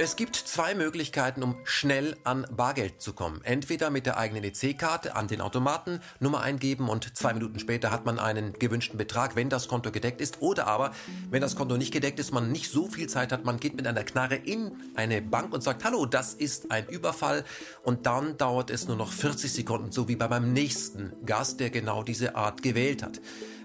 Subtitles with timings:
[0.00, 3.40] Es gibt zwei Möglichkeiten, um schnell an Bargeld zu kommen.
[3.42, 8.06] Entweder mit der eigenen EC-Karte an den Automaten, Nummer eingeben und zwei Minuten später hat
[8.06, 10.40] man einen gewünschten Betrag, wenn das Konto gedeckt ist.
[10.40, 10.92] Oder aber,
[11.30, 13.88] wenn das Konto nicht gedeckt ist, man nicht so viel Zeit hat, man geht mit
[13.88, 17.42] einer Knarre in eine Bank und sagt, hallo, das ist ein Überfall.
[17.82, 21.70] Und dann dauert es nur noch 40 Sekunden, so wie bei meinem nächsten Gast, der
[21.70, 23.20] genau diese Art gewählt hat.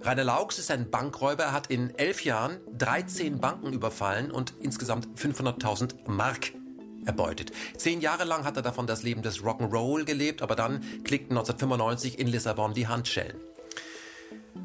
[0.06, 5.08] Rainer Laux ist ein Bankräuber, er hat in elf Jahren 13 Banken überfallen und insgesamt
[5.18, 6.52] 500.000 Mark
[7.06, 7.54] erbeutet.
[7.78, 12.20] Zehn Jahre lang hat er davon das Leben des Rock'n'Roll gelebt, aber dann klickten 1995
[12.20, 13.38] in Lissabon die Handschellen.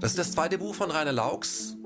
[0.01, 1.77] Das ist das zweite Buch von Rainer Laux.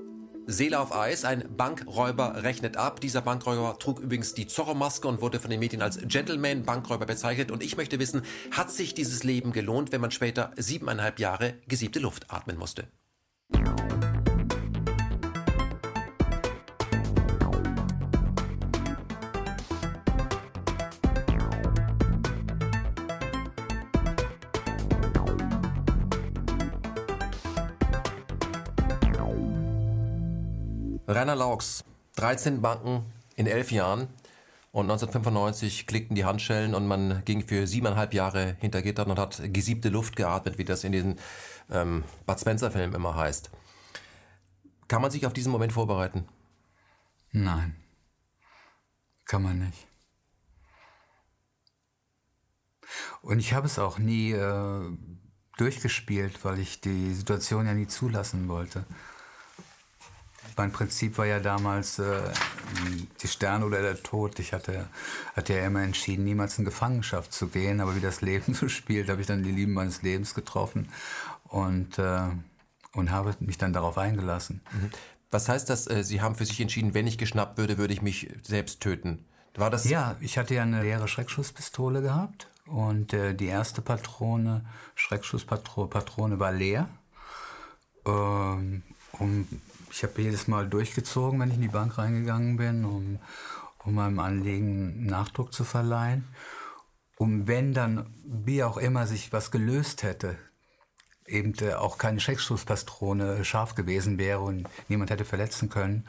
[0.46, 3.01] Seele auf Eis, ein Bankräuber rechnet ab.
[3.01, 7.51] Dieser Bankräuber trug übrigens die Zorro-Maske und wurde von den Medien als Gentleman-Bankräuber bezeichnet.
[7.51, 12.01] Und ich möchte wissen, hat sich dieses Leben gelohnt, wenn man später siebeneinhalb Jahre gesiebte
[12.01, 12.88] Luft atmen musste?
[31.15, 31.85] Rainer Laux,
[32.16, 33.04] 13 Banken
[33.37, 34.09] in elf Jahren.
[34.70, 39.43] Und 1995 klickten die Handschellen und man ging für siebeneinhalb Jahre hinter Gittern und hat
[39.52, 41.16] gesiebte Luft geatmet, wie das in diesen
[41.71, 43.51] ähm, Bud Spencer-Filmen immer heißt.
[44.88, 46.29] Kann man sich auf diesen Moment vorbereiten?
[47.30, 47.77] Nein,
[49.24, 49.87] kann man nicht.
[53.23, 54.91] Und ich habe es auch nie äh,
[55.57, 58.85] durchgespielt, weil ich die Situation ja nie zulassen wollte.
[60.57, 62.21] Mein Prinzip war ja damals äh,
[63.23, 64.38] die Sterne oder der Tod.
[64.38, 64.88] Ich hatte,
[65.34, 67.81] hatte ja immer entschieden, niemals in Gefangenschaft zu gehen.
[67.81, 70.88] Aber wie das Leben so spielt, habe ich dann die Lieben meines Lebens getroffen
[71.53, 72.31] und, äh,
[72.94, 74.62] und habe mich dann darauf eingelassen.
[74.72, 74.91] Mhm.
[75.31, 78.03] Was heißt das, äh, Sie haben für sich entschieden, wenn ich geschnappt würde, würde ich
[78.03, 79.25] mich selbst töten?
[79.54, 79.84] War das?
[79.84, 84.64] Ja, ich hatte ja eine leere Schreckschusspistole gehabt und äh, die erste Patrone,
[84.94, 86.88] Schreckschusspatrone war leer.
[88.06, 89.46] Ähm, um
[89.91, 93.18] ich habe jedes Mal durchgezogen, wenn ich in die Bank reingegangen bin, um,
[93.84, 96.24] um meinem Anliegen Nachdruck zu verleihen.
[97.18, 100.38] Und wenn dann, wie auch immer, sich was gelöst hätte,
[101.32, 106.06] eben äh, auch keine Schreckschusspatrone scharf gewesen wäre und niemand hätte verletzen können.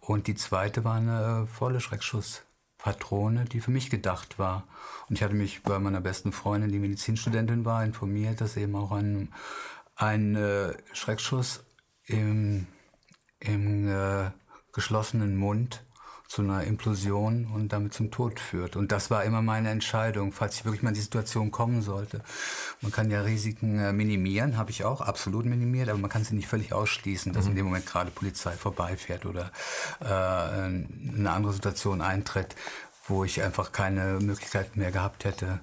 [0.00, 4.64] Und die zweite war eine volle Schreckschusspatrone, die für mich gedacht war.
[5.08, 8.92] Und ich hatte mich bei meiner besten Freundin, die Medizinstudentin war, informiert, dass eben auch
[8.92, 9.32] ein,
[9.96, 11.64] ein äh, Schreckschuss
[12.04, 12.66] im
[13.40, 14.30] im äh,
[14.72, 15.84] geschlossenen Mund
[16.28, 18.76] zu einer Implosion und damit zum Tod führt.
[18.76, 22.22] Und das war immer meine Entscheidung, falls ich wirklich mal in die Situation kommen sollte.
[22.80, 26.34] Man kann ja Risiken äh, minimieren, habe ich auch absolut minimiert, aber man kann sie
[26.34, 27.50] nicht völlig ausschließen, dass mhm.
[27.50, 29.52] in dem Moment gerade Polizei vorbeifährt oder
[30.00, 32.56] äh, eine andere Situation eintritt,
[33.06, 35.60] wo ich einfach keine Möglichkeit mehr gehabt hätte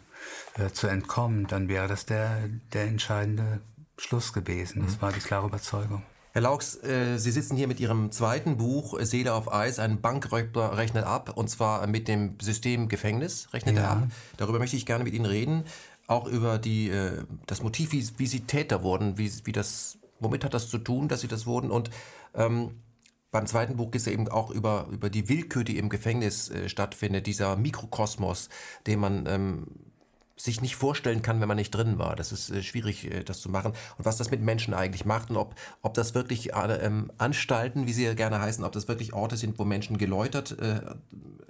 [0.58, 1.48] äh, zu entkommen.
[1.48, 3.62] Dann wäre das der, der entscheidende
[3.98, 4.84] Schluss gewesen.
[4.86, 5.02] Das mhm.
[5.02, 6.04] war die klare Überzeugung.
[6.34, 10.76] Herr Laux, äh, Sie sitzen hier mit Ihrem zweiten Buch Seele auf Eis, ein Bankräuber
[10.78, 13.84] rechnet ab, und zwar mit dem System Gefängnis rechnet ja.
[13.84, 14.08] er ab.
[14.38, 15.66] Darüber möchte ich gerne mit Ihnen reden,
[16.08, 20.44] auch über die, äh, das Motiv, wie, wie Sie Täter wurden, wie, wie das, womit
[20.44, 21.92] hat das zu tun, dass Sie das wurden und
[22.34, 22.82] ähm,
[23.30, 26.50] beim zweiten Buch geht es ja eben auch über, über die Willkür, die im Gefängnis
[26.50, 28.50] äh, stattfindet, dieser Mikrokosmos,
[28.88, 29.68] den man ähm,
[30.36, 32.16] sich nicht vorstellen kann, wenn man nicht drin war.
[32.16, 33.74] Das ist äh, schwierig, äh, das zu machen.
[33.98, 37.94] Und was das mit Menschen eigentlich macht und ob, ob das wirklich äh, Anstalten, wie
[37.94, 40.82] sie ja gerne heißen, ob das wirklich Orte sind, wo Menschen geläutert äh,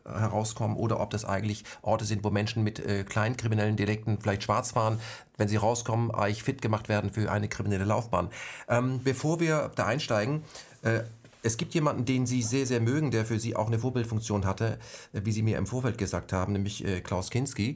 [0.06, 4.44] herauskommen oder ob das eigentlich Orte sind, wo Menschen mit äh, kleinen kriminellen Delikten vielleicht
[4.44, 5.00] schwarz fahren,
[5.38, 8.30] wenn sie rauskommen, eigentlich fit gemacht werden für eine kriminelle Laufbahn.
[8.68, 10.44] Ähm, bevor wir da einsteigen,
[10.82, 11.02] äh,
[11.46, 14.80] es gibt jemanden, den Sie sehr, sehr mögen, der für Sie auch eine Vorbildfunktion hatte,
[15.12, 17.76] wie Sie mir im Vorfeld gesagt haben, nämlich Klaus Kinski.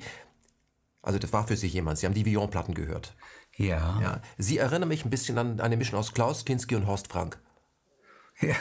[1.07, 1.97] Also das war für Sie jemand.
[1.97, 3.15] Sie haben die Villon-Platten gehört.
[3.55, 3.97] Ja.
[4.01, 4.21] ja.
[4.37, 7.39] Sie erinnern mich ein bisschen an eine Mischung aus Klaus Kinski und Horst Frank.
[8.41, 8.55] Ja.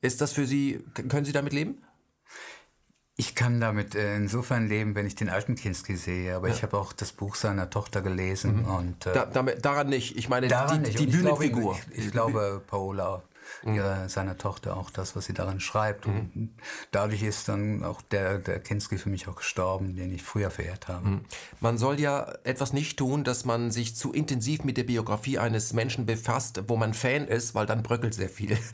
[0.00, 1.84] Ist das für Sie, können Sie damit leben?
[3.16, 6.54] Ich kann damit äh, insofern leben, wenn ich den alten Kinski sehe, aber ja.
[6.54, 8.74] ich habe auch das Buch seiner Tochter gelesen mhm.
[8.74, 10.16] und äh, da, damit, daran nicht.
[10.16, 10.98] Ich meine die, nicht.
[10.98, 11.78] die Bühnenfigur.
[11.90, 13.22] Ich, ich, ich, glaube Paola
[13.62, 13.74] mhm.
[13.74, 16.06] ihrer, seiner Tochter auch das, was sie darin schreibt.
[16.06, 16.30] Mhm.
[16.34, 16.54] Und
[16.90, 20.88] dadurch ist dann auch der, der Kinski für mich auch gestorben, den ich früher verehrt
[20.88, 21.08] habe.
[21.08, 21.24] Mhm.
[21.60, 25.72] Man soll ja etwas nicht tun, dass man sich zu intensiv mit der Biografie eines
[25.72, 28.58] Menschen befasst, wo man Fan ist, weil dann bröckelt sehr viel.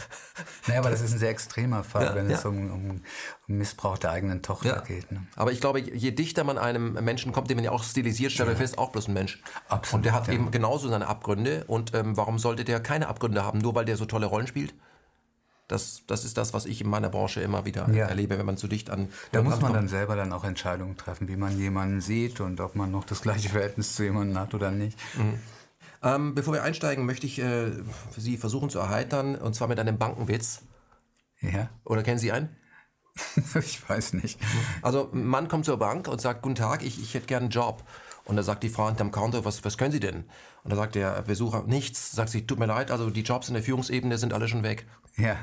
[0.67, 2.37] Naja, aber das ist ein sehr extremer Fall, ja, wenn ja.
[2.37, 3.03] es um, um,
[3.47, 4.81] Missbrauch der eigenen Tochter ja.
[4.81, 5.11] geht.
[5.11, 5.27] Ne?
[5.37, 8.49] Aber ich glaube, je dichter man einem Menschen kommt, den man ja auch stilisiert, stellt
[8.49, 9.43] man fest, auch bloß ein Mensch.
[9.69, 9.99] Absolut.
[9.99, 11.65] Und der hat eben genauso seine Abgründe.
[11.67, 14.70] Und ähm, warum sollte der keine Abgründe haben, nur weil der so tolle Rollen spielt?
[15.71, 18.07] Das, das ist das, was ich in meiner Branche immer wieder ja.
[18.07, 19.09] erlebe, wenn man zu dicht an.
[19.33, 19.77] Da muss man kommt.
[19.77, 23.23] dann selber dann auch Entscheidungen treffen, wie man jemanden sieht und ob man noch das
[23.23, 24.99] gleiche Verhältnis zu jemandem hat oder nicht.
[25.17, 25.39] Mhm.
[26.03, 27.71] Ähm, bevor wir einsteigen, möchte ich äh,
[28.17, 30.63] Sie versuchen zu erheitern, und zwar mit einem Bankenwitz.
[31.41, 31.69] Ja.
[31.85, 32.49] Oder kennen Sie einen?
[33.55, 34.41] ich weiß nicht.
[34.83, 37.51] Also ein Mann kommt zur Bank und sagt, guten Tag, ich, ich hätte gerne einen
[37.51, 37.85] Job.
[38.31, 40.25] Und da sagt die Frau hinterm Counter, was, was können Sie denn?
[40.62, 42.12] Und da sagt der Besucher, nichts.
[42.12, 44.87] Sagt sie, tut mir leid, also die Jobs in der Führungsebene sind alle schon weg.
[45.17, 45.37] Ja.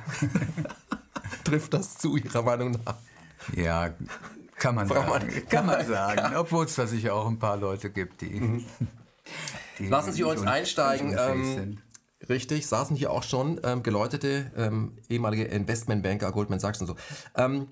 [1.44, 2.96] Trifft das zu Ihrer Meinung nach?
[3.54, 3.94] Ja,
[4.56, 5.44] kann man Frau sagen.
[5.50, 6.36] Kann man sagen.
[6.38, 8.40] Obwohl es da sicher auch ein paar Leute gibt, die.
[8.40, 8.66] Mhm.
[9.80, 11.14] die Lassen Sie uns einsteigen.
[11.20, 11.80] Ähm,
[12.30, 16.96] richtig, saßen hier auch schon ähm, geläutete ähm, ehemalige Investmentbanker, Goldman Sachs und so.
[17.36, 17.68] Ähm,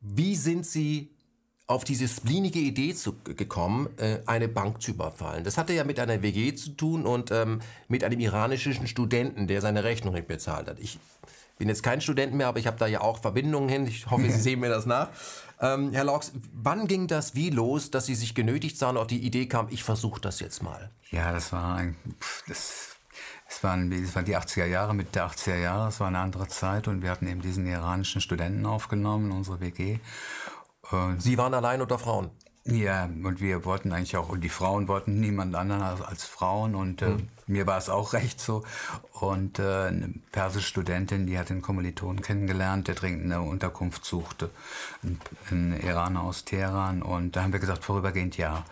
[0.00, 1.13] wie sind Sie
[1.66, 5.44] auf diese splinige Idee zu, gekommen, äh, eine Bank zu überfallen.
[5.44, 9.62] Das hatte ja mit einer WG zu tun und ähm, mit einem iranischen Studenten, der
[9.62, 10.78] seine Rechnung nicht bezahlt hat.
[10.78, 10.98] Ich
[11.56, 13.86] bin jetzt kein Student mehr, aber ich habe da ja auch Verbindungen hin.
[13.86, 15.08] Ich hoffe, Sie sehen mir das nach.
[15.60, 19.24] Ähm, Herr Laux, wann ging das wie los, dass Sie sich genötigt sahen, auf die
[19.24, 20.90] Idee kam, ich versuche das jetzt mal?
[21.10, 21.96] Ja, das war ein,
[22.48, 22.96] das,
[23.48, 26.48] es waren, das waren die 80er Jahre, Mitte der 80er Jahre, es war eine andere
[26.48, 30.00] Zeit und wir hatten eben diesen iranischen Studenten aufgenommen, unsere WG.
[30.94, 32.30] Und Sie waren allein unter Frauen?
[32.66, 36.74] Ja, und wir wollten eigentlich auch, und die Frauen wollten niemand anderen als, als Frauen
[36.74, 37.28] und äh, mhm.
[37.46, 38.62] mir war es auch recht so.
[39.12, 44.48] Und äh, eine persische Studentin, die hat den Kommilitonen kennengelernt, der dringend eine Unterkunft suchte,
[45.02, 45.20] ein,
[45.50, 47.02] ein Iraner aus Teheran.
[47.02, 48.64] Und da haben wir gesagt, vorübergehend ja.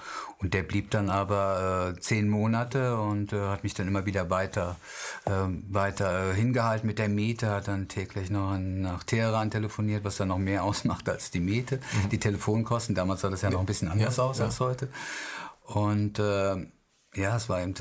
[0.43, 4.29] Und der blieb dann aber äh, zehn Monate und äh, hat mich dann immer wieder
[4.29, 4.77] weiter,
[5.25, 5.31] äh,
[5.71, 10.29] weiter äh, hingehalten mit der Miete, hat dann täglich noch nach Teheran telefoniert, was dann
[10.29, 11.77] noch mehr ausmacht als die Miete.
[11.77, 12.09] Mhm.
[12.11, 14.47] Die Telefonkosten, damals sah das ja noch ein bisschen anders ja, aus ja.
[14.47, 14.89] als heute.
[15.65, 16.67] Und äh,
[17.15, 17.75] ja, es war eben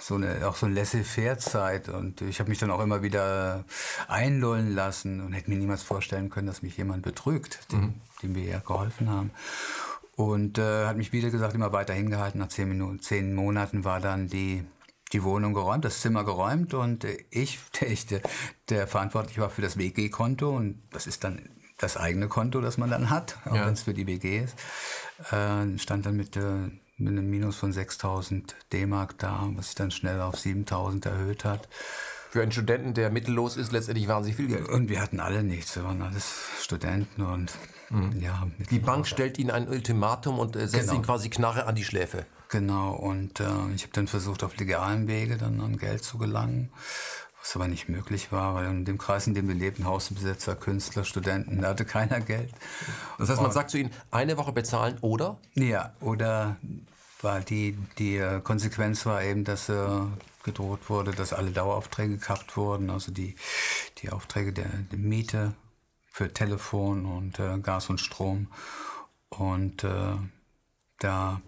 [0.00, 3.64] so eine, auch so eine laissez-faire-Zeit und ich habe mich dann auch immer wieder
[4.08, 7.94] einlullen lassen und hätte mir niemals vorstellen können, dass mich jemand betrügt, dem, mhm.
[8.22, 9.30] dem wir ja geholfen haben.
[10.16, 12.38] Und äh, hat mich, wieder gesagt, immer weiter hingehalten.
[12.40, 14.64] Nach zehn, Minuten, zehn Monaten war dann die,
[15.12, 18.20] die Wohnung geräumt, das Zimmer geräumt und äh, ich, der, ich der,
[18.68, 22.90] der verantwortlich war für das WG-Konto und das ist dann das eigene Konto, das man
[22.90, 23.66] dann hat, auch ja.
[23.66, 24.56] wenn es für die WG ist,
[25.32, 29.90] äh, stand dann mit, äh, mit einem Minus von 6000 D-Mark da, was sich dann
[29.90, 31.68] schnell auf 7000 erhöht hat.
[32.30, 34.68] Für einen Studenten, der mittellos ist, letztendlich wahnsinnig viel Geld.
[34.68, 37.52] Und wir hatten alle nichts, wir waren alles Studenten und
[37.90, 38.20] Mhm.
[38.20, 40.94] Ja, die Bank stellt Ihnen ein Ultimatum und äh, setzt genau.
[40.94, 42.26] Ihnen quasi Knarre an die Schläfe.
[42.48, 43.44] Genau, und äh,
[43.74, 46.70] ich habe dann versucht, auf legalem Wege dann an Geld zu gelangen,
[47.40, 51.04] was aber nicht möglich war, weil in dem Kreis, in dem wir lebten, Hausbesetzer, Künstler,
[51.04, 52.52] Studenten, da hatte keiner Geld.
[53.18, 55.38] Das heißt, man und, sagt zu Ihnen, eine Woche bezahlen oder?
[55.54, 56.56] Ja, oder
[57.22, 59.88] weil die, die äh, Konsequenz war eben, dass äh,
[60.44, 63.34] gedroht wurde, dass alle Daueraufträge gekappt wurden, also die,
[63.98, 65.54] die Aufträge der, der Miete
[66.14, 68.46] für Telefon und äh, Gas und Strom.
[69.30, 70.14] Und äh,
[71.00, 71.42] da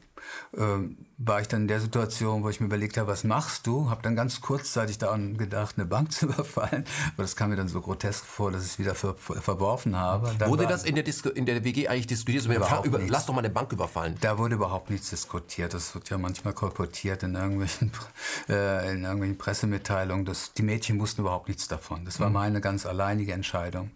[0.55, 0.79] äh,
[1.19, 3.89] war ich dann in der Situation, wo ich mir überlegt habe, was machst du?
[3.89, 6.85] Habe dann ganz kurzzeitig daran gedacht, eine Bank zu überfallen.
[7.15, 10.35] Aber das kam mir dann so grotesk vor, dass ich es wieder ver verworfen habe.
[10.39, 12.43] Dann wurde das in der, Disku in der WG eigentlich diskutiert?
[12.45, 12.53] So,
[12.85, 14.17] über, lass doch mal eine Bank überfallen.
[14.21, 15.73] Da wurde überhaupt nichts diskutiert.
[15.73, 17.93] Das wird ja manchmal kolportiert in irgendwelchen,
[18.49, 20.27] äh, in irgendwelchen Pressemitteilungen.
[20.27, 22.05] Das, die Mädchen wussten überhaupt nichts davon.
[22.05, 22.35] Das war mhm.
[22.35, 23.91] meine ganz alleinige Entscheidung.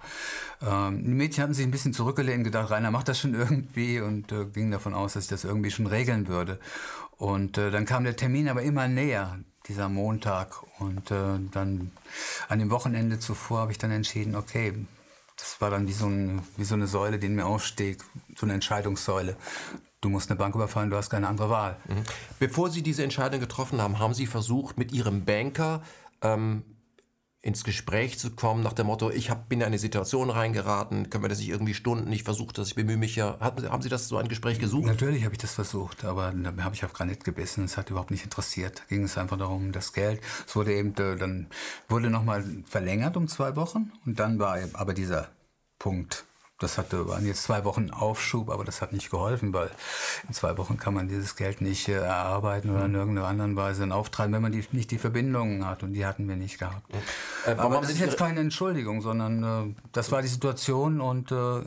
[0.62, 4.00] Ähm, die Mädchen hatten sich ein bisschen zurückgelehnt und gedacht, Rainer macht das schon irgendwie
[4.00, 6.58] und äh, gingen davon aus, dass ich das irgendwie schon regeln würde.
[7.20, 10.62] Und äh, dann kam der Termin aber immer näher, dieser Montag.
[10.78, 11.90] Und äh, dann
[12.48, 14.86] an dem Wochenende zuvor habe ich dann entschieden, okay,
[15.36, 17.98] das war dann wie so, ein, wie so eine Säule, die in mir aufsteht,
[18.36, 19.36] so eine Entscheidungssäule.
[20.00, 21.76] Du musst eine Bank überfallen, du hast keine andere Wahl.
[21.88, 22.04] Mhm.
[22.38, 25.82] Bevor Sie diese Entscheidung getroffen haben, haben Sie versucht, mit Ihrem Banker
[26.22, 26.62] ähm,
[27.42, 31.24] ins Gespräch zu kommen nach dem Motto, ich hab, bin in eine Situation reingeraten, können
[31.24, 33.38] wir das nicht irgendwie stunden, ich versuche das, ich bemühe mich ja.
[33.40, 34.86] Haben Sie das so ein Gespräch gesucht?
[34.86, 38.10] Natürlich habe ich das versucht, aber da habe ich auf Granit gebissen, es hat überhaupt
[38.10, 38.80] nicht interessiert.
[38.80, 40.20] Da ging es einfach darum, das Geld.
[40.46, 41.46] Es wurde eben, äh, dann
[41.88, 45.28] wurde nochmal verlängert um zwei Wochen und dann war aber dieser
[45.78, 46.26] Punkt
[46.60, 49.70] das hatte, waren jetzt zwei Wochen Aufschub, aber das hat nicht geholfen, weil
[50.28, 53.92] in zwei Wochen kann man dieses Geld nicht äh, erarbeiten oder in irgendeiner anderen Weise
[53.92, 55.82] auftreiben, wenn man die, nicht die Verbindungen hat.
[55.82, 56.82] Und die hatten wir nicht gehabt.
[57.46, 61.62] Äh, aber das ist jetzt keine Entschuldigung, sondern äh, das war die Situation und äh,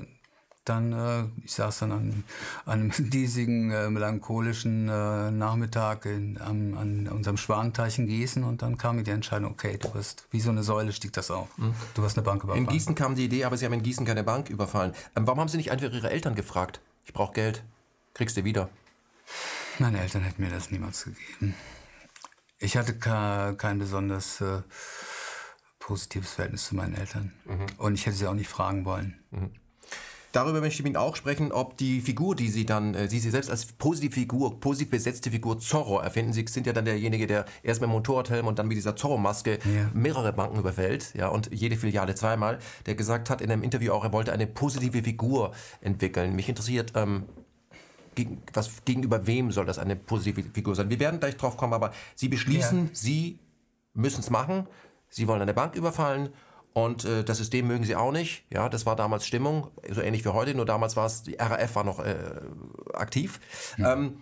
[0.65, 2.23] dann, äh, ich saß dann an,
[2.65, 8.61] an einem diesigen, äh, melancholischen äh, Nachmittag in, an, an unserem Schwanenteich in Gießen und
[8.61, 11.57] dann kam mir die Entscheidung, okay, du wirst, wie so eine Säule stieg das auf.
[11.57, 11.73] Mhm.
[11.93, 12.65] Du wirst eine Bank überfallen.
[12.65, 14.93] In Gießen kam die Idee, aber Sie haben in Gießen keine Bank überfallen.
[15.15, 16.79] Ähm, warum haben Sie nicht einfach Ihre Eltern gefragt?
[17.05, 17.63] Ich brauche Geld.
[18.13, 18.69] Kriegst du wieder?
[19.79, 21.55] Meine Eltern hätten mir das niemals gegeben.
[22.59, 24.61] Ich hatte kein besonders äh,
[25.79, 27.33] positives Verhältnis zu meinen Eltern.
[27.45, 27.65] Mhm.
[27.77, 29.19] Und ich hätte sie auch nicht fragen wollen.
[29.31, 29.51] Mhm.
[30.33, 33.19] Darüber möchte ich mit Ihnen auch sprechen, ob die Figur, die Sie dann, äh, Sie,
[33.19, 36.33] Sie selbst als positive Figur, positiv besetzte Figur Zorro erfinden.
[36.33, 39.59] Sie sind ja dann derjenige, der erst mit dem Motorradhelm und dann mit dieser Zorro-Maske
[39.63, 39.91] ja.
[39.93, 44.03] mehrere Banken überfällt, ja, und jede Filiale zweimal, der gesagt hat in einem Interview auch,
[44.03, 46.35] er wollte eine positive Figur entwickeln.
[46.35, 47.25] Mich interessiert, ähm,
[48.15, 50.89] gegen, was, gegenüber wem soll das eine positive Figur sein?
[50.89, 52.89] Wir werden gleich drauf kommen, aber Sie beschließen, ja.
[52.91, 53.39] Sie
[53.93, 54.65] müssen es machen.
[55.09, 56.29] Sie wollen eine Bank überfallen
[56.73, 58.43] und äh, das System mögen sie auch nicht.
[58.51, 61.75] Ja, das war damals Stimmung, so ähnlich wie heute, nur damals war es, die RAF
[61.75, 62.15] war noch äh,
[62.93, 63.39] aktiv.
[63.77, 63.85] Mhm.
[63.85, 64.17] Ähm,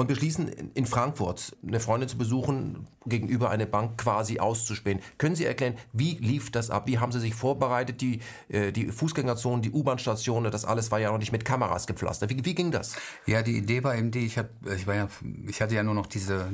[0.00, 5.00] und beschließen, in Frankfurt eine Freundin zu besuchen, gegenüber eine Bank quasi auszuspähen.
[5.18, 6.86] Können Sie erklären, wie lief das ab?
[6.86, 8.00] Wie haben Sie sich vorbereitet?
[8.00, 12.30] Die, äh, die Fußgängerzonen, die U-Bahn-Stationen, das alles war ja noch nicht mit Kameras gepflastert.
[12.30, 12.96] Wie, wie ging das?
[13.26, 15.08] Ja, die Idee war eben die, ich, hab, ich, war ja,
[15.46, 16.48] ich hatte ja nur noch diese,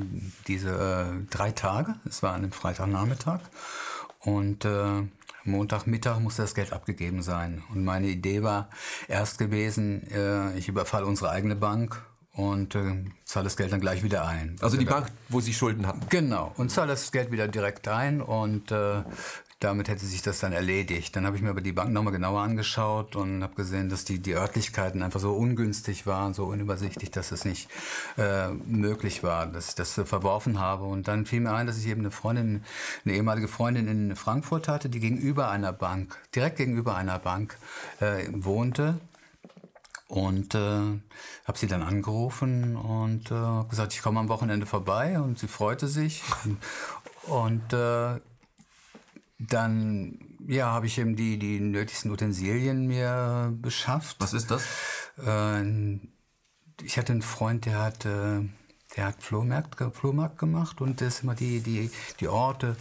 [0.47, 1.95] diese äh, drei Tage.
[2.05, 3.39] Es war an einem Freitagnachmittag.
[4.19, 5.03] Und äh,
[5.47, 7.63] Montagmittag musste das Geld abgegeben sein.
[7.73, 8.69] Und meine Idee war
[9.07, 14.03] erst gewesen, äh, ich überfalle unsere eigene Bank und äh, zahle das Geld dann gleich
[14.03, 14.55] wieder ein.
[14.61, 16.01] Also die Bank, wo Sie Schulden hatten?
[16.09, 16.53] Genau.
[16.57, 19.03] Und zahle das Geld wieder direkt ein und äh,
[19.59, 21.15] damit hätte sich das dann erledigt.
[21.15, 24.19] Dann habe ich mir aber die Bank nochmal genauer angeschaut und habe gesehen, dass die,
[24.19, 27.67] die Örtlichkeiten einfach so ungünstig waren, so unübersichtlich, dass es nicht
[28.17, 30.83] äh, möglich war, dass ich das verworfen habe.
[30.83, 32.63] Und dann fiel mir ein, dass ich eben eine Freundin,
[33.03, 37.57] eine ehemalige Freundin in Frankfurt hatte, die gegenüber einer Bank, direkt gegenüber einer Bank
[37.99, 38.99] äh, wohnte.
[40.07, 45.37] Und äh, habe sie dann angerufen und äh, gesagt, ich komme am Wochenende vorbei und
[45.37, 46.23] sie freute sich.
[47.27, 48.19] Und äh,
[49.39, 54.17] dann ja, habe ich eben die, die nötigsten Utensilien mir beschafft.
[54.19, 54.63] Was ist das?
[55.23, 55.99] Äh,
[56.81, 58.41] ich hatte einen Freund, der hat äh,
[58.95, 62.77] der hat Flohmarkt, Flohmarkt gemacht und ist immer die, die, die, Orte,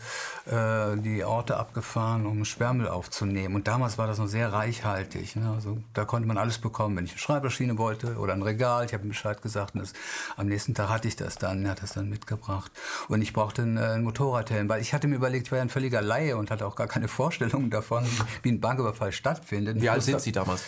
[0.47, 3.57] äh, die Orte abgefahren, um Sperrmüll aufzunehmen.
[3.57, 5.35] Und damals war das noch sehr reichhaltig.
[5.37, 5.51] Ne?
[5.51, 8.85] Also, da konnte man alles bekommen, wenn ich eine Schreibmaschine wollte oder ein Regal.
[8.87, 9.95] Ich habe ihm Bescheid gesagt und das,
[10.37, 11.65] am nächsten Tag hatte ich das dann.
[11.65, 12.71] Er hat das dann mitgebracht.
[13.09, 15.63] Und ich brauchte einen, äh, einen Motorradhelm, weil ich hatte mir überlegt, ich war ja
[15.63, 18.07] ein völliger Laie und hatte auch gar keine Vorstellung davon,
[18.43, 19.81] wie ein Banküberfall stattfindet.
[19.81, 20.63] Wie alt sind Sie damals?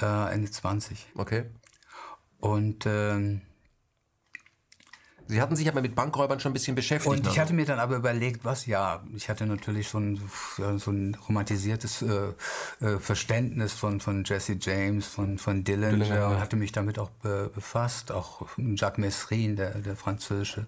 [0.00, 1.06] Äh, Ende 20.
[1.16, 1.44] Okay.
[2.40, 2.84] Und...
[2.84, 3.40] Ähm,
[5.26, 7.10] Sie hatten sich aber mit Bankräubern schon ein bisschen beschäftigt.
[7.10, 7.42] Und ich ne?
[7.42, 10.20] hatte mir dann aber überlegt, was, ja, ich hatte natürlich so ein,
[10.76, 16.40] so ein romantisiertes äh, äh, Verständnis von, von Jesse James, von, von Dillinger, Dillinger und
[16.40, 18.12] hatte mich damit auch be befasst.
[18.12, 20.66] Auch Jacques Messrine, der, der französische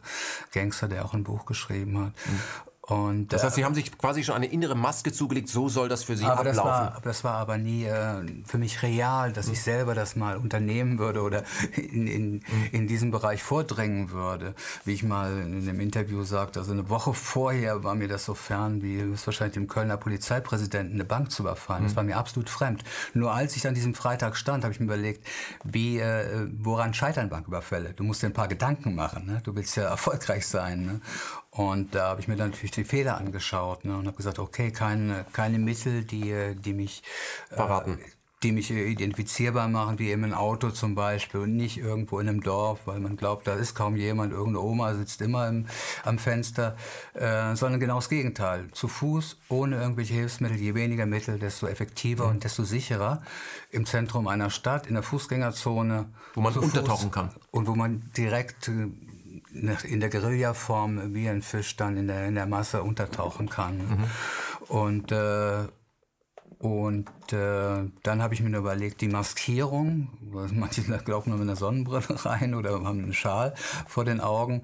[0.52, 2.12] Gangster, der auch ein Buch geschrieben hat.
[2.26, 2.40] Mhm.
[2.86, 6.04] Und, das heißt, Sie haben sich quasi schon eine innere Maske zugelegt, so soll das
[6.04, 6.56] für Sie aber ablaufen.
[6.56, 9.52] Das war, das war aber nie äh, für mich real, dass mhm.
[9.54, 11.42] ich selber das mal unternehmen würde oder
[11.76, 12.42] in, in, mhm.
[12.70, 14.54] in diesem Bereich vordrängen würde.
[14.84, 18.34] Wie ich mal in einem Interview sagte, also eine Woche vorher war mir das so
[18.34, 21.82] fern, wie es wahrscheinlich dem Kölner Polizeipräsidenten eine Bank zu überfallen.
[21.82, 21.86] Mhm.
[21.88, 22.84] Das war mir absolut fremd.
[23.14, 25.26] Nur als ich an diesem Freitag stand, habe ich mir überlegt,
[25.64, 27.94] wie, äh, woran scheitern Banküberfälle?
[27.94, 29.26] Du musst dir ein paar Gedanken machen.
[29.26, 29.40] Ne?
[29.42, 30.86] Du willst ja erfolgreich sein.
[30.86, 31.00] Ne?
[31.56, 34.70] Und da habe ich mir dann natürlich die Fehler angeschaut ne, und habe gesagt, okay,
[34.70, 37.02] keine, keine Mittel, die, die mich
[37.48, 37.98] verraten.
[37.98, 38.10] Äh,
[38.42, 42.42] die mich identifizierbar machen, wie eben ein Auto zum Beispiel und nicht irgendwo in einem
[42.42, 45.66] Dorf, weil man glaubt, da ist kaum jemand, irgendeine Oma sitzt immer im,
[46.04, 46.76] am Fenster,
[47.14, 48.68] äh, sondern genau das Gegenteil.
[48.72, 52.32] Zu Fuß, ohne irgendwelche Hilfsmittel, je weniger Mittel, desto effektiver mhm.
[52.32, 53.22] und desto sicherer
[53.70, 56.06] im Zentrum einer Stadt, in der Fußgängerzone.
[56.34, 57.30] Wo man untertauchen Fuß, kann.
[57.50, 58.88] Und wo man direkt äh,
[59.84, 63.78] in der Guerillaform wie ein Fisch dann in der, in der Masse untertauchen kann.
[63.78, 64.04] Mhm.
[64.68, 65.66] Und, äh,
[66.58, 70.08] und äh, dann habe ich mir überlegt, die Maskierung,
[70.52, 73.54] manche glauben nur mit einer Sonnenbrille rein oder haben einen Schal
[73.86, 74.62] vor den Augen.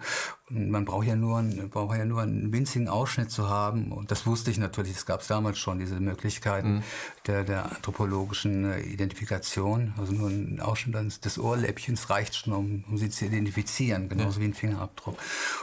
[0.50, 3.90] Und man braucht ja nur, einen, braucht ja nur einen winzigen Ausschnitt zu haben.
[3.90, 6.82] Und das wusste ich natürlich, es gab es damals schon, diese Möglichkeiten mhm.
[7.26, 9.94] der, der anthropologischen äh, Identifikation.
[9.96, 14.44] Also nur ein Ausschnitt des Ohrläppchens reicht schon, um, um sie zu identifizieren, genauso ja.
[14.44, 15.16] wie ein Fingerabdruck.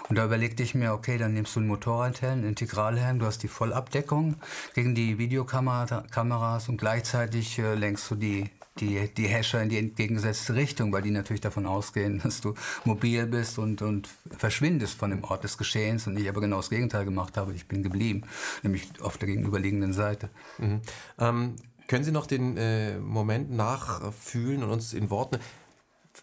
[0.07, 3.43] Und da überlegte ich mir, okay, dann nimmst du einen Motorradhelm, einen Integralhelm, du hast
[3.43, 4.35] die Vollabdeckung
[4.73, 10.55] gegen die Videokameras und gleichzeitig äh, lenkst du die, die, die Hasher in die entgegengesetzte
[10.55, 15.23] Richtung, weil die natürlich davon ausgehen, dass du mobil bist und, und verschwindest von dem
[15.23, 17.53] Ort des Geschehens und ich aber genau das Gegenteil gemacht habe.
[17.53, 18.23] Ich bin geblieben,
[18.63, 20.29] nämlich auf der gegenüberliegenden Seite.
[20.57, 20.81] Mhm.
[21.19, 21.55] Ähm,
[21.87, 25.37] können Sie noch den äh, Moment nachfühlen und uns in Worten,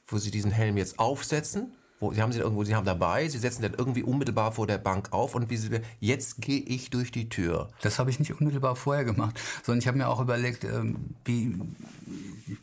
[0.08, 1.76] wo Sie diesen Helm jetzt aufsetzen?
[1.98, 4.76] Wo, sie haben sie irgendwo, sie haben dabei, sie setzen dann irgendwie unmittelbar vor der
[4.76, 7.70] Bank auf und wie sie, jetzt gehe ich durch die Tür.
[7.80, 11.58] Das habe ich nicht unmittelbar vorher gemacht, sondern ich habe mir auch überlegt, ähm, wie,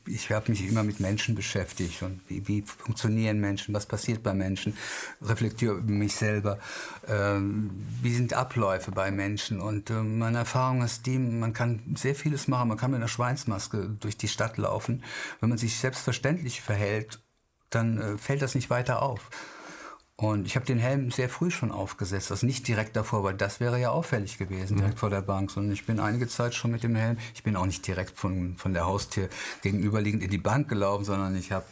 [0.05, 4.35] ich habe mich immer mit Menschen beschäftigt und wie, wie, funktionieren Menschen, was passiert bei
[4.35, 4.77] Menschen,
[5.21, 6.59] reflektiere mich selber,
[7.07, 7.71] ähm,
[8.03, 12.47] wie sind Abläufe bei Menschen und äh, meine Erfahrung ist die, man kann sehr vieles
[12.47, 15.03] machen, man kann mit einer Schweinsmaske durch die Stadt laufen,
[15.39, 17.19] wenn man sich selbstverständlich verhält,
[17.75, 19.29] dann äh, fällt das nicht weiter auf.
[20.15, 23.59] Und ich habe den Helm sehr früh schon aufgesetzt, also nicht direkt davor, weil das
[23.59, 24.99] wäre ja auffällig gewesen, direkt mhm.
[24.99, 27.65] vor der Bank, sondern ich bin einige Zeit schon mit dem Helm, ich bin auch
[27.65, 29.27] nicht direkt von, von der Haustür
[29.63, 31.65] gegenüberliegend in die Bank gelaufen, sondern ich habe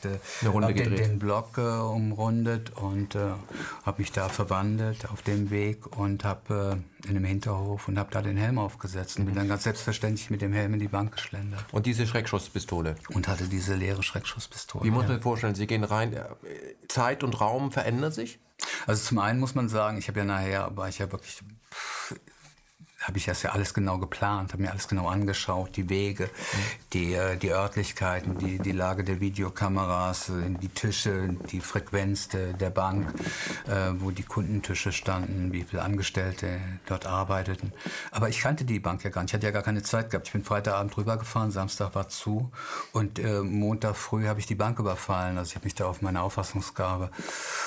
[0.44, 3.20] hab den, den, Block äh, umrundet und äh,
[3.86, 8.12] habe mich da verwandelt auf dem Weg und habe äh, in dem Hinterhof und habe
[8.12, 9.28] da den Helm aufgesetzt und mhm.
[9.28, 11.64] bin dann ganz selbstverständlich mit dem Helm in die Bank geschlendert.
[11.72, 12.96] Und diese Schreckschusspistole?
[13.10, 14.86] Und hatte diese leere Schreckschusspistole.
[14.86, 15.56] Wie muss man sich vorstellen?
[15.56, 16.24] Sie gehen rein, äh,
[16.88, 18.40] Zeit und Raum verändern sich?
[18.86, 21.42] Also zum einen muss man sagen, ich habe ja nachher, war ich ja wirklich
[23.02, 26.30] habe ich das ja alles genau geplant, habe mir alles genau angeschaut, die Wege,
[26.94, 32.54] die, äh, die Örtlichkeiten, die, die Lage der Videokameras, äh, die Tische, die Frequenz de,
[32.54, 33.08] der Bank,
[33.68, 37.74] äh, wo die Kundentische standen, wie viele Angestellte dort arbeiteten.
[38.12, 40.28] Aber ich kannte die Bank ja gar nicht, ich hatte ja gar keine Zeit gehabt.
[40.28, 42.52] Ich bin Freitagabend rübergefahren, Samstag war zu
[42.92, 45.38] und äh, Montag früh habe ich die Bank überfallen.
[45.38, 47.10] Also ich habe mich da auf meine Auffassungsgabe,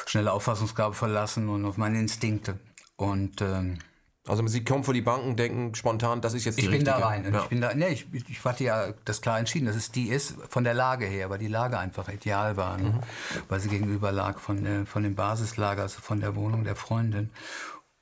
[0.06, 2.58] schnelle Auffassungsgabe verlassen und auf meine Instinkte.
[2.96, 3.78] Und ähm,
[4.26, 6.90] also Sie kommen vor die Banken, denken spontan, das ist jetzt die ich richtige.
[6.90, 7.30] Ich bin da rein.
[7.30, 7.42] Ja.
[7.42, 10.36] Ich bin da, nee, ich, ich hatte ja das klar entschieden, dass es die ist,
[10.48, 12.90] von der Lage her, weil die Lage einfach ideal war, ne?
[12.90, 13.00] mhm.
[13.48, 17.30] weil sie gegenüber lag von, äh, von dem Basislager, also von der Wohnung der Freundin.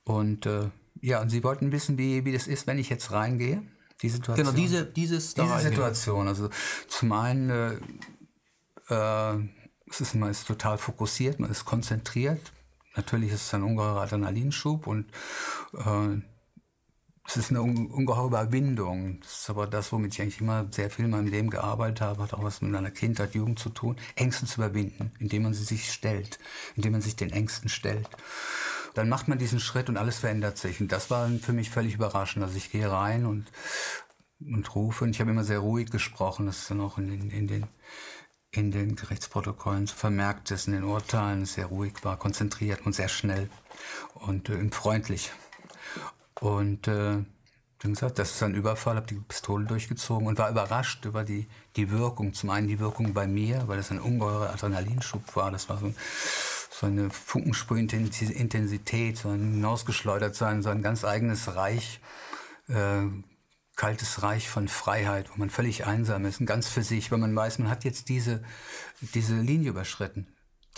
[0.05, 0.69] Und äh,
[1.01, 3.63] ja, und sie wollten wissen, wie, wie das ist, wenn ich jetzt reingehe.
[4.01, 4.47] Die Situation.
[4.47, 6.29] Genau, diese, dieses diese Situation.
[6.29, 6.51] Also
[6.87, 7.51] zum einen,
[8.89, 9.39] äh, äh,
[9.91, 12.53] es ist, man ist total fokussiert, man ist konzentriert,
[12.97, 15.07] Natürlich ist es ein ungeheurer Adrenalinschub und
[15.75, 16.21] äh,
[17.27, 19.21] es ist eine ungeheure Überwindung.
[19.21, 22.23] Das ist aber das, womit ich eigentlich immer sehr viel in meinem Leben gearbeitet habe,
[22.23, 25.65] hat auch was mit meiner Kindheit, Jugend zu tun, Ängste zu überwinden, indem man sie
[25.65, 26.39] sich stellt,
[26.77, 28.09] indem man sich den Ängsten stellt.
[28.95, 30.81] Dann macht man diesen Schritt und alles verändert sich.
[30.81, 32.45] Und das war für mich völlig überraschend.
[32.45, 33.47] Also ich gehe rein und,
[34.41, 35.05] und rufe.
[35.05, 36.47] Und ich habe immer sehr ruhig gesprochen.
[36.47, 37.67] Das ist dann auch in den, in den
[38.53, 43.49] in den Gerichtsprotokollen vermerkt ist, in den Urteilen sehr ruhig war, konzentriert und sehr schnell
[44.15, 45.33] und äh, freundlich.
[46.39, 47.25] Und äh,
[47.83, 51.49] dann gesagt, das ist ein Überfall, habe die Pistole durchgezogen und war überrascht über die,
[51.77, 52.35] die Wirkung.
[52.35, 55.51] Zum einen die Wirkung bei mir, weil das ein ungeheurer Adrenalinschub war.
[55.51, 55.93] Das war so,
[56.71, 62.01] so eine Funkensprühintensität, so ein hinausgeschleudert sein, so ein ganz eigenes Reich.
[62.69, 63.07] Äh,
[63.77, 67.35] kaltes Reich von Freiheit, wo man völlig einsam ist und ganz für sich, weil man
[67.35, 68.43] weiß, man hat jetzt diese,
[69.01, 70.27] diese Linie überschritten,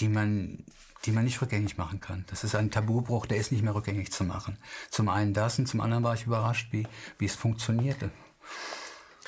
[0.01, 0.65] die man,
[1.05, 2.25] die man nicht rückgängig machen kann.
[2.29, 4.57] Das ist ein Tabubruch, der ist nicht mehr rückgängig zu machen.
[4.91, 6.87] Zum einen das und zum anderen war ich überrascht, wie,
[7.19, 8.11] wie es funktionierte.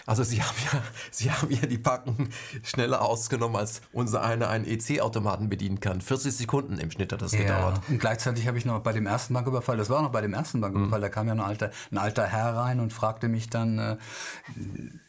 [0.07, 2.31] Also Sie haben ja, Sie haben ja die Packen
[2.63, 6.01] schneller ausgenommen, als unser einer einen EC-Automaten bedienen kann.
[6.01, 7.41] 40 Sekunden im Schnitt hat das ja.
[7.41, 7.81] gedauert.
[7.89, 10.61] Und gleichzeitig habe ich noch bei dem ersten Banküberfall, das war noch bei dem ersten
[10.61, 11.03] Banküberfall, mhm.
[11.03, 13.97] da kam ja ein alter, ein alter Herr rein und fragte mich dann, äh,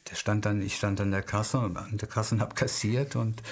[0.09, 3.43] der stand dann, ich stand an der Kasse, an der Kasse und habe kassiert und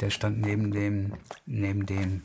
[0.00, 1.14] der stand neben dem,
[1.46, 2.22] neben dem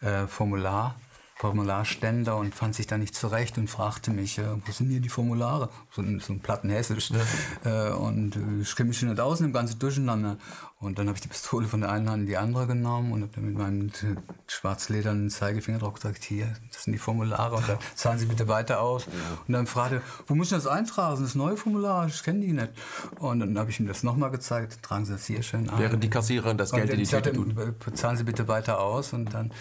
[0.00, 0.96] äh, Formular
[1.42, 5.08] Formularständer und fand sich da nicht zurecht und fragte mich, äh, wo sind hier die
[5.08, 5.70] Formulare?
[5.90, 7.10] So, so ein Plattenhessisch.
[7.10, 7.18] Ja.
[7.64, 10.36] Äh, und äh, ich kenne mich schon nicht aus, im ganzen Durcheinander.
[10.80, 13.22] Und dann habe ich die Pistole von der einen Hand in die andere genommen und
[13.22, 13.90] habe dann mit meinem
[14.48, 18.80] schwarzledernen Zeigefinger drauf gesagt, hier, das sind die Formulare und dann zahlen Sie bitte weiter
[18.80, 19.06] aus.
[19.46, 21.22] Und dann fragte wo muss ich das eintragen?
[21.22, 22.70] Das neue Formular, ich kenne die nicht.
[23.20, 25.78] Und dann habe ich ihm das nochmal gezeigt, tragen Sie das hier schön ein.
[25.78, 27.54] Während die Kassiererin das Geld in die Tüte tut.
[27.96, 29.52] Zahlen Sie bitte weiter aus und dann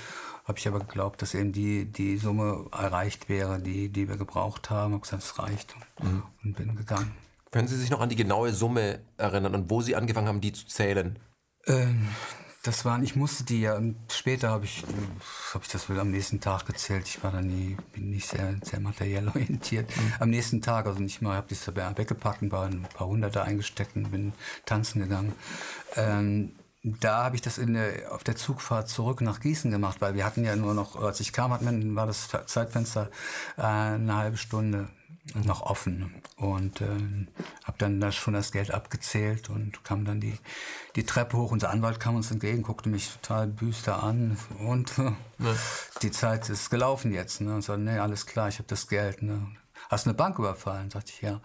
[0.52, 4.70] habe ich aber geglaubt, dass eben die, die Summe erreicht wäre, die, die wir gebraucht
[4.70, 4.94] haben.
[4.94, 6.24] Habe gesagt, es reicht mhm.
[6.44, 7.14] und bin gegangen.
[7.52, 10.52] Können Sie sich noch an die genaue Summe erinnern und wo Sie angefangen haben, die
[10.52, 11.20] zu zählen?
[11.68, 12.10] Ähm,
[12.64, 14.84] das waren, ich musste die ja, später habe ich,
[15.54, 17.08] hab ich das wohl am nächsten Tag gezählt.
[17.08, 19.90] Ich war dann nie, bin nicht sehr, sehr materiell orientiert.
[19.90, 20.14] Mhm.
[20.20, 23.96] Am nächsten Tag, also nicht mal, habe das weggepackt und war ein paar Hunderte eingesteckt
[23.96, 24.34] und bin
[24.66, 25.32] tanzen gegangen.
[25.96, 30.16] Ähm, da habe ich das in der, auf der Zugfahrt zurück nach Gießen gemacht, weil
[30.16, 33.10] wir hatten ja nur noch, als ich kam, hat man, war das Zeitfenster
[33.58, 34.90] äh, eine halbe Stunde
[35.36, 36.88] noch offen und äh,
[37.64, 40.38] habe dann das schon das Geld abgezählt und kam dann die,
[40.96, 41.52] die Treppe hoch.
[41.52, 45.12] Unser Anwalt kam uns entgegen, guckte mich total büster an und äh,
[46.02, 47.42] die Zeit ist gelaufen jetzt.
[47.42, 47.54] Ne?
[47.54, 49.22] Und so, nee, alles klar, ich habe das Geld.
[49.22, 49.46] Ne?
[49.92, 50.90] Hast du eine Bank überfallen?
[50.90, 51.34] Sagte ich, ja.
[51.34, 51.42] Und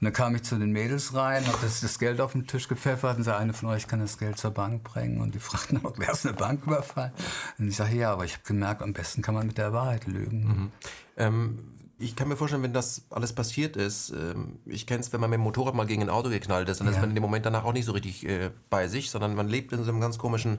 [0.00, 3.18] dann kam ich zu den Mädels rein, habe das, das, Geld auf den Tisch gepfeffert
[3.18, 5.20] und sagte, eine von euch kann das Geld zur Bank bringen.
[5.20, 7.12] Und die fragten auch, wer ist eine Bank überfallen?
[7.56, 10.08] Und ich sage, ja, aber ich habe gemerkt, am besten kann man mit der Wahrheit
[10.08, 10.44] lügen.
[10.44, 10.72] Mhm.
[11.16, 11.58] Ähm,
[11.96, 15.30] ich kann mir vorstellen, wenn das alles passiert ist, ähm, ich kenne es, wenn man
[15.30, 16.94] mit dem Motorrad mal gegen ein Auto geknallt ist, dann ja.
[16.94, 19.48] ist man in dem Moment danach auch nicht so richtig äh, bei sich, sondern man
[19.48, 20.58] lebt in so einem ganz komischen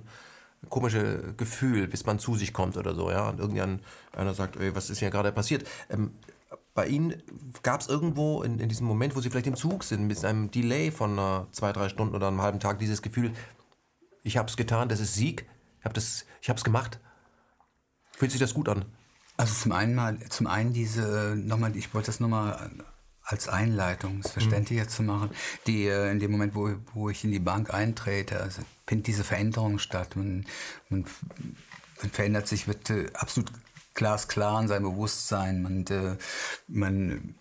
[0.69, 3.29] komische Gefühl, bis man zu sich kommt oder so, ja.
[3.29, 3.81] Und irgendwann
[4.13, 5.67] einer sagt, ey, was ist hier gerade passiert?
[5.89, 6.11] Ähm,
[6.75, 7.23] bei Ihnen
[7.63, 10.51] gab es irgendwo in, in, diesem Moment, wo Sie vielleicht im Zug sind, mit einem
[10.51, 13.31] Delay von uh, zwei, drei Stunden oder einem halben Tag, dieses Gefühl,
[14.23, 15.47] ich habe es getan, das ist Sieg,
[15.79, 15.97] ich habe
[16.57, 16.99] es gemacht.
[18.11, 18.85] Fühlt sich das gut an?
[19.37, 22.69] Also zum einen mal, zum einen diese, nochmal, ich wollte das nochmal
[23.23, 24.89] als Einleitung, es verständlicher mhm.
[24.89, 25.29] zu machen,
[25.67, 29.23] die äh, in dem Moment, wo, wo ich in die Bank eintrete, also findet diese
[29.23, 30.15] Veränderung statt.
[30.15, 30.45] Man,
[30.89, 31.05] man,
[32.01, 33.51] man verändert sich, wird äh, absolut
[33.95, 35.63] glasklar in seinem Bewusstsein.
[35.63, 36.17] Man, äh,
[36.67, 37.35] man,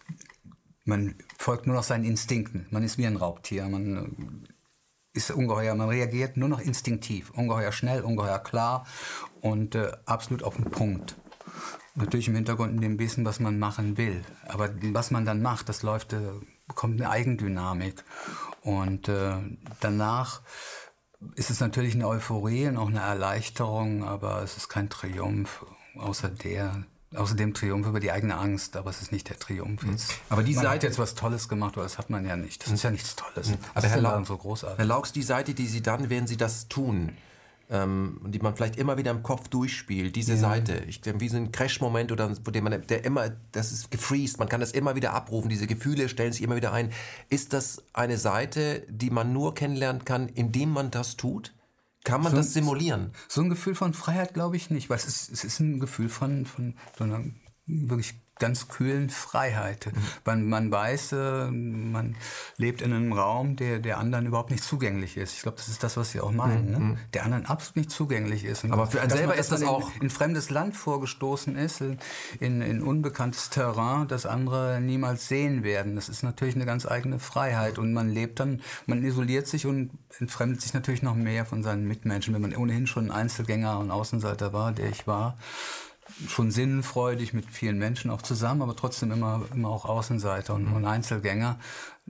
[0.84, 2.66] man folgt nur noch seinen Instinkten.
[2.70, 3.68] Man ist wie ein Raubtier.
[3.68, 4.54] Man äh,
[5.14, 8.84] ist ungeheuer, man reagiert nur noch instinktiv, ungeheuer schnell, ungeheuer klar
[9.40, 11.14] und äh, absolut auf den Punkt.
[11.94, 14.24] Natürlich im Hintergrund in dem Wissen, was man machen will.
[14.48, 16.32] Aber was man dann macht, das läuft, äh,
[16.66, 18.02] bekommt eine Eigendynamik.
[18.62, 19.36] Und äh,
[19.80, 20.42] danach
[21.36, 25.64] ist es natürlich eine Euphorie und auch eine Erleichterung, aber es ist kein Triumph,
[25.96, 29.83] außer der, außer dem Triumph über die eigene Angst, aber es ist nicht der Triumph
[29.83, 29.92] mhm.
[29.92, 30.14] jetzt.
[30.28, 32.64] Aber die man Seite hat jetzt was Tolles gemacht, aber das hat man ja nicht.
[32.64, 33.50] Das ist ja nichts Tolles.
[33.50, 33.59] Mhm.
[33.74, 34.78] Aber Herr, La so großartig.
[34.78, 37.16] Herr Laux, die Seite, die Sie dann, wenn Sie das tun,
[37.70, 40.38] ähm, die man vielleicht immer wieder im Kopf durchspielt, diese ja.
[40.38, 44.48] Seite, ich, wie so ein Crash-Moment oder wo man, der immer, das ist gefreezed, man
[44.48, 46.92] kann das immer wieder abrufen, diese Gefühle stellen sich immer wieder ein.
[47.30, 51.53] Ist das eine Seite, die man nur kennenlernen kann, indem man das tut?
[52.04, 53.12] Kann man so das simulieren?
[53.28, 56.08] So ein Gefühl von Freiheit glaube ich nicht, weil es ist, es ist ein Gefühl
[56.08, 57.24] von, von so einer
[57.66, 59.87] wirklich ganz kühlen Freiheit.
[59.87, 60.01] Mhm.
[60.25, 62.16] Man, man weiß, äh, man
[62.57, 65.35] lebt in einem Raum, der der anderen überhaupt nicht zugänglich ist.
[65.35, 66.70] Ich glaube, das ist das, was Sie auch meinen.
[66.70, 66.79] Ne?
[66.79, 66.88] Mhm.
[66.90, 66.99] Ne?
[67.14, 68.64] Der anderen absolut nicht zugänglich ist.
[68.64, 69.94] Und Aber für einen selber ist das auch...
[69.97, 71.81] In, in fremdes Land vorgestoßen ist,
[72.40, 75.94] in, in unbekanntes Terrain, das andere niemals sehen werden.
[75.94, 77.79] Das ist natürlich eine ganz eigene Freiheit.
[77.79, 81.87] Und man lebt dann, man isoliert sich und entfremdet sich natürlich noch mehr von seinen
[81.87, 85.37] Mitmenschen, wenn man ohnehin schon ein Einzelgänger und Außenseiter war, der ich war
[86.28, 90.84] schon sinnfreudig mit vielen Menschen auch zusammen, aber trotzdem immer, immer auch Außenseiter und, und
[90.84, 91.58] Einzelgänger.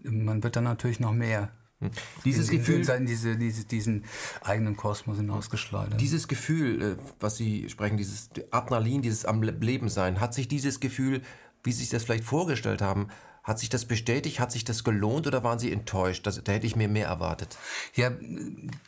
[0.02, 1.90] Man wird dann natürlich noch mehr hm.
[2.24, 4.04] dieses in, Gefühl, in diese, diese, diesen
[4.42, 6.00] eigenen Kosmos hinausgeschleudert.
[6.00, 10.80] Dieses Gefühl, äh, was Sie sprechen, dieses Adrenalin, dieses am Leben sein, hat sich dieses
[10.80, 11.22] Gefühl,
[11.62, 13.08] wie Sie sich das vielleicht vorgestellt haben,
[13.44, 14.40] hat sich das bestätigt?
[14.40, 16.26] Hat sich das gelohnt oder waren Sie enttäuscht?
[16.26, 17.58] Das, da hätte ich mir mehr erwartet.
[17.94, 18.10] Ja,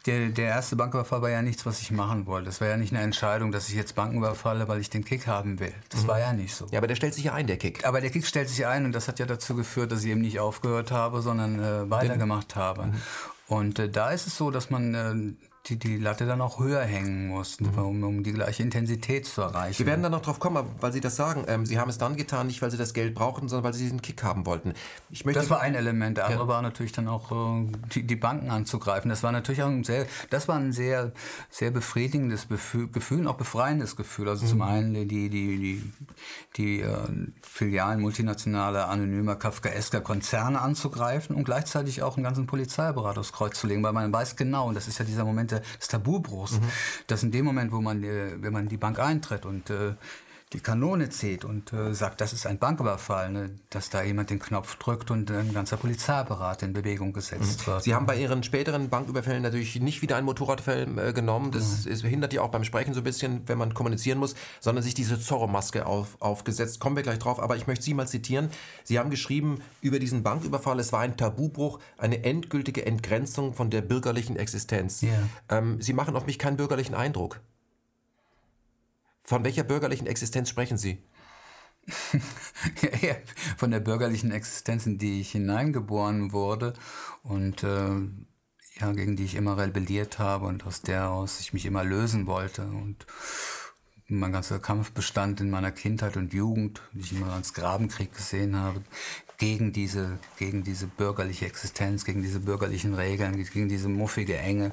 [0.07, 2.47] der, der erste Banküberfall war ja nichts, was ich machen wollte.
[2.47, 5.27] Das war ja nicht eine Entscheidung, dass ich jetzt Banken überfalle, weil ich den Kick
[5.27, 5.75] haben will.
[5.91, 6.09] Das mhm.
[6.09, 6.67] war ja nicht so.
[6.71, 7.87] Ja, aber der stellt sich ja ein, der Kick.
[7.87, 10.23] Aber der Kick stellt sich ein und das hat ja dazu geführt, dass ich eben
[10.23, 12.87] nicht aufgehört habe, sondern äh, weitergemacht habe.
[12.87, 12.95] Mhm.
[13.49, 16.83] Und äh, da ist es so, dass man äh, die, die Latte dann auch höher
[16.83, 17.79] hängen muss, mhm.
[17.79, 19.79] um, um, die gleiche Intensität zu erreichen.
[19.79, 21.45] Wir werden dann noch drauf kommen, weil Sie das sagen.
[21.49, 23.83] Ähm, Sie haben es dann getan, nicht weil Sie das Geld brauchten, sondern weil Sie
[23.83, 24.75] diesen Kick haben wollten.
[25.11, 26.19] Ich möchte das war ein Element.
[26.19, 26.49] Der andere ja.
[26.49, 29.09] war natürlich dann auch äh, die, die, Banken anzugreifen.
[29.09, 31.13] Das war natürlich auch ein sehr, das war ein sehr,
[31.51, 34.29] sehr befriedigendes Gefühl, Gefühl auch befreiendes Gefühl.
[34.29, 34.51] Also mhm.
[34.51, 35.93] zum einen die, die, die,
[36.57, 36.97] die äh,
[37.43, 43.67] Filialen multinationaler, anonymer, kafkaesker Konzerne anzugreifen und gleichzeitig auch einen ganzen Polizeiapparat aufs Kreuz zu
[43.67, 46.65] legen, weil man weiß genau, und das ist ja dieser Moment des Tabubruchs, mhm.
[47.07, 49.95] dass in dem Moment, wo man, äh, wenn man in die Bank eintritt und äh,
[50.53, 53.51] die Kanone zieht und äh, sagt, das ist ein Banküberfall, ne?
[53.71, 57.73] dass da jemand den Knopf drückt und ein ganzer Polizeiapparat in Bewegung gesetzt mhm.
[57.73, 57.83] wird.
[57.83, 61.51] Sie haben bei Ihren späteren Banküberfällen natürlich nicht wieder ein Motorradfell äh, genommen.
[61.51, 61.91] Das mhm.
[61.91, 64.95] ist, hindert ja auch beim Sprechen so ein bisschen, wenn man kommunizieren muss, sondern sich
[64.95, 66.79] diese Zorro-Maske auf, aufgesetzt.
[66.79, 68.51] Kommen wir gleich drauf, aber ich möchte Sie mal zitieren.
[68.85, 73.83] Sie haben geschrieben über diesen Banküberfall, es war ein Tabubruch, eine endgültige Entgrenzung von der
[73.83, 75.03] bürgerlichen Existenz.
[75.03, 75.29] Yeah.
[75.49, 77.41] Ähm, Sie machen auf mich keinen bürgerlichen Eindruck.
[79.27, 81.03] Von welcher bürgerlichen Existenz sprechen Sie?
[83.57, 86.73] von der bürgerlichen Existenz, in die ich hineingeboren wurde
[87.23, 87.91] und äh,
[88.81, 92.27] ja, gegen die ich immer rebelliert habe und aus der aus ich mich immer lösen
[92.27, 92.63] wollte.
[92.63, 93.07] Und
[94.09, 98.57] mein ganzer Kampf bestand in meiner Kindheit und Jugend, die ich immer als Grabenkrieg gesehen
[98.57, 98.83] habe,
[99.39, 104.73] gegen diese, gegen diese bürgerliche Existenz, gegen diese bürgerlichen Regeln, gegen diese muffige Enge,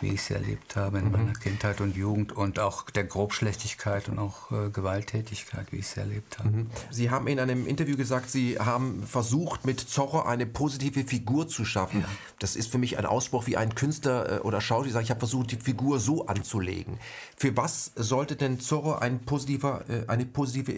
[0.00, 1.12] wie ich sie erlebt habe in mhm.
[1.12, 6.00] meiner Kindheit und Jugend und auch der Grobschlechtigkeit und auch äh, Gewalttätigkeit, wie ich sie
[6.00, 6.50] erlebt habe.
[6.50, 6.66] Mhm.
[6.90, 11.64] Sie haben in einem Interview gesagt, Sie haben versucht, mit Zorro eine positive Figur zu
[11.64, 12.00] schaffen.
[12.02, 12.08] Ja.
[12.38, 15.52] Das ist für mich ein Ausspruch wie ein Künstler äh, oder Schauspieler ich habe versucht,
[15.52, 16.98] die Figur so anzulegen.
[17.36, 20.72] Für was sollte denn Zorro ein positiver, äh, eine positive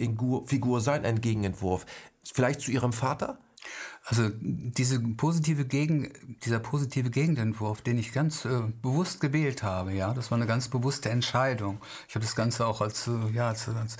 [0.45, 1.85] Figur sein, ein Gegenentwurf?
[2.23, 3.37] Vielleicht zu Ihrem Vater?
[4.03, 6.11] Also diese positive Gegen,
[6.43, 10.69] dieser positive Gegenentwurf, den ich ganz äh, bewusst gewählt habe, ja, das war eine ganz
[10.69, 11.79] bewusste Entscheidung.
[12.07, 13.97] Ich habe das Ganze auch als, äh, ja, als, als,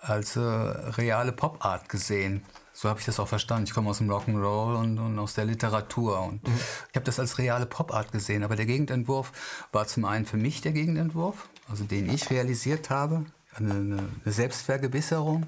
[0.00, 2.42] als äh, reale Popart gesehen.
[2.72, 3.66] So habe ich das auch verstanden.
[3.68, 6.54] Ich komme aus dem Rock'n'Roll und, und aus der Literatur und mhm.
[6.90, 8.42] ich habe das als reale Popart gesehen.
[8.42, 9.30] Aber der Gegenentwurf
[9.70, 15.46] war zum einen für mich der Gegenentwurf, also den ich realisiert habe, eine, eine Selbstvergewisserung.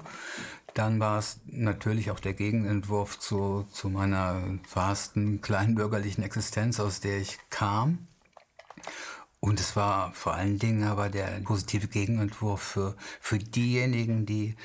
[0.77, 7.17] Dann war es natürlich auch der Gegenentwurf zu, zu meiner fasten kleinbürgerlichen Existenz, aus der
[7.17, 8.07] ich kam.
[9.39, 14.55] Und es war vor allen Dingen aber der positive Gegenentwurf für, für diejenigen, die,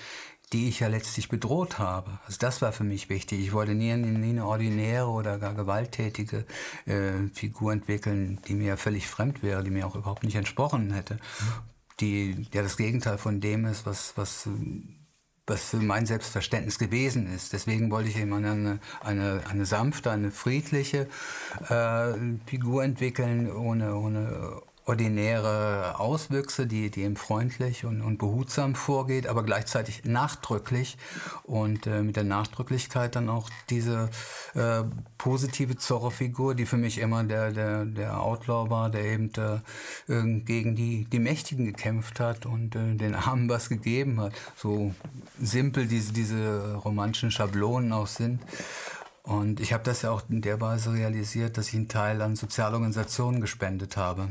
[0.53, 2.18] die ich ja letztlich bedroht habe.
[2.27, 3.40] Also das war für mich wichtig.
[3.40, 6.44] Ich wollte nie, nie eine ordinäre oder gar gewalttätige
[6.85, 11.16] äh, Figur entwickeln, die mir völlig fremd wäre, die mir auch überhaupt nicht entsprochen hätte.
[12.01, 14.46] Die ja das Gegenteil von dem ist, was, was
[15.46, 17.52] was für mein Selbstverständnis gewesen ist.
[17.52, 21.09] Deswegen wollte ich eben eine, eine, eine sanfte, eine friedliche
[21.68, 22.12] äh,
[22.46, 29.44] Figur entwickeln, ohne, ohne ordinäre Auswüchse, die, die eben freundlich und, und behutsam vorgeht, aber
[29.44, 30.98] gleichzeitig nachdrücklich
[31.44, 34.10] und äh, mit der Nachdrücklichkeit dann auch diese
[34.54, 34.82] äh,
[35.18, 40.74] positive Zorro-Figur, die für mich immer der, der, der Outlaw war, der eben äh, gegen
[40.74, 44.32] die, die Mächtigen gekämpft hat und äh, den Armen was gegeben hat.
[44.56, 44.92] So
[45.40, 48.40] simpel diese, diese romantischen Schablonen auch sind.
[49.22, 52.34] Und ich habe das ja auch in der Weise realisiert, dass ich einen Teil an
[52.34, 54.30] Sozialorganisationen gespendet habe.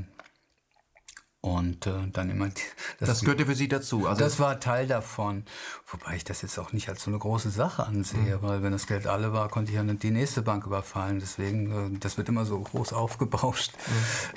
[1.42, 2.50] Und äh, dann immer.
[3.00, 4.08] Das, das gehörte für Sie dazu.
[4.08, 5.44] Also das war Teil davon.
[5.88, 8.42] Wobei ich das jetzt auch nicht als so eine große Sache ansehe, mhm.
[8.42, 11.20] weil wenn das Geld alle war, konnte ich ja die nächste Bank überfallen.
[11.20, 13.74] Deswegen, äh, das wird immer so groß aufgebauscht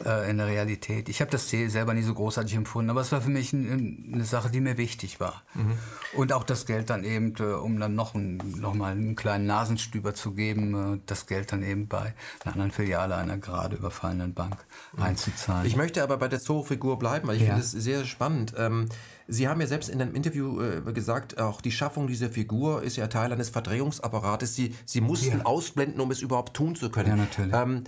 [0.00, 0.06] mhm.
[0.06, 1.10] äh, in der Realität.
[1.10, 4.24] Ich habe das selber nie so großartig empfunden, aber es war für mich ein, eine
[4.24, 5.42] Sache, die mir wichtig war.
[5.54, 5.78] Mhm.
[6.14, 9.46] Und auch das Geld dann eben, äh, um dann noch, ein, noch mal einen kleinen
[9.46, 12.14] Nasenstüber zu geben, äh, das Geld dann eben bei
[12.44, 14.56] einer anderen Filiale einer gerade überfallenen Bank
[14.96, 15.02] mhm.
[15.02, 15.66] einzuzahlen.
[15.66, 17.48] Ich möchte aber bei der Zoo-Figur Figur bleiben, weil ich ja.
[17.48, 18.54] finde es sehr spannend.
[18.56, 18.88] Ähm,
[19.26, 22.96] Sie haben ja selbst in einem Interview äh, gesagt, auch die Schaffung dieser Figur ist
[22.96, 24.54] ja Teil eines Verdrehungsapparates.
[24.54, 25.44] Sie, Sie mussten ja.
[25.44, 27.08] ausblenden, um es überhaupt tun zu können.
[27.08, 27.54] Ja, natürlich.
[27.54, 27.84] Ähm,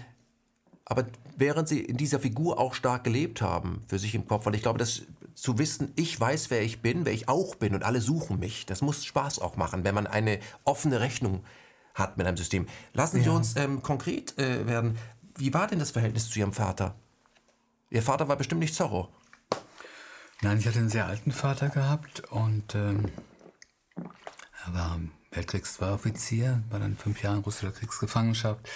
[0.87, 4.55] aber während Sie in dieser Figur auch stark gelebt haben, für sich im Kopf, weil
[4.55, 5.03] ich glaube, dass
[5.35, 8.65] zu wissen, ich weiß, wer ich bin, wer ich auch bin und alle suchen mich,
[8.65, 11.45] das muss Spaß auch machen, wenn man eine offene Rechnung
[11.93, 12.67] hat mit einem System.
[12.95, 14.97] Lassen Sie uns ähm, konkret äh, werden.
[15.37, 16.95] Wie war denn das Verhältnis zu Ihrem Vater?
[17.91, 19.09] Ihr Vater war bestimmt nicht Zorro.
[20.43, 23.07] Nein, ich hatte einen sehr alten Vater gehabt und ähm,
[23.97, 28.69] er war Weltkriegs-2-Offizier, war dann fünf Jahre in russischer Kriegsgefangenschaft,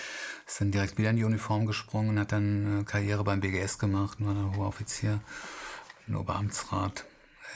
[0.47, 4.19] ist dann direkt wieder in die Uniform gesprungen, hat dann äh, Karriere beim BGS gemacht,
[4.21, 5.21] war dann hoher Offizier,
[6.07, 7.05] ein Oberamtsrat,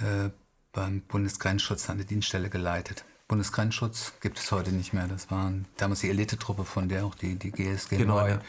[0.00, 0.30] äh,
[0.72, 3.04] beim Bundesgrenzschutz an der Dienststelle geleitet.
[3.28, 5.06] Bundesgrenzschutz gibt es heute nicht mehr.
[5.06, 8.40] Das war damals die Elitetruppe, von der auch die, die GSG genau, neu ja.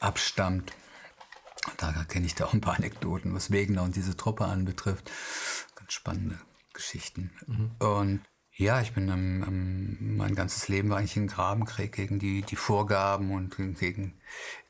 [0.00, 0.72] abstammt.
[1.76, 5.10] Da kenne ich da auch ein paar Anekdoten, was Wegener und diese Truppe anbetrifft.
[5.76, 6.38] Ganz spannende
[6.72, 7.30] Geschichten.
[7.46, 7.70] Mhm.
[7.78, 8.20] Und
[8.56, 12.56] ja, ich bin am, am, mein ganzes Leben war eigentlich ein Grabenkrieg gegen die, die
[12.56, 14.14] Vorgaben und gegen,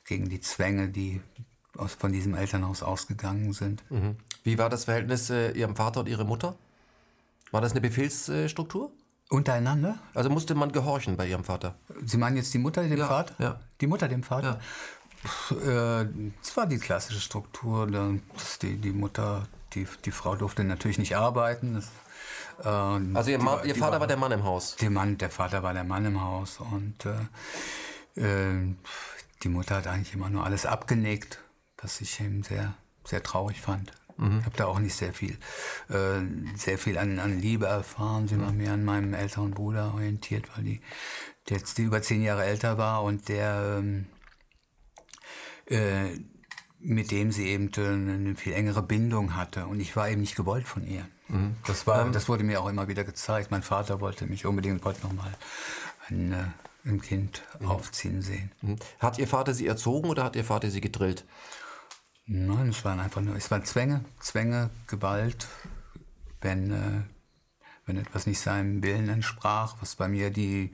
[0.04, 1.20] gegen die Zwänge, die
[1.76, 3.82] aus, von diesem Elternhaus ausgegangen sind.
[3.90, 4.16] Mhm.
[4.42, 6.56] Wie war das Verhältnis äh, Ihrem Vater und Ihrer Mutter?
[7.50, 8.92] War das eine Befehlsstruktur?
[9.28, 9.98] Untereinander?
[10.14, 11.76] Also musste man gehorchen bei Ihrem Vater?
[12.04, 13.34] Sie meinen jetzt die Mutter dem ja, Vater?
[13.38, 13.60] Ja.
[13.80, 14.60] Die Mutter dem Vater?
[14.60, 14.60] Ja.
[15.50, 16.06] Äh,
[16.42, 17.86] es war die klassische Struktur.
[18.62, 21.74] Die, die Mutter, die, die Frau durfte natürlich nicht arbeiten.
[21.74, 21.86] Das,
[22.64, 24.76] äh, also ihr, die, ihr Vater war, war, der Mann im Haus?
[24.76, 26.58] Der, Mann, der Vater war der Mann im Haus.
[26.60, 27.06] Und
[28.16, 28.74] äh, äh,
[29.42, 31.38] die Mutter hat eigentlich immer nur alles abgenickt,
[31.78, 33.92] was ich eben sehr, sehr traurig fand.
[34.16, 34.40] Mhm.
[34.40, 35.36] Ich habe da auch nicht sehr viel,
[35.88, 36.20] äh,
[36.56, 38.28] sehr viel an, an Liebe erfahren.
[38.28, 40.80] Sie war mehr an meinem älteren Bruder orientiert, weil die,
[41.48, 44.06] der jetzt über zehn Jahre älter war und der ähm,
[45.70, 46.18] äh,
[46.80, 49.66] mit dem sie eben eine viel engere Bindung hatte.
[49.66, 51.06] Und ich war eben nicht gewollt von ihr.
[51.28, 51.56] Mhm.
[51.66, 53.50] Das, war, ähm, das wurde mir auch immer wieder gezeigt.
[53.50, 55.32] Mein Vater wollte mich unbedingt wollte noch mal
[56.08, 57.68] ein, äh, ein Kind mhm.
[57.68, 58.50] aufziehen sehen.
[58.62, 58.76] Mhm.
[58.98, 61.24] Hat Ihr Vater Sie erzogen oder hat Ihr Vater Sie gedrillt?
[62.26, 65.48] Nein, es waren einfach nur, es waren Zwänge, Zwänge, Gewalt.
[66.40, 67.02] Wenn äh,
[67.90, 70.72] wenn etwas nicht seinem Willen entsprach, was bei mir die,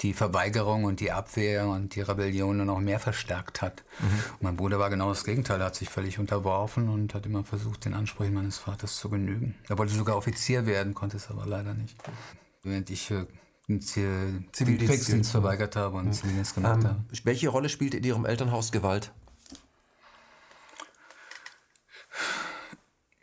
[0.00, 3.84] die Verweigerung und die Abwehr und die Rebellion noch mehr verstärkt hat.
[4.00, 4.06] Mhm.
[4.40, 7.84] mein Bruder war genau das Gegenteil, er hat sich völlig unterworfen und hat immer versucht,
[7.84, 9.54] den Ansprüchen meines Vaters zu genügen.
[9.68, 11.96] Er wollte sogar Offizier werden, konnte es aber leider nicht.
[12.62, 13.26] Während ich äh,
[13.78, 16.12] Zivildienst verweigert habe und mhm.
[16.12, 17.04] Zivildienst gemacht ähm, habe.
[17.24, 19.12] Welche Rolle spielte in Ihrem Elternhaus Gewalt?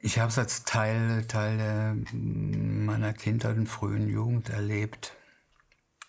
[0.02, 5.14] Ich habe es als Teil, Teil meiner Kindheit und frühen Jugend erlebt.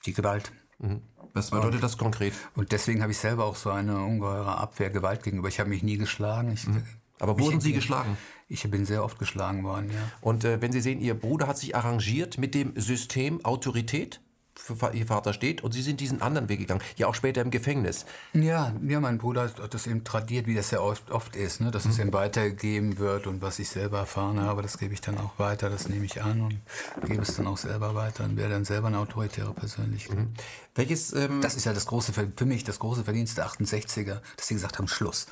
[0.07, 0.51] Die Gewalt.
[0.79, 1.03] Mhm.
[1.35, 2.33] Was bedeutet und, das konkret?
[2.55, 5.49] Und deswegen habe ich selber auch so eine ungeheure Abwehr Gewalt gegenüber.
[5.49, 6.53] Ich habe mich nie geschlagen.
[6.53, 6.83] Ich, mhm.
[7.19, 8.17] Aber wurden Sie geschlagen?
[8.49, 10.01] Ich bin sehr oft geschlagen worden, ja.
[10.21, 14.21] Und äh, wenn Sie sehen, Ihr Bruder hat sich arrangiert mit dem System Autorität?
[14.63, 17.51] Für ihr Vater steht und sie sind diesen anderen Weg gegangen, ja auch später im
[17.51, 18.07] Gefängnis.
[18.33, 21.71] Ja, ja mein Bruder hat das eben tradiert, wie das ja oft, oft ist, ne?
[21.71, 21.91] dass mhm.
[21.91, 25.39] es ihm weitergegeben wird und was ich selber erfahren habe, das gebe ich dann auch
[25.39, 26.61] weiter, das nehme ich an und
[27.07, 30.19] gebe es dann auch selber weiter und werde dann selber eine autoritäre Persönlichkeit.
[30.19, 30.35] Mhm.
[30.75, 34.47] Welches, ähm das ist ja das große, für mich das große Verdienst der 68er, dass
[34.47, 35.27] sie gesagt haben, Schluss.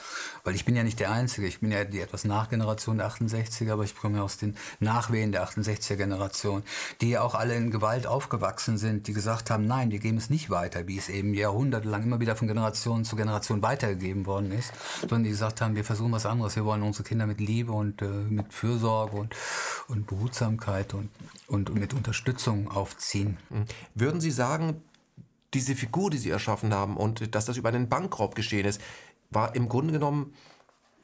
[0.44, 3.72] Weil ich bin ja nicht der Einzige, ich bin ja die etwas Nachgeneration der 68er,
[3.72, 6.62] aber ich komme ja aus den Nachwehen der 68er Generation,
[7.00, 10.29] die ja auch alle in Gewalt aufgewachsen sind, die gesagt haben, nein, wir geben es
[10.29, 14.72] nicht weiter, wie es eben jahrhundertelang immer wieder von Generation zu Generation weitergegeben worden ist,
[15.00, 18.03] sondern die gesagt haben, wir versuchen was anderes, wir wollen unsere Kinder mit Liebe und
[18.03, 19.35] äh, mit Fürsorge und,
[19.88, 21.09] und Behutsamkeit und,
[21.46, 23.38] und, und mit Unterstützung aufziehen.
[23.94, 24.83] Würden Sie sagen,
[25.54, 28.80] diese Figur, die sie erschaffen haben und dass das über einen Bankraub geschehen ist,
[29.30, 30.34] war im Grunde genommen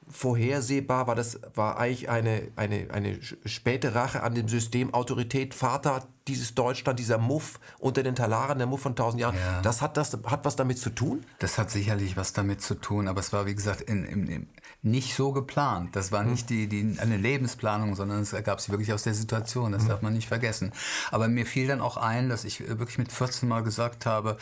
[0.08, 6.06] vorhersehbar, war das war eigentlich eine, eine, eine späte Rache an dem System Autorität, Vater
[6.28, 9.36] dieses Deutschland, dieser Muff unter den Talaren, der Muff von tausend Jahren.
[9.36, 9.62] Ja.
[9.62, 11.24] Das hat das hat was damit zu tun?
[11.40, 14.48] Das hat sicherlich was damit zu tun, aber es war wie gesagt in, in, in
[14.86, 15.96] nicht so geplant.
[15.96, 16.30] Das war hm.
[16.30, 19.72] nicht die, die, eine Lebensplanung, sondern es ergab sich wirklich aus der Situation.
[19.72, 19.88] Das mhm.
[19.88, 20.72] darf man nicht vergessen.
[21.10, 24.38] Aber mir fiel dann auch ein, dass ich wirklich mit 14 Mal gesagt habe,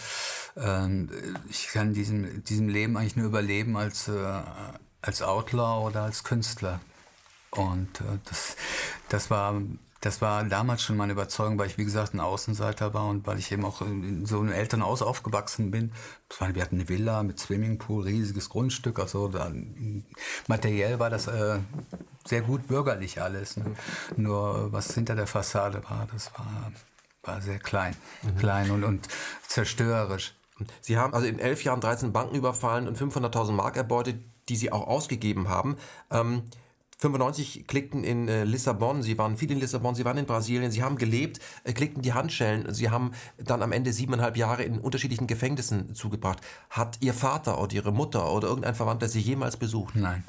[0.57, 0.89] äh,
[1.49, 4.43] ich kann diesem, diesem Leben eigentlich nur überleben als, äh,
[5.03, 6.81] als Outlaw oder als Künstler.
[7.51, 8.57] Und äh, das,
[9.09, 9.61] das war
[10.05, 13.39] das war damals schon meine Überzeugung, weil ich, wie gesagt, ein Außenseiter war und weil
[13.39, 15.93] ich eben auch in so einem Elternhaus aufgewachsen bin.
[16.39, 18.99] wir hatten eine Villa mit Swimmingpool, riesiges Grundstück.
[18.99, 19.51] Also da,
[20.47, 21.59] materiell war das äh,
[22.27, 23.57] sehr gut bürgerlich alles.
[23.57, 23.75] Ne?
[24.17, 26.73] Nur was hinter der Fassade war, das war,
[27.23, 27.97] war sehr klein.
[28.23, 28.37] Mhm.
[28.37, 29.09] Klein und, und
[29.49, 30.35] zerstörerisch.
[30.83, 34.17] Sie haben also in elf Jahren 13 Banken überfallen und 500.000 Mark erbeutet,
[34.51, 35.77] die Sie auch ausgegeben haben.
[36.11, 36.43] Ähm,
[37.05, 40.83] 95 klickten in äh, Lissabon, sie waren viel in Lissabon, sie waren in Brasilien, sie
[40.83, 45.27] haben gelebt, äh, klickten die Handschellen, sie haben dann am Ende siebeneinhalb Jahre in unterschiedlichen
[45.27, 46.41] Gefängnissen zugebracht.
[46.71, 49.97] Hat Ihr Vater oder Ihre Mutter oder irgendein Verwandter Sie jemals besucht?
[49.97, 50.25] Nein.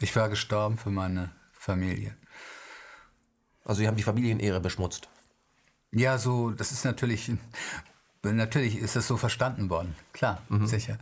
[0.00, 2.16] Ich war gestorben für meine Familie.
[3.62, 5.10] Also Sie haben die Familienehre beschmutzt?
[5.92, 7.30] Ja, so, das ist natürlich
[8.22, 10.66] Natürlich ist das so verstanden worden, klar, mhm.
[10.66, 10.98] sicher.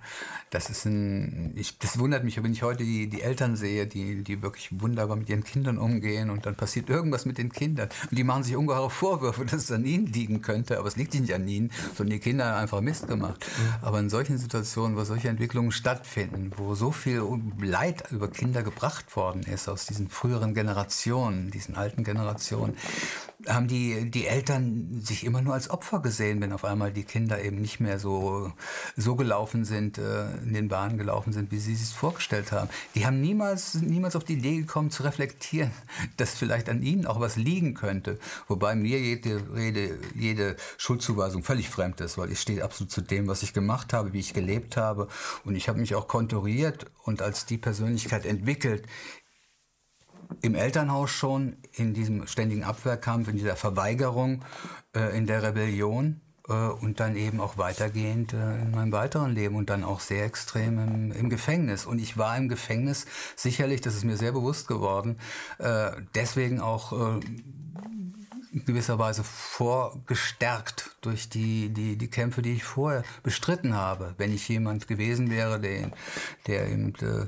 [0.50, 4.22] Das ist ein, ich, das wundert mich, wenn ich heute die, die Eltern sehe, die,
[4.22, 8.16] die wirklich wunderbar mit ihren Kindern umgehen und dann passiert irgendwas mit den Kindern und
[8.16, 11.34] die machen sich ungeheure Vorwürfe, dass es an ihnen liegen könnte, aber es liegt nicht
[11.34, 13.44] an ihnen, sondern die Kinder haben einfach Mist gemacht.
[13.44, 13.74] Mhm.
[13.84, 17.24] Aber in solchen Situationen, wo solche Entwicklungen stattfinden, wo so viel
[17.60, 22.76] Leid über Kinder gebracht worden ist aus diesen früheren Generationen, diesen alten Generationen,
[23.46, 27.42] haben die, die Eltern sich immer nur als Opfer gesehen, wenn auf einmal die Kinder
[27.42, 28.52] eben nicht mehr so,
[28.96, 32.68] so gelaufen sind, äh, in den Bahnen gelaufen sind, wie sie es vorgestellt haben.
[32.94, 35.72] Die haben niemals, niemals auf die Idee gekommen zu reflektieren,
[36.16, 38.18] dass vielleicht an ihnen auch was liegen könnte.
[38.46, 43.26] Wobei mir jede Rede, jede Schuldzuweisung völlig fremd ist, weil ich stehe absolut zu dem,
[43.26, 45.08] was ich gemacht habe, wie ich gelebt habe.
[45.44, 48.86] Und ich habe mich auch konturiert und als die Persönlichkeit entwickelt,
[50.42, 54.44] im Elternhaus schon in diesem ständigen Abwehrkampf, in dieser Verweigerung,
[54.94, 56.20] äh, in der Rebellion
[56.52, 60.78] und dann eben auch weitergehend äh, in meinem weiteren Leben und dann auch sehr extrem
[60.78, 61.86] im, im, Gefängnis.
[61.86, 63.06] Und ich war im Gefängnis
[63.36, 65.18] sicherlich, das ist mir sehr bewusst geworden,
[65.58, 67.20] äh, deswegen auch äh,
[68.52, 74.14] in gewisser Weise vorgestärkt durch die, die, die Kämpfe, die ich vorher bestritten habe.
[74.16, 75.90] Wenn ich jemand gewesen wäre, der,
[76.46, 77.26] der eben äh,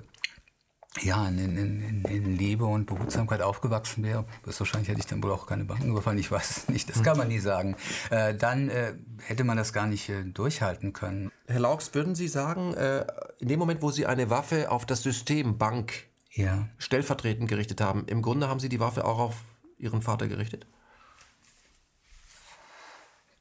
[0.98, 5.46] ja, in, in, in, Liebe und Behutsamkeit aufgewachsen wäre, wahrscheinlich hätte ich dann wohl auch
[5.46, 7.76] keine Banken überfallen, ich weiß es nicht, das kann man nie sagen,
[8.10, 11.30] äh, dann äh, hätte man das gar nicht äh, durchhalten können.
[11.46, 13.06] Herr Laux, würden Sie sagen, äh,
[13.38, 15.92] in dem Moment, wo Sie eine Waffe auf das System Bank
[16.32, 16.68] ja.
[16.78, 19.36] stellvertretend gerichtet haben, im Grunde haben Sie die Waffe auch auf
[19.78, 20.66] Ihren Vater gerichtet?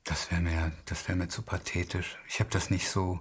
[0.03, 2.17] Das wäre mir, das wäre mir zu pathetisch.
[2.27, 3.19] Ich habe das nicht so,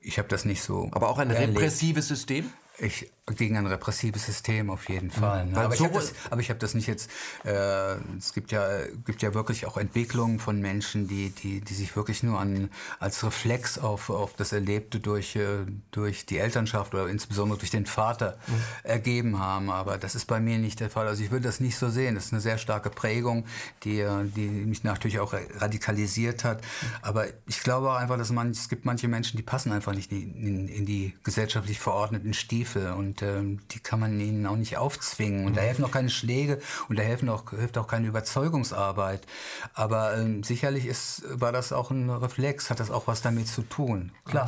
[0.00, 0.88] ich habe das nicht so.
[0.92, 1.58] Aber auch ein erlebt.
[1.58, 2.50] repressives System?
[2.78, 5.46] Ich, gegen ein repressives System auf jeden Fall.
[5.46, 5.56] Ne?
[5.56, 7.10] Aber, ich das, aber, ich habe das, nicht jetzt.
[7.44, 11.96] Äh, es gibt ja, gibt ja wirklich auch Entwicklungen von Menschen, die, die, die sich
[11.96, 17.08] wirklich nur an, als Reflex auf, auf das Erlebte durch, äh, durch die Elternschaft oder
[17.08, 18.52] insbesondere durch den Vater mhm.
[18.82, 19.70] ergeben haben.
[19.70, 21.06] Aber das ist bei mir nicht der Fall.
[21.06, 22.16] Also ich würde das nicht so sehen.
[22.16, 23.46] Das ist eine sehr starke Prägung,
[23.84, 24.04] die,
[24.36, 26.60] die mich natürlich auch radikalisiert hat.
[26.60, 26.86] Mhm.
[27.00, 30.12] Aber ich glaube auch einfach, dass man, es gibt manche Menschen, die passen einfach nicht
[30.12, 34.56] in, in, in die gesellschaftlich verordneten Stiefel Briefe und äh, die kann man ihnen auch
[34.56, 35.46] nicht aufzwingen.
[35.46, 39.26] Und da helfen auch keine Schläge und da helfen auch, hilft auch keine Überzeugungsarbeit.
[39.74, 43.62] Aber äh, sicherlich ist, war das auch ein Reflex, hat das auch was damit zu
[43.62, 44.12] tun.
[44.24, 44.46] Klar.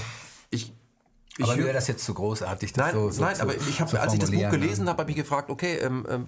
[0.50, 0.72] Ich,
[1.36, 2.72] ich aber wäre das jetzt zu großartig?
[2.72, 5.00] Das nein, so, so nein, zu, aber ich habe, als ich das Buch gelesen habe,
[5.00, 6.26] habe ich gefragt, okay, ähm, ähm,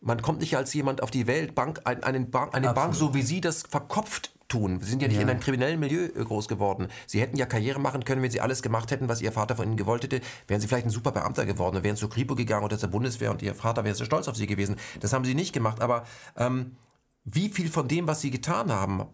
[0.00, 3.14] man kommt nicht als jemand auf die Welt, Bank, ein, einen Bank, eine Bank, so
[3.14, 4.80] wie Sie das verkopft tun.
[4.80, 5.22] Sie sind ja nicht ja.
[5.22, 6.88] in einem kriminellen Milieu äh, groß geworden.
[7.06, 9.66] Sie hätten ja Karriere machen können, wenn Sie alles gemacht hätten, was Ihr Vater von
[9.66, 10.20] Ihnen gewollt hätte.
[10.46, 13.40] Wären Sie vielleicht ein super Beamter geworden, wären zur Kripo gegangen oder zur Bundeswehr und
[13.42, 14.76] Ihr Vater wäre so stolz auf Sie gewesen.
[15.00, 15.80] Das haben Sie nicht gemacht.
[15.80, 16.04] Aber
[16.36, 16.76] ähm,
[17.24, 19.06] wie viel von dem, was Sie getan haben,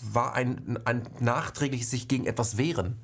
[0.00, 3.02] war ein, ein nachträgliches sich gegen etwas wehren?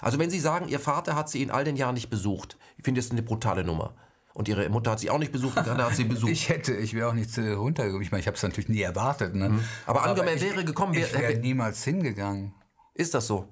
[0.00, 2.84] Also wenn Sie sagen, Ihr Vater hat Sie in all den Jahren nicht besucht, ich
[2.84, 3.94] finde das eine brutale Nummer.
[4.38, 6.30] Und ihre Mutter hat sie auch nicht besucht, und hat sie besucht.
[6.32, 8.02] ich hätte, ich wäre auch nicht runtergekommen.
[8.02, 9.34] Ich meine, ich habe es natürlich nie erwartet.
[9.34, 9.48] Ne?
[9.48, 9.64] Mhm.
[9.84, 11.08] Aber angenommen, er wäre gekommen, wäre.
[11.08, 12.54] Ich wäre niemals hingegangen.
[12.94, 13.48] Ist das so?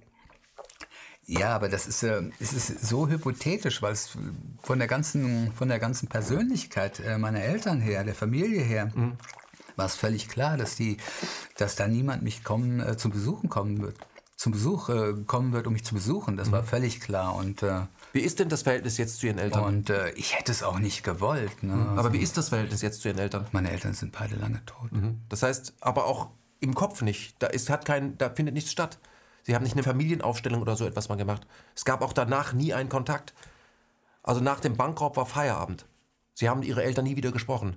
[1.27, 4.17] Ja, aber das ist, äh, es ist so hypothetisch, weil es
[4.63, 9.15] von der ganzen, von der ganzen Persönlichkeit äh, meiner Eltern her, der Familie her, mhm.
[9.75, 10.99] war es völlig klar, dass die,
[11.57, 13.97] dass da niemand mich kommen, äh, zum Besuchen kommen wird
[14.37, 16.37] zum Besuch äh, kommen wird, um mich zu besuchen.
[16.37, 16.53] Das mhm.
[16.53, 17.35] war völlig klar.
[17.35, 17.81] Und, äh,
[18.17, 19.63] wie ist denn das Verhältnis jetzt zu Ihren Eltern?
[19.63, 21.63] Und äh, ich hätte es auch nicht gewollt.
[21.63, 21.75] Ne?
[21.75, 21.89] Mhm.
[21.91, 23.47] Aber also, wie ist das Verhältnis jetzt zu Ihren Eltern?
[23.53, 24.91] Meine Eltern sind beide lange tot.
[24.91, 25.21] Mhm.
[25.29, 27.37] Das heißt, aber auch im Kopf nicht.
[27.41, 28.99] Da, ist, hat kein, da findet nichts statt.
[29.43, 31.47] Sie haben nicht eine Familienaufstellung oder so etwas mal gemacht.
[31.75, 33.35] Es gab auch danach nie einen Kontakt.
[34.23, 35.87] Also nach dem Bankraub war Feierabend.
[36.35, 37.77] Sie haben Ihre Eltern nie wieder gesprochen.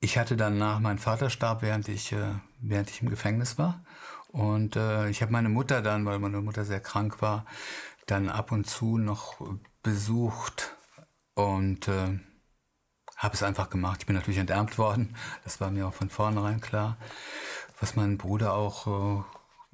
[0.00, 3.82] Ich hatte danach, mein Vater starb, während ich, äh, während ich im Gefängnis war.
[4.28, 7.46] Und äh, ich habe meine Mutter dann, weil meine Mutter sehr krank war,
[8.06, 9.36] dann ab und zu noch
[9.82, 10.76] besucht
[11.34, 12.18] und äh,
[13.16, 14.00] habe es einfach gemacht.
[14.00, 16.96] Ich bin natürlich enterbt worden, das war mir auch von vornherein klar.
[17.80, 19.24] Was mein Bruder auch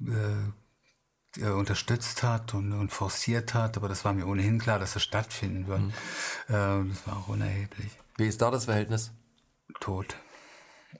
[0.01, 4.93] äh, äh, unterstützt hat und, und, forciert hat, aber das war mir ohnehin klar, dass
[4.93, 5.81] das stattfinden wird.
[5.81, 5.93] Mhm.
[6.47, 7.91] Äh, das war auch unerheblich.
[8.17, 9.11] Wie ist da das Verhältnis?
[9.79, 10.17] Tot.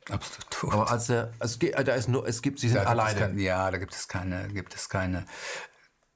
[0.10, 0.74] Absolut tot.
[0.74, 3.20] Aber als er, also da ist nur, es gibt, sie sind da alleine.
[3.20, 5.26] Kein, ja, da gibt es keine, gibt es keine,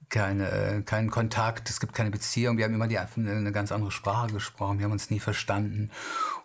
[0.10, 2.58] keine, äh, keinen Kontakt, es gibt keine Beziehung.
[2.58, 5.92] Wir haben immer die, eine ganz andere Sprache gesprochen, wir haben uns nie verstanden.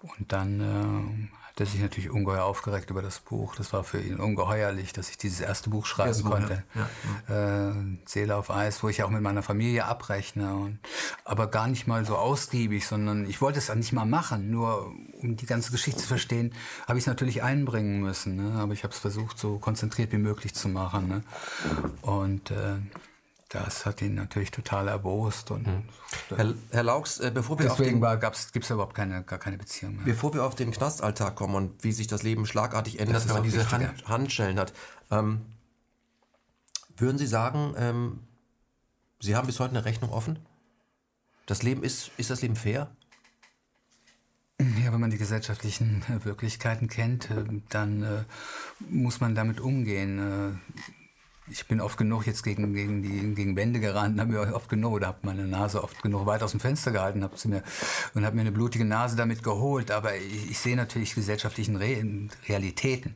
[0.02, 1.28] Und dann äh,
[1.60, 3.54] der sich natürlich ungeheuer aufgeregt über das Buch.
[3.54, 6.64] Das war für ihn ungeheuerlich, dass ich dieses erste Buch schreiben ja, konnte.
[6.74, 6.88] Ja,
[7.28, 7.68] ja.
[7.68, 7.74] Äh,
[8.06, 10.54] Seele auf Eis, wo ich auch mit meiner Familie abrechne.
[10.54, 10.78] Und,
[11.24, 14.50] aber gar nicht mal so ausgiebig, sondern ich wollte es auch nicht mal machen.
[14.50, 16.54] Nur um die ganze Geschichte zu verstehen,
[16.88, 18.36] habe ich es natürlich einbringen müssen.
[18.36, 18.58] Ne?
[18.58, 21.08] Aber ich habe es versucht, so konzentriert wie möglich zu machen.
[21.08, 21.22] Ne?
[22.00, 22.78] Und äh,
[23.50, 25.50] das hat ihn natürlich total erbost.
[25.50, 25.82] Und mhm.
[26.28, 30.04] Herr, Herr Laux, äh, bevor wir Deswegen gibt es überhaupt keine, gar keine Beziehung mehr.
[30.04, 33.42] Bevor wir auf den Knastalltag kommen und wie sich das Leben schlagartig ändert, wenn man
[33.42, 34.72] diese Hand, Handschellen hat,
[35.10, 35.40] ähm,
[36.96, 38.20] würden Sie sagen, ähm,
[39.18, 40.38] Sie haben bis heute eine Rechnung offen?
[41.46, 42.88] Das Leben ist, ist das Leben fair?
[44.60, 48.24] Ja, wenn man die gesellschaftlichen äh, Wirklichkeiten kennt, äh, dann äh,
[48.78, 50.18] muss man damit umgehen.
[50.18, 50.99] Äh,
[51.50, 54.94] ich bin oft genug jetzt gegen, gegen, die, gegen Wände gerannt, habe mir oft genug,
[54.94, 57.62] oder habe meine Nase oft genug weit aus dem Fenster gehalten hab sie mir,
[58.14, 59.90] und habe mir eine blutige Nase damit geholt.
[59.90, 61.90] Aber ich, ich sehe natürlich gesellschaftlichen Re
[62.48, 63.14] Realitäten.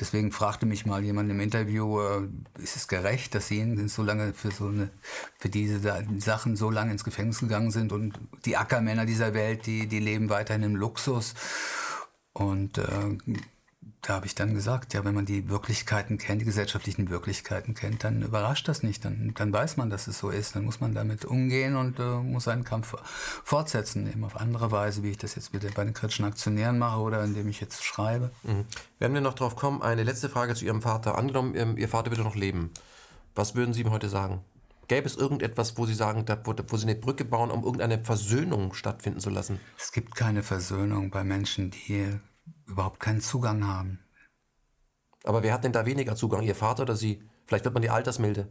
[0.00, 2.28] Deswegen fragte mich mal jemand im Interview, äh,
[2.62, 4.90] ist es gerecht, dass Sie so lange für, so eine,
[5.38, 5.80] für diese
[6.18, 10.30] Sachen so lange ins Gefängnis gegangen sind und die Ackermänner dieser Welt, die, die leben
[10.30, 11.34] weiterhin im Luxus.
[12.32, 12.84] Und äh,
[14.06, 18.04] da habe ich dann gesagt, ja, wenn man die Wirklichkeiten kennt, die gesellschaftlichen Wirklichkeiten kennt,
[18.04, 19.02] dann überrascht das nicht.
[19.04, 20.54] Dann, dann weiß man, dass es so ist.
[20.54, 22.94] Dann muss man damit umgehen und äh, muss seinen Kampf
[23.44, 27.00] fortsetzen, eben auf andere Weise, wie ich das jetzt wieder bei den kritischen Aktionären mache
[27.00, 28.30] oder indem ich jetzt schreibe.
[28.42, 28.66] Mhm.
[28.98, 31.16] Werden wir noch drauf kommen, eine letzte Frage zu Ihrem Vater.
[31.16, 32.72] Angenommen, ähm, Ihr Vater würde noch leben.
[33.34, 34.42] Was würden Sie ihm heute sagen?
[34.86, 38.74] Gäbe es irgendetwas, wo Sie sagen, wo, wo Sie eine Brücke bauen, um irgendeine Versöhnung
[38.74, 39.60] stattfinden zu lassen?
[39.78, 42.18] Es gibt keine Versöhnung bei Menschen, die
[42.66, 43.98] überhaupt keinen Zugang haben.
[45.24, 47.22] Aber wer hat denn da weniger Zugang, Ihr Vater oder Sie?
[47.46, 48.48] Vielleicht wird man die Altersmilde.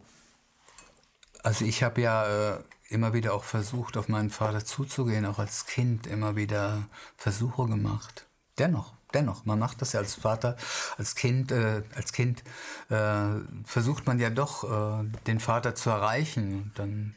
[1.44, 5.66] Also ich habe ja äh, immer wieder auch versucht, auf meinen Vater zuzugehen, auch als
[5.66, 6.88] Kind immer wieder
[7.18, 8.28] Versuche gemacht.
[8.58, 10.56] Dennoch, dennoch, man macht das ja als Vater,
[10.98, 12.44] als Kind, äh, als Kind
[12.90, 13.26] äh,
[13.66, 16.72] versucht man ja doch, äh, den Vater zu erreichen.
[16.76, 17.16] Dann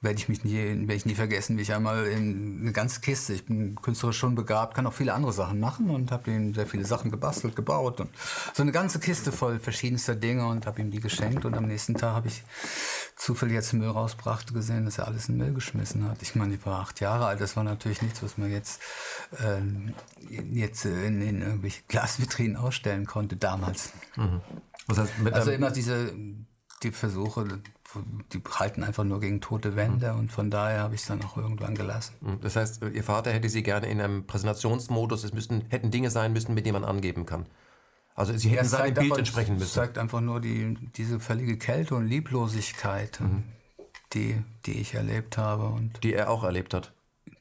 [0.00, 3.32] werde ich mich nie, werde ich nie vergessen, wie ich einmal in eine ganze Kiste,
[3.32, 6.66] ich bin künstlerisch schon begabt, kann auch viele andere Sachen machen und habe ihm sehr
[6.66, 8.10] viele Sachen gebastelt, gebaut und
[8.52, 11.94] so eine ganze Kiste voll verschiedenster Dinge und habe ihm die geschenkt und am nächsten
[11.94, 12.42] Tag habe ich
[13.16, 16.22] zufällig jetzt Müll rausbrachte gesehen, dass er alles in Müll geschmissen hat.
[16.22, 18.80] Ich meine, ich war acht Jahre alt, das war natürlich nichts, was man jetzt,
[19.38, 19.60] äh,
[20.52, 23.92] jetzt in, in irgendwelche Glasvitrinen ausstellen konnte damals.
[24.16, 24.40] Mhm.
[24.88, 26.12] Das heißt, also immer diese
[26.82, 27.60] die Versuche,
[28.32, 31.36] die halten einfach nur gegen tote Wände und von daher habe ich es dann auch
[31.36, 32.14] irgendwann gelassen.
[32.22, 36.10] Hm, das heißt, Ihr Vater hätte Sie gerne in einem Präsentationsmodus, es müssten, hätten Dinge
[36.10, 37.46] sein müssen, mit denen man angeben kann.
[38.14, 39.64] Also Sie hätten ja, seinem Bild entsprechen müssen.
[39.64, 43.44] Das zeigt einfach nur die, diese völlige Kälte und Lieblosigkeit, mhm.
[44.12, 45.66] die, die ich erlebt habe.
[45.66, 46.92] Und die er auch erlebt hat.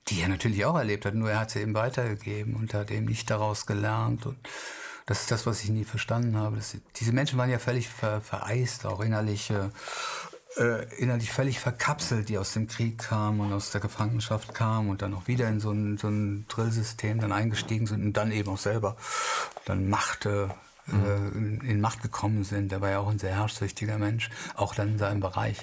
[0.08, 3.06] Die er natürlich auch erlebt hat, nur er hat sie eben weitergegeben und hat eben
[3.06, 4.26] nicht daraus gelernt.
[4.26, 4.38] Und
[5.06, 6.56] das ist das, was ich nie verstanden habe.
[6.56, 9.49] Das, diese Menschen waren ja völlig ver, vereist, auch innerlich.
[9.49, 9.70] Äh,
[10.97, 15.14] innerlich völlig verkapselt, die aus dem Krieg kamen und aus der Gefangenschaft kamen und dann
[15.14, 18.58] auch wieder in so ein, so ein Drillsystem dann eingestiegen sind und dann eben auch
[18.58, 18.97] selber
[19.66, 20.47] dann Macht, äh,
[20.88, 21.62] mhm.
[21.64, 22.72] in Macht gekommen sind.
[22.74, 25.58] Er war ja auch ein sehr herrschsüchtiger Mensch, auch dann in seinem Bereich,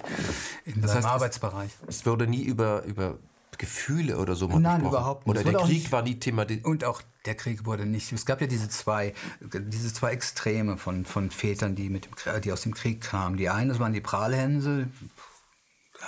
[0.64, 1.70] in das seinem heißt, Arbeitsbereich.
[1.86, 3.18] Es, es wurde nie über, über
[3.59, 5.36] Gefühle oder so mal Nein, überhaupt nicht.
[5.36, 6.46] Oder der Krieg nicht, war nie Thema.
[6.62, 8.11] Und auch der Krieg wurde nicht.
[8.12, 12.52] Es gab ja diese zwei, diese zwei Extreme von, von Vätern, die, mit dem, die
[12.52, 13.36] aus dem Krieg kamen.
[13.36, 14.88] Die eine waren die Prahlhänse,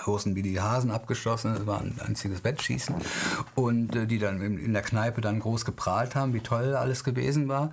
[0.07, 2.95] Hosen wie die Hasen abgeschossen, das war ein einziges Wettschießen.
[3.55, 7.05] Und äh, die dann in, in, der Kneipe dann groß geprahlt haben, wie toll alles
[7.05, 7.73] gewesen war,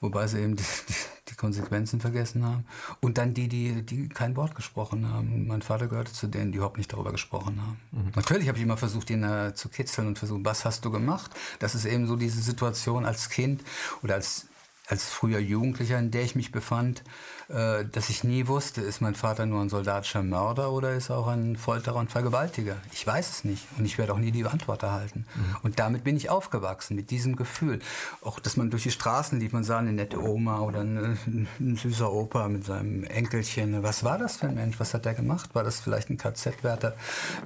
[0.00, 0.94] wobei sie eben die, die,
[1.28, 2.64] die, Konsequenzen vergessen haben.
[3.00, 5.46] Und dann die, die, die kein Wort gesprochen haben.
[5.46, 7.78] Mein Vater gehörte zu denen, die überhaupt nicht darüber gesprochen haben.
[7.92, 8.12] Mhm.
[8.16, 11.30] Natürlich habe ich immer versucht, ihn äh, zu kitzeln und versucht, was hast du gemacht?
[11.58, 13.62] Das ist eben so diese Situation als Kind
[14.02, 14.46] oder als,
[14.88, 17.04] als früher Jugendlicher, in der ich mich befand
[17.48, 21.16] äh, dass ich nie wusste, ist mein Vater nur ein soldatischer Mörder oder ist er
[21.16, 22.76] auch ein Folterer und Vergewaltiger?
[22.92, 25.24] Ich weiß es nicht und ich werde auch nie die Antwort erhalten.
[25.34, 25.56] Mhm.
[25.62, 27.78] Und damit bin ich aufgewachsen, mit diesem Gefühl.
[28.20, 31.76] Auch, dass man durch die Straßen lief, man sah eine nette Oma oder eine, ein
[31.76, 33.82] süßer Opa mit seinem Enkelchen.
[33.82, 34.78] Was war das für ein Mensch?
[34.78, 35.54] Was hat der gemacht?
[35.54, 36.96] War das vielleicht ein KZ-Wärter,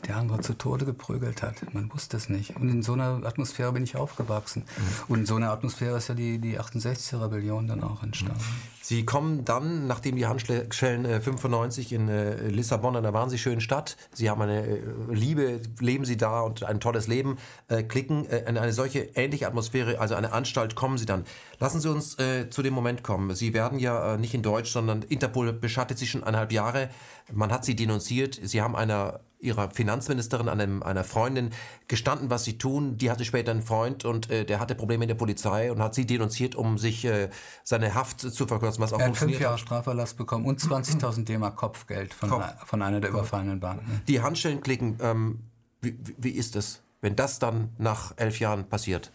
[0.09, 1.73] der andere zu Tode geprügelt hat?
[1.75, 2.57] Man wusste es nicht.
[2.57, 4.65] Und in so einer Atmosphäre bin ich aufgewachsen.
[4.65, 4.83] Mhm.
[5.13, 8.43] Und in so einer Atmosphäre ist ja die, die 68er-Rebellion dann auch entstanden.
[8.43, 8.72] Mhm.
[8.85, 13.97] Sie kommen dann, nachdem die Handschellen äh, 95 in äh, Lissabon, einer wahnsinnig schönen Stadt,
[14.13, 18.41] Sie haben eine äh, Liebe, leben Sie da und ein tolles Leben, äh, klicken äh,
[18.41, 21.25] in eine solche ähnliche Atmosphäre, also eine Anstalt, kommen Sie dann.
[21.63, 23.35] Lassen Sie uns äh, zu dem Moment kommen.
[23.37, 26.91] Sie werden ja nicht in Deutsch, sondern Interpol beschattet Sie schon eineinhalb Jahre.
[27.33, 28.39] Man hat Sie denunziert.
[28.43, 31.51] Sie haben einer ihrer Finanzministerin, einem, einer Freundin
[31.89, 32.97] gestanden, was sie tun.
[32.97, 35.95] Die hatte später einen Freund und äh, der hatte Probleme in der Polizei und hat
[35.95, 37.29] sie denunziert, um sich äh,
[37.65, 41.57] seine Haft zu verkürzen, was auch er hat fünf Jahre Straferlass bekommen und 20.000 D-Mark
[41.57, 42.45] Kopfgeld von, Kopf.
[42.65, 43.21] von einer der Kopf.
[43.21, 44.03] überfallenen Banken.
[44.07, 44.97] Die Handschellen klicken.
[45.01, 45.41] Ähm,
[45.81, 49.11] wie, wie ist es, wenn das dann nach elf Jahren passiert?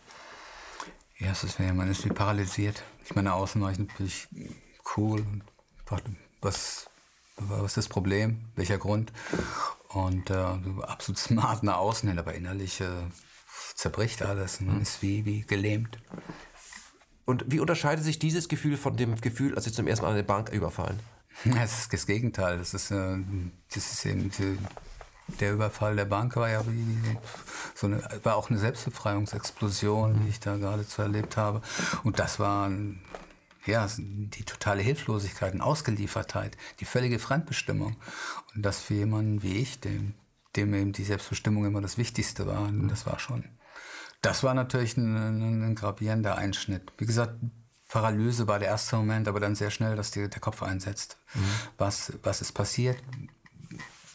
[1.20, 2.84] Ja, es ist, man ist wie paralysiert.
[3.04, 4.28] Ich meine, außen war ich natürlich
[4.96, 5.26] cool.
[6.42, 6.90] Was,
[7.38, 8.46] was ist das Problem?
[8.56, 9.12] Welcher Grund?
[9.90, 10.34] Und äh,
[10.84, 12.90] absolut smart nach außen hin, aber innerlich äh,
[13.74, 15.98] zerbricht alles man ist wie, wie gelähmt.
[17.26, 20.24] Und wie unterscheidet sich dieses Gefühl von dem Gefühl, als Sie zum ersten Mal eine
[20.24, 21.00] Bank überfallen?
[21.62, 22.58] Es ist das Gegenteil.
[22.58, 23.18] Das ist, äh,
[23.74, 24.58] das ist eben die,
[25.40, 27.18] der Überfall der Bank war ja wie,
[27.76, 31.62] so eine, war auch eine Selbstbefreiungsexplosion, die ich da geradezu erlebt habe.
[32.04, 32.72] Und das war
[33.66, 37.98] ja, die totale Hilflosigkeit und Ausgeliefertheit, die völlige Fremdbestimmung.
[38.56, 40.14] Und das für jemanden wie ich, dem,
[40.56, 43.44] dem eben die Selbstbestimmung immer das Wichtigste war, das war schon,
[44.22, 46.92] das war natürlich ein, ein, ein gravierender Einschnitt.
[46.98, 47.36] Wie gesagt,
[47.90, 51.18] Paralyse war der erste Moment, aber dann sehr schnell, dass die, der Kopf einsetzt.
[51.34, 51.40] Mhm.
[51.78, 52.98] Was, was ist passiert?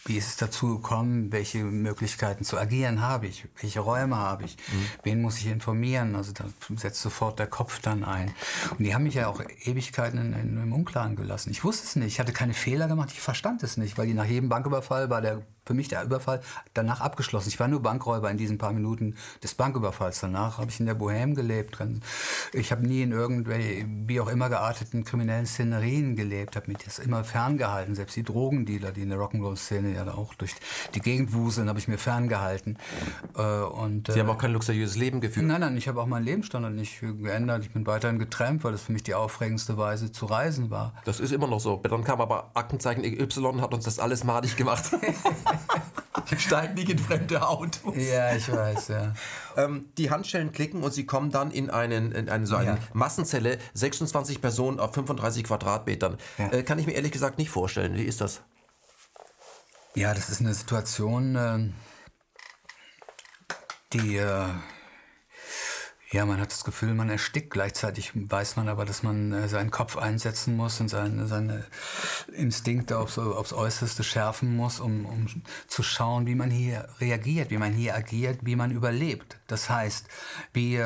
[0.05, 1.31] Wie ist es dazu gekommen?
[1.31, 3.47] Welche Möglichkeiten zu agieren habe ich?
[3.61, 4.57] Welche Räume habe ich?
[4.57, 4.87] Mhm.
[5.05, 6.17] Wen muss ich informieren?
[6.17, 6.45] Also da
[6.77, 8.35] setzt sofort der Kopf dann ein.
[8.71, 11.51] Und die haben mich ja auch Ewigkeiten in, in, im Unklaren gelassen.
[11.51, 12.09] Ich wusste es nicht.
[12.09, 13.11] Ich hatte keine Fehler gemacht.
[13.13, 16.41] Ich verstand es nicht, weil die nach jedem Banküberfall war der für mich der Überfall
[16.75, 17.49] danach abgeschlossen.
[17.49, 20.21] Ich war nur Bankräuber in diesen paar Minuten des Banküberfalls.
[20.21, 21.79] Danach habe ich in der Bohème gelebt.
[22.53, 26.99] Ich habe nie in irgendwelchen, wie auch immer gearteten kriminellen Szenerien gelebt, habe mich das
[26.99, 27.95] immer ferngehalten.
[27.95, 30.55] Selbst die Drogendealer, die in der Rock'n'Roll-Szene ja auch durch
[30.95, 32.79] die Gegend wuseln, habe ich mir ferngehalten.
[33.37, 35.47] Äh, und, Sie haben auch kein luxuriöses Leben geführt?
[35.47, 37.65] Nein, nein, ich habe auch meinen Lebensstandard nicht geändert.
[37.65, 40.95] Ich bin weiterhin getrennt, weil das für mich die aufregendste Weise zu reisen war.
[41.05, 41.77] Das ist immer noch so.
[41.77, 44.91] Dann kam aber Aktenzeichen Y hat uns das alles madig gemacht.
[46.39, 47.95] Steigt nicht in fremde Autos.
[47.97, 49.15] Ja, ich weiß, ja.
[49.57, 52.79] Ähm, die Handschellen klicken und sie kommen dann in, einen, in eine, so eine ja.
[52.93, 56.19] Massenzelle, 26 Personen auf 35 Quadratmetern.
[56.39, 56.53] Ja.
[56.53, 57.95] Äh, kann ich mir ehrlich gesagt nicht vorstellen.
[57.95, 58.43] Wie ist das?
[59.95, 61.59] Ja, das ist eine Situation, äh,
[63.93, 64.47] die, äh,
[66.13, 67.51] Ja, man hat das Gefühl, man erstickt.
[67.51, 71.65] Gleichzeitig weiß man aber, dass man äh, seinen Kopf einsetzen muss und seine, seine
[72.35, 75.27] Instinkte aufs, aufs Äußerste schärfen muss, um, um
[75.69, 79.39] zu schauen, wie man hier reagiert, wie man hier agiert, wie man überlebt.
[79.47, 80.07] Das heißt,
[80.53, 80.77] wie,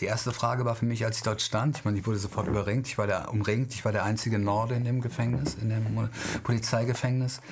[0.00, 2.46] die erste Frage war für mich, als ich dort stand, ich meine, ich wurde sofort
[2.46, 6.08] überringt, ich war der, umringt, ich war der einzige Norde in dem Gefängnis, in dem
[6.42, 7.42] Polizeigefängnis.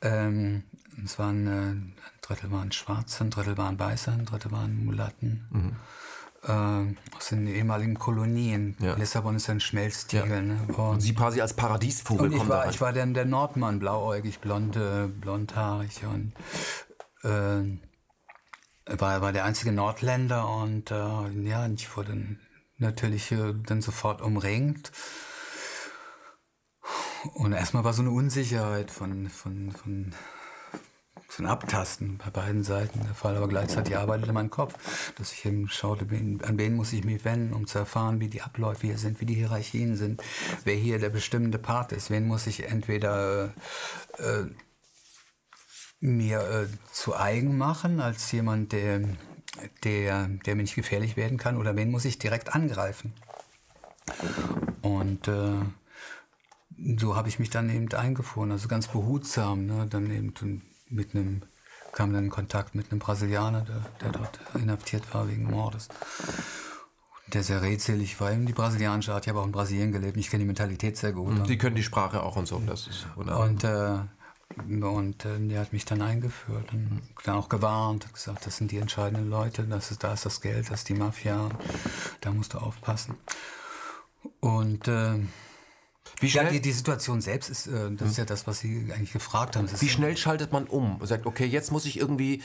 [0.00, 0.64] Ähm,
[1.04, 5.46] es waren, äh, ein Drittel waren Schwarze, ein Drittel waren Weiße, ein Drittel waren Mulatten.
[5.50, 5.76] Mhm
[6.46, 6.52] äh,
[7.16, 8.76] aus den ehemaligen Kolonien.
[8.80, 8.94] Ja.
[8.94, 10.30] Lissabon ist ein Schmelztiegel.
[10.30, 10.40] Ja.
[10.42, 10.60] Ne?
[10.68, 14.40] Und, und, Sie quasi als Paradiesvogel und ich war, ich war der, der Nordmann, blauäugig,
[14.40, 16.32] blond, äh, blondhaarig und
[17.22, 17.78] äh,
[18.98, 22.36] war, war der einzige Nordländer und äh, ja, ich wurde
[22.78, 24.92] natürlich äh, dann sofort umringt.
[27.34, 30.14] Und erstmal war so eine Unsicherheit von, von, von
[31.28, 35.44] so ein Abtasten bei beiden Seiten der Fall, aber gleichzeitig arbeitete mein Kopf, dass ich
[35.44, 38.98] eben schaute, an wen muss ich mich wenden, um zu erfahren, wie die Abläufe hier
[38.98, 40.22] sind, wie die Hierarchien sind,
[40.64, 43.52] wer hier der bestimmende Part ist, wen muss ich entweder
[44.18, 44.44] äh,
[46.00, 49.00] mir äh, zu eigen machen als jemand, der,
[49.84, 53.12] der, der mir nicht gefährlich werden kann, oder wen muss ich direkt angreifen.
[54.82, 55.54] Und äh,
[56.98, 59.86] so habe ich mich dann eben eingefuhren, also ganz behutsam, ne?
[59.88, 60.34] dann eben
[60.88, 61.42] mit einem,
[61.92, 65.88] kam dann in Kontakt mit einem Brasilianer, der, der dort inhaftiert war wegen Mordes.
[67.32, 68.30] Der sehr rätselig war.
[68.32, 69.24] Die brasilianische Art.
[69.24, 70.16] Ich habe auch in Brasilien gelebt.
[70.16, 71.46] Ich kenne die Mentalität sehr gut.
[71.46, 72.62] Sie können die Sprache auch und so.
[72.64, 73.48] Das ist wunderbar.
[73.48, 73.98] Und, äh,
[74.84, 78.70] und äh, der hat mich dann eingeführt und dann auch gewarnt, hat gesagt, das sind
[78.70, 81.48] die entscheidenden Leute, das ist, da ist das Geld, das ist die Mafia,
[82.20, 83.16] da musst du aufpassen.
[84.38, 85.18] Und äh,
[86.20, 88.90] wie schnell, ja, die, die Situation selbst ist, äh, das ist ja das, was Sie
[88.92, 89.68] eigentlich gefragt haben.
[89.80, 92.42] Wie schnell schaltet man um und sagt, okay, jetzt muss ich irgendwie,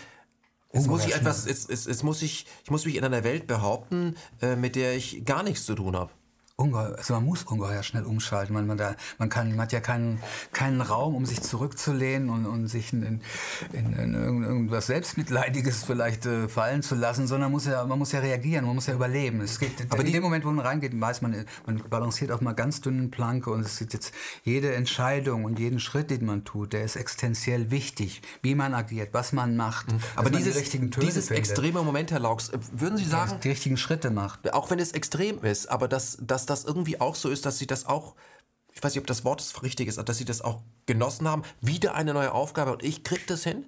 [0.74, 3.48] jetzt muss ich etwas, jetzt, jetzt, jetzt, muss ich, ich muss mich in einer Welt
[3.48, 6.12] behaupten, äh, mit der ich gar nichts zu tun habe
[6.56, 8.54] ungeheuer, also man muss ungeheuer schnell umschalten.
[8.54, 10.22] Man, man, da, man, kann, man hat ja keinen,
[10.52, 13.22] keinen Raum, um sich zurückzulehnen und, und sich in,
[13.74, 18.20] in, in, irgendwas Selbstmitleidiges vielleicht äh, fallen zu lassen, sondern muss ja, man muss ja
[18.20, 19.42] reagieren, man muss ja überleben.
[19.42, 22.54] Es geht, Aber in dem Moment, wo man reingeht, weiß man, man balanciert auf einer
[22.54, 26.74] ganz dünnen Planke und es ist jetzt jede Entscheidung und jeden Schritt, den man tut,
[26.74, 29.92] der ist existenziell wichtig, wie man agiert, was man macht.
[29.92, 30.00] Mhm.
[30.16, 34.12] Aber dieses, die dieses extreme Moment, Herr Laux, äh, würden Sie sagen, die richtigen Schritte
[34.12, 34.54] macht.
[34.54, 37.68] Auch wenn es extrem ist, aber dass, dass das irgendwie auch so ist, dass sie
[37.68, 38.16] das auch,
[38.74, 41.44] ich weiß nicht, ob das Wort richtig ist, dass sie das auch genossen haben.
[41.62, 43.66] Wieder eine neue Aufgabe und ich krieg das hin?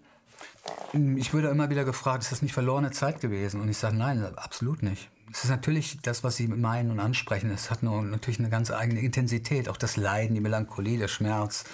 [1.18, 3.62] Ich würde immer wieder gefragt, ist das nicht verlorene Zeit gewesen?
[3.62, 5.10] Und ich sage, nein, absolut nicht.
[5.32, 7.50] Es ist natürlich das, was Sie meinen und ansprechen.
[7.50, 9.68] Es hat nur, natürlich eine ganz eigene Intensität.
[9.68, 11.66] Auch das Leiden, die Melancholie, der Schmerz.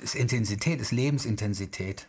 [0.00, 2.06] Ist Intensität, ist Lebensintensität.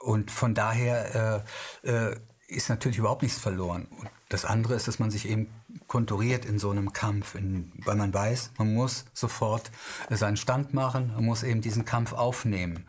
[0.00, 1.44] Und von daher
[1.84, 2.16] äh, äh,
[2.48, 3.86] ist natürlich überhaupt nichts verloren.
[3.90, 5.48] Und das andere ist, dass man sich eben
[5.86, 9.70] konturiert in so einem Kampf, in, weil man weiß, man muss sofort
[10.10, 12.86] seinen Stand machen, man muss eben diesen Kampf aufnehmen.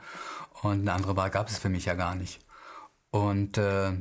[0.62, 2.40] Und eine andere Wahl gab es für mich ja gar nicht.
[3.12, 3.92] Und äh,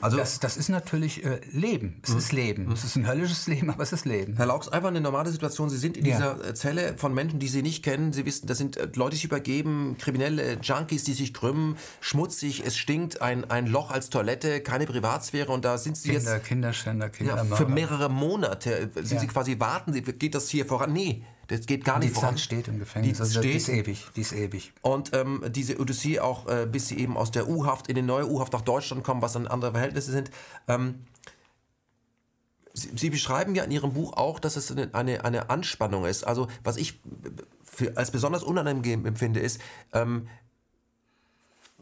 [0.00, 2.00] also das, das ist natürlich äh, Leben.
[2.02, 2.18] Es mhm.
[2.18, 2.66] ist Leben.
[2.66, 2.72] Mhm.
[2.72, 4.36] Es ist ein höllisches Leben, aber es ist Leben.
[4.36, 5.70] Herr Laux, einfach eine normale Situation.
[5.70, 6.16] Sie sind in ja.
[6.16, 8.12] dieser äh, Zelle von Menschen, die Sie nicht kennen.
[8.12, 12.64] Sie wissen, das sind äh, Leute, die sich übergeben, kriminelle Junkies, die sich krümmen, schmutzig,
[12.64, 16.46] es stinkt, ein, ein Loch als Toilette, keine Privatsphäre und da sind Sie Kinder, jetzt...
[16.46, 19.20] Kinderschänder, Kinder ja, Für mehrere Monate äh, sind ja.
[19.20, 20.92] Sie quasi warten, geht das hier voran?
[20.92, 21.22] Nee,
[21.52, 22.36] das geht gar die nicht voran.
[22.36, 23.18] Die steht im Gefängnis.
[23.18, 23.52] Die, also, steht.
[23.52, 24.06] die ist ewig.
[24.16, 24.72] Die ist ewig.
[24.80, 28.26] Und ähm, diese Odyssee auch, äh, bis sie eben aus der U-Haft in die neue
[28.26, 30.30] U-Haft nach Deutschland kommen, was dann andere Verhältnisse sind.
[30.66, 31.04] Ähm,
[32.72, 36.26] sie, sie, beschreiben ja in Ihrem Buch auch, dass es eine, eine, eine Anspannung ist.
[36.26, 37.00] Also was ich
[37.62, 39.60] für, als besonders unangenehm empfinde, ist,
[39.92, 40.28] ähm,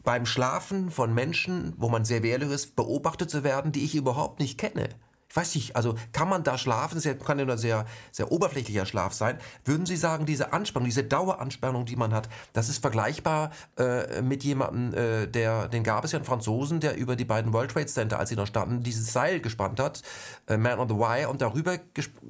[0.02, 4.40] beim Schlafen von Menschen, wo man sehr wehrlos ist, beobachtet zu werden, die ich überhaupt
[4.40, 4.88] nicht kenne
[5.34, 7.00] weiß nicht, also kann man da schlafen?
[7.00, 9.38] Das kann ja nur sehr, sehr oberflächlicher Schlaf sein.
[9.64, 14.44] Würden Sie sagen, diese Anspannung, diese Daueranspannung, die man hat, das ist vergleichbar äh, mit
[14.44, 17.86] jemandem, äh, der, den gab es ja einen Franzosen, der über die beiden World Trade
[17.86, 20.02] Center, als sie noch standen, dieses Seil gespannt hat,
[20.46, 21.78] äh, Man on the Wire, und darüber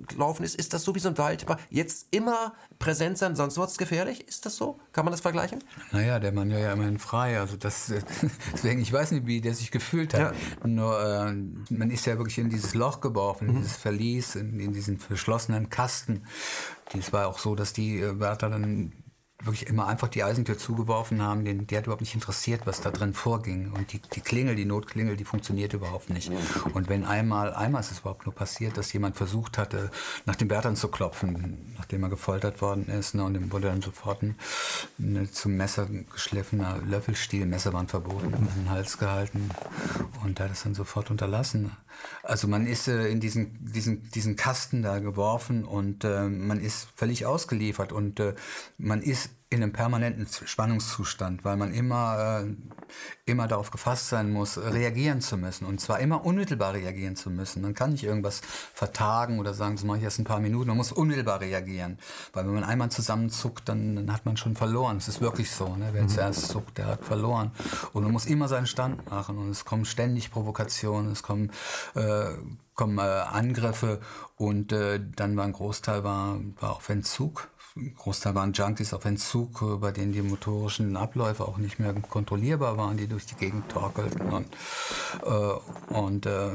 [0.08, 0.54] gelaufen ist.
[0.54, 1.46] Ist das so wie so ein Wald?
[1.70, 4.26] Jetzt immer präsent sein, sonst wird es gefährlich?
[4.28, 4.78] Ist das so?
[4.92, 5.62] Kann man das vergleichen?
[5.92, 7.38] Naja, der Mann war ja immerhin frei.
[7.40, 7.92] Also das,
[8.52, 10.34] deswegen, ich weiß nicht, wie der sich gefühlt hat.
[10.34, 10.66] Ja.
[10.66, 11.32] Nur, äh,
[11.72, 13.62] man ist ja wirklich in dieses Loch Loch geworfen, in mhm.
[13.62, 16.24] dieses Verlies, in, in, diesen verschlossenen Kasten.
[16.98, 18.92] Es war auch so, dass die äh, Wärter dann
[19.42, 22.90] wirklich immer einfach die Eisentür zugeworfen haben, den, der hat überhaupt nicht interessiert, was da
[22.90, 23.72] drin vorging.
[23.72, 26.30] Und die, die Klingel, die Notklingel, die funktioniert überhaupt nicht.
[26.74, 29.90] Und wenn einmal, einmal ist es überhaupt nur passiert, dass jemand versucht hatte,
[30.26, 33.80] nach den Wärtern zu klopfen, nachdem er gefoltert worden ist, ne, und dem wurde dann
[33.80, 34.36] sofort ein
[34.98, 39.50] ne, zum Messer geschliffener Löffelstiel, Messer waren verboten, in den Hals gehalten
[40.22, 41.72] und er hat es dann sofort unterlassen.
[42.22, 46.88] Also man ist äh, in diesen, diesen, diesen Kasten da geworfen und äh, man ist
[46.94, 48.34] völlig ausgeliefert und äh,
[48.78, 52.54] man ist in einem permanenten Spannungszustand, weil man immer, äh,
[53.26, 55.66] immer darauf gefasst sein muss, reagieren zu müssen.
[55.66, 57.60] Und zwar immer unmittelbar reagieren zu müssen.
[57.60, 58.42] Man kann nicht irgendwas
[58.72, 60.68] vertagen oder sagen, das mache ich erst ein paar Minuten.
[60.68, 61.98] Man muss unmittelbar reagieren.
[62.32, 64.98] Weil wenn man einmal zusammenzuckt, dann, dann hat man schon verloren.
[64.98, 65.74] Es ist wirklich so.
[65.74, 65.88] Ne?
[65.90, 66.08] Wer mhm.
[66.10, 67.50] zuerst zuckt, der hat verloren.
[67.92, 69.36] Und man muss immer seinen Stand machen.
[69.36, 71.50] Und es kommen ständig Provokationen, es kommen,
[71.96, 72.26] äh,
[72.76, 73.98] kommen äh, Angriffe.
[74.36, 77.48] Und äh, dann war ein Großteil war, war auf Entzug
[77.96, 82.76] Großteil waren Junkies auf Entzug, äh, bei denen die motorischen Abläufe auch nicht mehr kontrollierbar
[82.76, 84.32] waren, die durch die Gegend torkelten.
[84.32, 84.48] Und,
[85.24, 86.50] äh, und äh,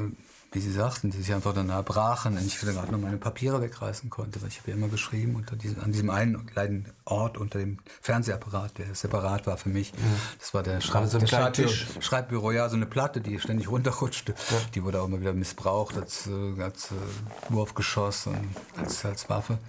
[0.55, 4.09] wie Sie sagten, die sich einfach dann erbrachen und ich gerade noch meine Papiere wegreißen
[4.09, 7.59] konnte, weil ich habe ja immer geschrieben unter diesem, an diesem einen kleinen Ort unter
[7.59, 9.91] dem Fernsehapparat, der separat war für mich.
[9.91, 9.97] Ja.
[10.39, 14.31] Das war der, Schreib so der Schreibbüro, Schreibbüro, ja, so eine Platte, die ständig runterrutschte.
[14.31, 14.57] Ja.
[14.73, 16.95] Die wurde auch immer wieder missbraucht als, äh, als äh,
[17.49, 18.47] Wurfgeschoss und
[18.77, 19.59] als, als Waffe.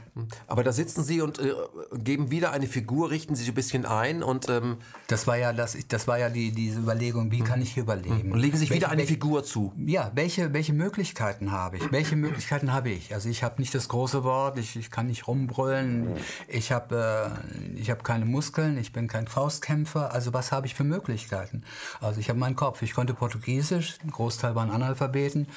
[0.46, 1.52] Aber da sitzen Sie und äh,
[1.98, 5.76] geben wieder eine Figur, richten sich ein bisschen ein und ähm das war ja das,
[5.88, 8.32] das war ja die diese Überlegung, wie kann ich hier überleben?
[8.32, 9.72] Und legen sich welche, wieder eine welche, Figur zu.
[9.76, 11.92] Ja, welche welche Möglichkeiten habe ich?
[11.92, 13.14] Welche Möglichkeiten habe ich?
[13.14, 16.08] Also ich habe nicht das große Wort, ich, ich kann nicht rumbrüllen,
[16.48, 17.36] ich habe
[17.74, 20.12] äh, ich habe keine Muskeln, ich bin kein Faustkämpfer.
[20.12, 21.62] Also was habe ich für Möglichkeiten?
[22.00, 22.82] Also ich habe meinen Kopf.
[22.82, 25.48] Ich konnte Portugiesisch, ein Großteil waren Analphabeten,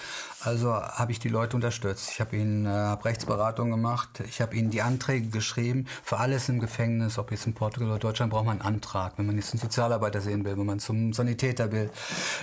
[0.42, 2.10] also habe ich die Leute unterstützt.
[2.12, 4.22] Ich habe ihnen äh, hab Rechtsberatung gemacht.
[4.28, 5.86] Ich habe ihnen die Anträge geschrieben.
[6.04, 9.14] Für alles im Gefängnis, ob jetzt in Portugal oder Deutschland, braucht man einen Antrag.
[9.18, 11.90] Wenn man jetzt einen Sozialarbeiter sehen will, wenn man zum Sanitäter will,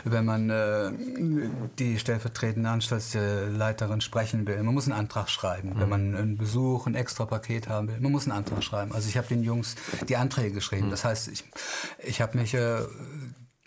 [0.05, 0.93] wenn man äh,
[1.79, 4.63] die stellvertretende Anstaltsleiterin sprechen will.
[4.63, 5.71] Man muss einen Antrag schreiben.
[5.71, 5.81] Mhm.
[5.81, 8.93] Wenn man einen Besuch, ein extra Paket haben will, man muss einen Antrag schreiben.
[8.93, 9.77] Also ich habe den Jungs
[10.09, 10.87] die Anträge geschrieben.
[10.87, 10.91] Mhm.
[10.91, 11.45] Das heißt, ich,
[11.99, 12.55] ich habe mich...
[12.55, 12.81] Äh,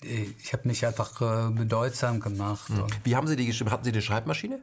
[0.01, 2.69] ich habe mich einfach äh, bedeutsam gemacht.
[2.69, 2.85] Mhm.
[3.03, 3.69] Wie haben Sie die geschrieben?
[3.69, 4.61] Hatten Sie eine Schreibmaschine?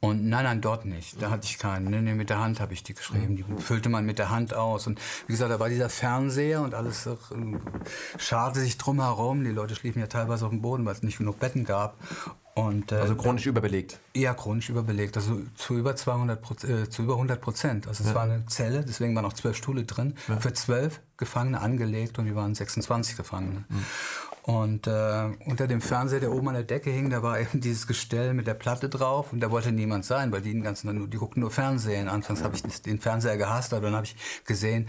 [0.00, 1.20] Und nein, nein, dort nicht.
[1.20, 1.90] Da hatte ich keinen.
[1.90, 3.36] Nee, nee, mit der Hand habe ich die geschrieben.
[3.36, 4.86] Die füllte man mit der Hand aus.
[4.86, 7.16] Und wie gesagt, da war dieser Fernseher und alles äh,
[8.18, 9.44] scharte sich drumherum.
[9.44, 11.96] Die Leute schliefen ja teilweise auf dem Boden, weil es nicht genug Betten gab.
[12.54, 14.00] Und, äh, also chronisch überbelegt?
[14.14, 15.16] Ja, chronisch überbelegt.
[15.16, 17.86] Also zu über 200 äh, zu über 100 Prozent.
[17.86, 18.14] Also es ja.
[18.14, 20.38] war eine Zelle, deswegen waren auch zwölf Stühle drin, ja.
[20.38, 23.64] für zwölf Gefangene angelegt und wir waren 26 Gefangene.
[23.68, 23.84] Mhm.
[24.42, 27.86] Und äh, unter dem Fernseher, der oben an der Decke hing, da war eben dieses
[27.86, 31.08] Gestell mit der Platte drauf und da wollte niemand sein, weil die den ganzen nur,
[31.08, 32.08] die guckten nur Fernsehen.
[32.08, 34.16] Anfangs habe ich den Fernseher gehasst, aber dann habe ich
[34.46, 34.88] gesehen,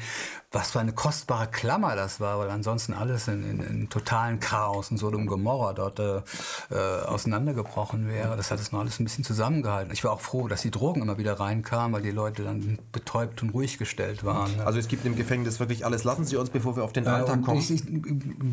[0.51, 4.89] was für eine kostbare Klammer das war, weil ansonsten alles in, in, in totalen Chaos
[4.89, 6.21] und so und Gomorra dort äh,
[6.69, 8.37] äh, auseinandergebrochen wäre.
[8.37, 9.93] Das hat es noch alles ein bisschen zusammengehalten.
[9.93, 13.43] Ich war auch froh, dass die Drogen immer wieder reinkamen, weil die Leute dann betäubt
[13.43, 14.61] und ruhig gestellt waren.
[14.61, 16.03] Also es gibt im Gefängnis wirklich alles.
[16.03, 17.59] Lassen Sie uns, bevor wir auf den Alltag kommen.
[17.59, 17.83] Ich,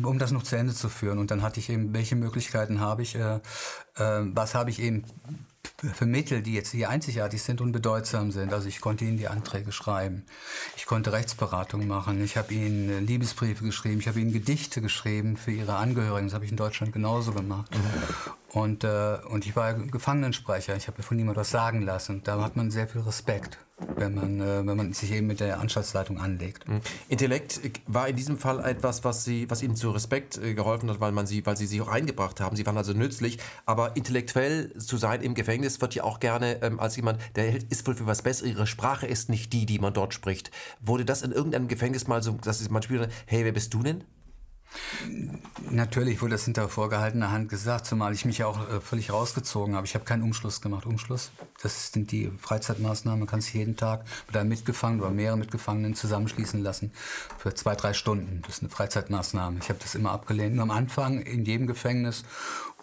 [0.03, 1.19] um das noch zu Ende zu führen.
[1.19, 3.39] Und dann hatte ich eben, welche Möglichkeiten habe ich, äh, äh,
[3.95, 5.05] was habe ich eben
[5.93, 8.53] für Mittel, die jetzt hier einzigartig sind und bedeutsam sind.
[8.53, 10.25] Also ich konnte ihnen die Anträge schreiben.
[10.75, 12.23] Ich konnte Rechtsberatung machen.
[12.23, 13.99] Ich habe ihnen äh, Liebesbriefe geschrieben.
[13.99, 16.27] Ich habe ihnen Gedichte geschrieben für ihre Angehörigen.
[16.27, 17.71] Das habe ich in Deutschland genauso gemacht.
[18.49, 20.75] Und, äh, und ich war Gefangenensprecher.
[20.75, 22.21] Ich habe von niemandem was sagen lassen.
[22.23, 23.57] Da hat man sehr viel Respekt,
[23.95, 26.67] wenn man, äh, wenn man sich eben mit der Anstaltsleitung anlegt.
[26.67, 26.81] Mhm.
[27.07, 30.99] Intellekt war in diesem Fall etwas, was, sie, was Ihnen zu Respekt äh, geholfen hat,
[30.99, 32.55] weil, man sie, weil Sie sich auch eingebracht haben.
[32.55, 33.39] Sie waren also nützlich.
[33.65, 37.87] Aber intellektuell zu sein im Gefängnis wird ja auch gerne ähm, als jemand, der ist
[37.87, 38.51] wohl für was Besseres.
[38.51, 40.51] Ihre Sprache ist nicht die, die man dort spricht.
[40.81, 44.03] Wurde das in irgendeinem Gefängnis mal so, dass man spürt, hey, wer bist du denn?
[45.71, 49.75] Natürlich wurde das hinter vorgehaltener Hand gesagt, zumal ich mich ja auch äh, völlig rausgezogen
[49.75, 49.85] habe.
[49.85, 50.85] Ich habe keinen Umschluss gemacht.
[50.85, 53.19] Umschluss, das sind die Freizeitmaßnahmen.
[53.19, 56.91] Man kann sich jeden Tag mit einem Mitgefangenen oder mehreren Mitgefangenen zusammenschließen lassen
[57.37, 58.41] für zwei, drei Stunden.
[58.45, 59.59] Das ist eine Freizeitmaßnahme.
[59.61, 60.55] Ich habe das immer abgelehnt.
[60.55, 62.23] Nur am Anfang in jedem Gefängnis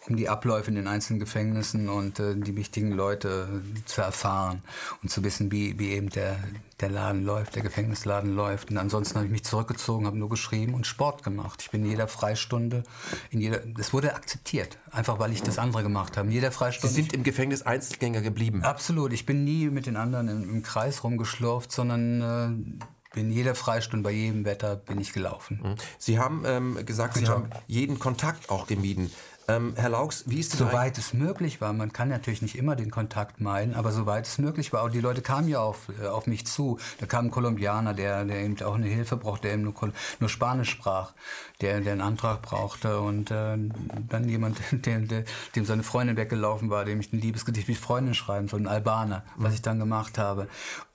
[0.08, 4.62] um die Abläufe in den einzelnen Gefängnissen und äh, die wichtigen Leute zu erfahren
[5.02, 6.38] und zu wissen, wie, wie eben der,
[6.80, 8.70] der Laden läuft, der Gefängnisladen läuft.
[8.70, 11.60] Und ansonsten habe ich mich zurückgezogen, habe nur geschrieben und Sport gemacht.
[11.62, 12.84] Ich bin in jeder Freistunde,
[13.30, 16.28] in jeder, das wurde akzeptiert, einfach weil ich das andere gemacht habe.
[16.28, 16.94] In jeder Freistunde.
[16.94, 18.62] Sie sind im Gefängnis Einzelgänger geblieben?
[18.62, 19.12] Absolut.
[19.12, 22.78] Ich bin nie mit den anderen im, im Kreis rumgeschlurft, sondern
[23.14, 25.76] äh, in jeder Freistunde, bei jedem Wetter bin ich gelaufen.
[25.98, 29.10] Sie haben ähm, gesagt, Sie haben jeden Kontakt auch gemieden.
[29.48, 30.58] Ähm, Herr Laux, wie ist das?
[30.58, 34.38] Soweit es möglich war, man kann natürlich nicht immer den Kontakt meiden, aber soweit es
[34.38, 36.78] möglich war, und die Leute kamen ja auf, äh, auf mich zu.
[36.98, 39.74] Da kam ein Kolumbianer, der, der eben auch eine Hilfe brauchte, der eben nur,
[40.18, 41.12] nur Spanisch sprach,
[41.60, 43.56] der, der einen Antrag brauchte und äh,
[44.08, 48.14] dann jemand, der, der, dem seine Freundin weggelaufen war, dem ich ein Liebesgedicht mit Freundin
[48.14, 49.44] schreiben soll, ein Albaner, mhm.
[49.44, 50.48] was ich dann gemacht habe.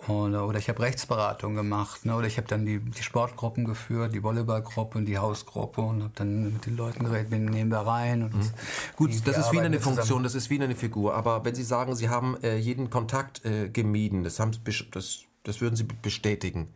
[0.08, 2.16] Und, oder ich habe Rechtsberatung gemacht, ne?
[2.16, 6.14] oder ich habe dann die, die Sportgruppen geführt, die Volleyballgruppe und die Hausgruppe und habe
[6.16, 8.52] dann mit den Leuten geredet, wen nehmen wir rein und Mhm.
[8.96, 11.16] Gut, das ist wieder eine Funktion, das ist wieder eine Figur.
[11.16, 14.52] Aber wenn Sie sagen, Sie haben äh, jeden Kontakt äh, gemieden, das, haben,
[14.92, 16.68] das, das würden Sie bestätigen.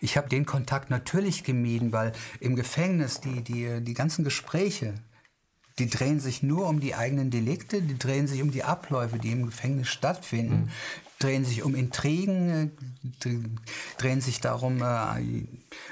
[0.00, 4.94] Ich habe den Kontakt natürlich gemieden, weil im Gefängnis die, die, die ganzen Gespräche,
[5.78, 9.32] die drehen sich nur um die eigenen Delikte, die drehen sich um die Abläufe, die
[9.32, 10.68] im Gefängnis stattfinden, mhm.
[11.18, 12.70] drehen sich um Intrigen,
[13.24, 13.28] äh,
[13.96, 15.46] drehen sich darum, äh,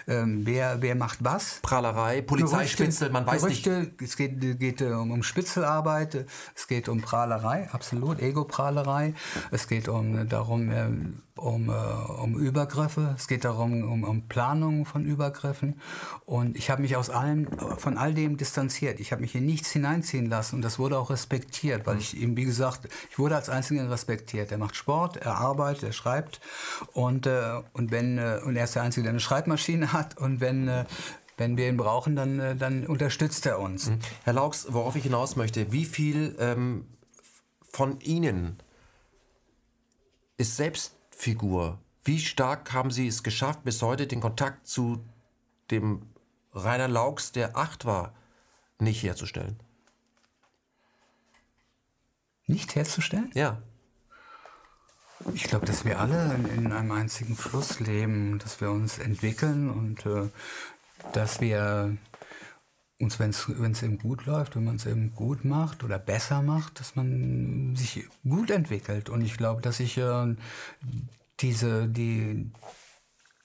[0.07, 1.61] ähm, wer, wer macht was.
[1.63, 4.03] Prahlerei, Polizeispitzel, man weiß Gerüchte, nicht.
[4.03, 9.15] Es geht, geht äh, um, um Spitzelarbeit, es geht um Prahlerei, absolut, Ego-Prahlerei.
[9.51, 10.91] Es geht um äh, darum, äh,
[11.41, 15.81] um, um Übergriffe, es geht darum, um, um Planungen von Übergriffen.
[16.27, 19.01] Und ich habe mich aus allem, von all dem distanziert.
[19.01, 22.37] Ich habe mich in nichts hineinziehen lassen und das wurde auch respektiert, weil ich ihm,
[22.37, 24.53] wie gesagt, ich wurde als Einziger respektiert.
[24.53, 26.41] Er macht Sport, er arbeitet, er schreibt
[26.93, 27.29] und,
[27.73, 30.85] und, wenn, und er ist der Einzige, der eine Schreibmaschine Maschine hat und wenn, äh,
[31.37, 33.91] wenn wir ihn brauchen, dann, äh, dann unterstützt er uns.
[33.91, 33.99] Mhm.
[34.25, 36.87] Herr Laux, worauf ich hinaus möchte, wie viel ähm,
[37.71, 38.59] von Ihnen
[40.37, 40.57] ist
[41.21, 41.79] Selbstfigur?
[42.03, 45.05] Wie stark haben Sie es geschafft, bis heute den Kontakt zu
[45.71, 46.03] dem
[46.55, 48.15] Rainer Laux, der acht war,
[48.79, 49.61] nicht herzustellen?
[52.47, 53.31] Nicht herzustellen?
[53.35, 53.61] Ja.
[55.35, 59.69] Ich glaube, dass wir alle in, in, einem einzigen Fluss leben, dass wir uns entwickeln
[59.69, 60.31] und äh,
[61.13, 61.99] dass wir
[63.01, 66.81] uns, wenn es eben gut läuft, wenn man es eben gut macht oder besser macht,
[66.81, 69.09] dass man sich gut entwickelt.
[69.09, 70.37] Und ich glaube, dass ich äh,
[71.41, 72.51] diese, die,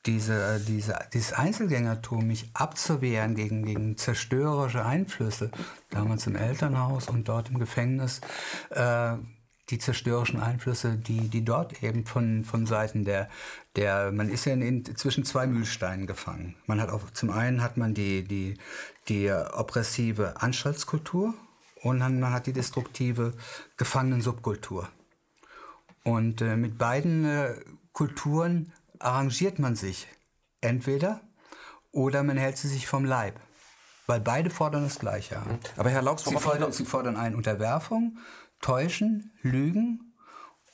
[0.05, 5.51] diese, diese, dieses Einzelgängertum, mich abzuwehren gegen, gegen zerstörerische Einflüsse,
[5.89, 8.21] damals im Elternhaus und dort im Gefängnis,
[8.71, 9.15] äh,
[9.71, 13.29] die zerstörerischen Einflüsse, die, die dort eben von, von Seiten der,
[13.75, 16.55] der, man ist ja in, zwischen zwei Mühlsteinen gefangen.
[16.67, 18.57] Man hat auch, zum einen hat man die, die,
[19.07, 21.33] die oppressive Anstaltskultur
[21.81, 23.33] und dann man hat die destruktive
[23.77, 24.89] Gefangenensubkultur.
[26.03, 27.55] Und äh, mit beiden äh,
[27.93, 30.07] Kulturen arrangiert man sich
[30.61, 31.21] entweder
[31.91, 33.39] oder man hält sie sich vom Leib.
[34.07, 35.59] Weil beide fordern das Gleiche an.
[35.77, 38.19] Aber Herr Laux, sie fordern, sie fordern eine Unterwerfung
[38.61, 40.13] täuschen, lügen,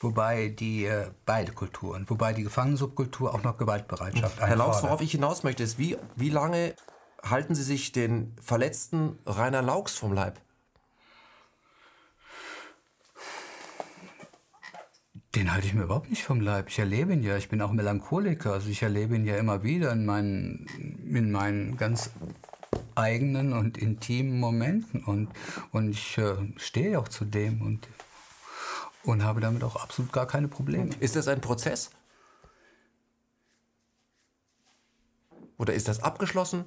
[0.00, 5.12] wobei die äh, beide Kulturen, wobei die Gefangenensubkultur auch noch Gewaltbereitschaft Herr Laux, worauf ich
[5.12, 6.74] hinaus möchte, ist, wie, wie lange
[7.22, 10.40] halten Sie sich den verletzten Rainer Laux vom Leib?
[15.34, 16.68] Den halte ich mir überhaupt nicht vom Leib.
[16.68, 17.38] Ich erlebe ihn ja.
[17.38, 18.52] Ich bin auch Melancholiker.
[18.52, 20.66] Also ich erlebe ihn ja immer wieder in meinen,
[21.06, 22.10] in meinen ganz
[22.94, 25.02] eigenen und intimen Momenten.
[25.04, 25.30] Und,
[25.70, 27.88] und ich äh, stehe auch zu dem und,
[29.04, 30.90] und habe damit auch absolut gar keine Probleme.
[31.00, 31.90] Ist das ein Prozess?
[35.56, 36.66] Oder ist das abgeschlossen?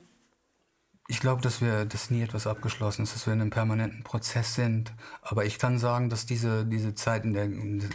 [1.08, 4.56] Ich glaube, dass wir, dass nie etwas abgeschlossen ist, dass wir in einem permanenten Prozess
[4.56, 4.91] sind.
[5.22, 7.88] Aber ich kann sagen, dass diese, diese Zeit in der, in,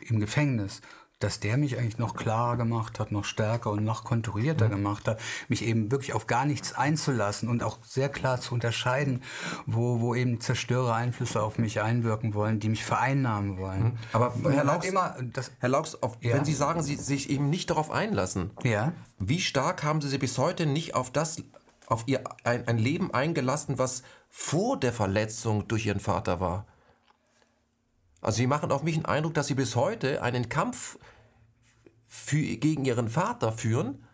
[0.00, 0.80] im Gefängnis
[1.18, 4.72] dass der mich eigentlich noch klarer gemacht hat, noch stärker und noch konturierter mhm.
[4.72, 9.22] gemacht hat, mich eben wirklich auf gar nichts einzulassen und auch sehr klar zu unterscheiden,
[9.64, 13.82] wo, wo eben zerstörer Einflüsse auf mich einwirken wollen, die mich vereinnahmen wollen.
[13.82, 13.92] Mhm.
[14.12, 16.34] Aber Herr Laux, immer, das, Herr Laux auf, ja.
[16.34, 18.92] wenn Sie sagen, Sie sich eben nicht darauf einlassen, ja.
[19.18, 21.42] wie stark haben Sie sich bis heute nicht auf das,
[21.86, 26.66] auf Ihr ein, ein Leben eingelassen, was vor der Verletzung durch Ihren Vater war?
[28.20, 30.98] Also Sie machen auf mich einen Eindruck, dass Sie bis heute einen Kampf
[32.06, 34.04] für, gegen Ihren Vater führen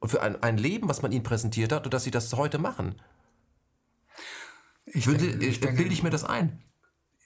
[0.00, 2.58] und für ein, ein Leben, was man Ihnen präsentiert hat und dass Sie das heute
[2.58, 3.00] machen.
[4.86, 6.62] Ich Würde, denke, ich denke, bilde ich mir das ein?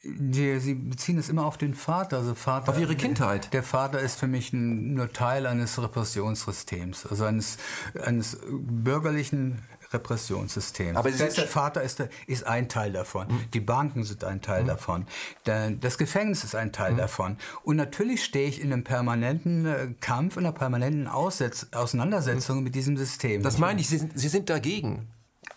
[0.05, 2.71] Die, Sie beziehen es immer auf den Vater, also Vater.
[2.71, 3.53] Auf Ihre Kindheit.
[3.53, 7.59] Der Vater ist für mich nur Teil eines Repressionssystems, also eines,
[8.05, 10.97] eines bürgerlichen Repressionssystems.
[10.97, 13.29] Aber der Vater ist, ist ein Teil davon.
[13.29, 13.51] Mhm.
[13.55, 14.69] Die Banken sind ein Teil mhm.
[14.69, 15.07] davon.
[15.45, 16.99] Das Gefängnis ist ein Teil mhm.
[16.99, 17.37] davon.
[17.63, 22.65] Und natürlich stehe ich in einem permanenten äh, Kampf, in einer permanenten Aussetz Auseinandersetzung hm.
[22.65, 23.43] mit diesem System.
[23.43, 25.09] Das meine ich, Sie Sie sind dagegen.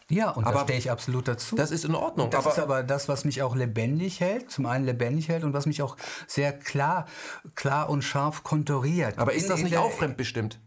[0.09, 1.55] Ja, und aber da stehe ich absolut dazu.
[1.55, 2.29] Das ist in Ordnung.
[2.29, 5.53] Das aber ist aber das, was mich auch lebendig hält, zum einen lebendig hält und
[5.53, 5.97] was mich auch
[6.27, 7.07] sehr klar,
[7.55, 9.17] klar und scharf konturiert.
[9.17, 10.59] Aber ist das nicht auch fremdbestimmt?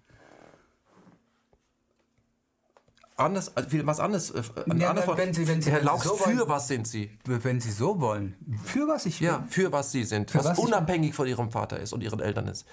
[3.19, 4.31] anders, was anderes.
[4.31, 4.43] Äh,
[4.77, 7.11] ja, anders wenn Sie, wenn Sie, Herr Laux, so für wollen, was sind Sie?
[7.25, 8.37] Wenn Sie so wollen.
[8.65, 9.29] Für was ich bin?
[9.29, 10.31] Ja, für was Sie sind.
[10.31, 12.67] Für was, was unabhängig von Ihrem Vater ist und Ihren Eltern ist.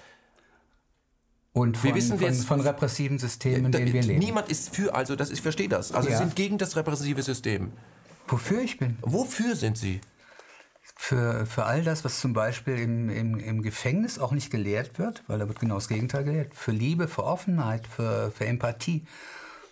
[1.56, 4.18] Und von, wir wissen von, jetzt, von repressiven Systemen, in denen wir leben.
[4.18, 5.90] Niemand ist für, also das, ich verstehe das.
[5.90, 6.18] Also ja.
[6.18, 7.72] Sie sind gegen das repressive System.
[8.28, 8.98] Wofür ich bin?
[9.00, 10.02] Wofür sind Sie?
[10.96, 15.24] Für, für all das, was zum Beispiel im, im, im Gefängnis auch nicht gelehrt wird,
[15.28, 16.54] weil da wird genau das Gegenteil gelehrt.
[16.54, 19.06] Für Liebe, für Offenheit, für, für Empathie,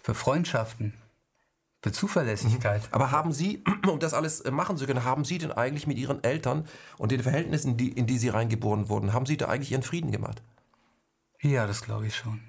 [0.03, 0.95] für Freundschaften,
[1.83, 2.81] für Zuverlässigkeit.
[2.81, 2.89] Mhm.
[2.93, 5.99] Aber haben Sie, um das alles äh, machen zu können, haben Sie denn eigentlich mit
[5.99, 6.67] Ihren Eltern
[6.97, 10.11] und den Verhältnissen, die, in die Sie reingeboren wurden, haben Sie da eigentlich Ihren Frieden
[10.11, 10.41] gemacht?
[11.45, 12.41] Ja, das glaube ich schon.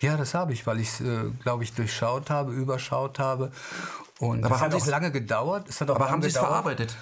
[0.00, 3.50] Ja, das habe ich, weil ich es, äh, glaube ich, durchschaut habe, überschaut habe.
[4.20, 5.68] Und aber es hat auch lange gedauert.
[5.68, 6.96] Es hat auch aber haben Sie es verarbeitet?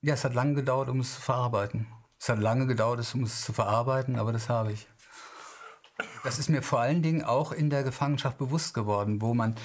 [0.00, 1.88] Ja, es hat lange gedauert, um es zu verarbeiten.
[2.20, 4.86] Es hat lange gedauert, um es zu verarbeiten, aber das habe ich.
[6.22, 9.56] Das ist mir vor allen Dingen auch in der Gefangenschaft bewusst geworden, wo man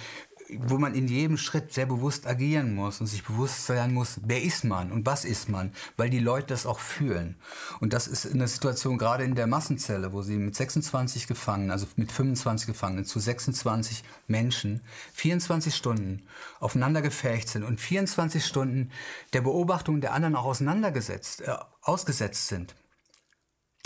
[0.59, 4.41] wo man in jedem Schritt sehr bewusst agieren muss und sich bewusst sein muss, wer
[4.41, 7.35] ist man und was ist man, weil die Leute das auch fühlen.
[7.79, 11.87] Und das ist eine Situation gerade in der Massenzelle, wo sie mit 26 Gefangenen, also
[11.95, 14.81] mit 25 Gefangenen zu 26 Menschen
[15.13, 16.23] 24 Stunden
[16.59, 18.91] aufeinander gefärcht sind und 24 Stunden
[19.33, 22.75] der Beobachtung der anderen auch auseinandergesetzt, äh, ausgesetzt sind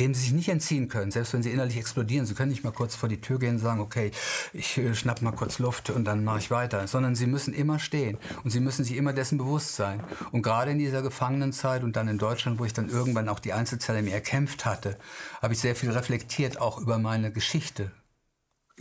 [0.02, 2.26] dem sie sich nicht entziehen können, selbst wenn sie innerlich explodieren.
[2.26, 4.10] Sie können nicht mal kurz vor die Tür gehen und sagen, okay,
[4.52, 7.78] ich äh, schnapp mal kurz Luft und dann mache ich weiter, sondern sie müssen immer
[7.78, 10.04] stehen und sie müssen sich immer dessen bewusst sein.
[10.32, 13.54] Und gerade in dieser Gefangenenzeit und dann in Deutschland, wo ich dann irgendwann auch die
[13.54, 14.97] Einzelzelle mir erkämpft hatte,
[15.39, 17.91] habe ich sehr viel reflektiert auch über meine Geschichte,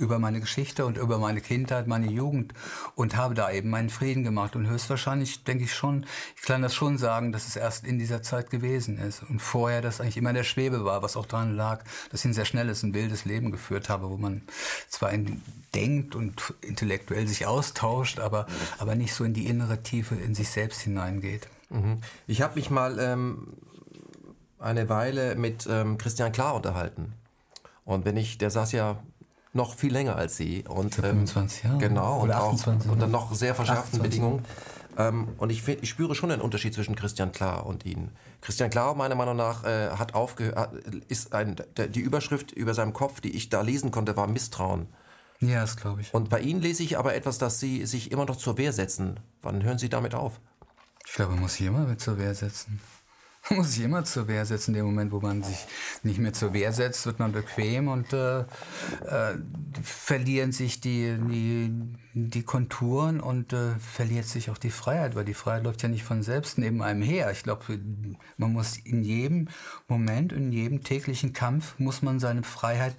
[0.00, 2.54] über meine Geschichte und über meine Kindheit, meine Jugend
[2.94, 4.56] und habe da eben meinen Frieden gemacht.
[4.56, 8.22] Und höchstwahrscheinlich denke ich schon, ich kann das schon sagen, dass es erst in dieser
[8.22, 9.22] Zeit gewesen ist.
[9.22, 12.34] Und vorher das eigentlich immer der Schwebe war, was auch daran lag, dass ich ein
[12.34, 14.42] sehr schnelles, ein wildes Leben geführt habe, wo man
[14.88, 15.12] zwar
[15.74, 18.46] denkt und intellektuell sich austauscht, aber,
[18.78, 21.48] aber nicht so in die innere Tiefe in sich selbst hineingeht.
[21.68, 22.00] Mhm.
[22.26, 23.48] Ich habe mich mal ähm,
[24.58, 27.12] eine Weile mit ähm, Christian Klar unterhalten.
[27.84, 29.02] Und wenn ich, der saß ja
[29.52, 30.64] noch viel länger als sie.
[30.68, 31.80] Und, 25 ähm, Jahre.
[31.82, 34.10] Genau, und 28, auch unter noch sehr verschärften 28.
[34.10, 34.44] Bedingungen.
[34.98, 38.10] Ähm, und ich, ich spüre schon einen Unterschied zwischen Christian Klar und Ihnen.
[38.40, 40.74] Christian Klar, meiner Meinung nach, äh, hat aufgehört,
[41.08, 44.88] ist ein, die Überschrift über seinem Kopf, die ich da lesen konnte, war Misstrauen.
[45.40, 46.12] Ja, das glaube ich.
[46.12, 49.20] Und bei Ihnen lese ich aber etwas, dass Sie sich immer noch zur Wehr setzen.
[49.42, 50.38] Wann hören Sie damit auf?
[51.06, 52.80] Ich glaube, man muss sich immer zur Wehr setzen.
[53.50, 54.70] Man muss sich immer zur Wehr setzen.
[54.70, 55.66] In dem Moment, wo man sich
[56.04, 58.44] nicht mehr zur Wehr setzt, wird man bequem und äh, äh,
[59.82, 61.72] verlieren sich die, die,
[62.14, 66.04] die Konturen und äh, verliert sich auch die Freiheit, weil die Freiheit läuft ja nicht
[66.04, 67.32] von selbst neben einem her.
[67.32, 67.80] Ich glaube,
[68.36, 69.48] man muss in jedem
[69.88, 72.94] Moment, in jedem täglichen Kampf, muss man seine Freiheit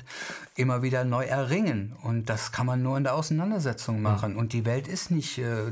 [0.56, 1.96] immer wieder neu erringen.
[2.04, 4.34] Und das kann man nur in der Auseinandersetzung machen.
[4.34, 4.40] Mhm.
[4.40, 5.72] Und die Welt ist nicht, äh,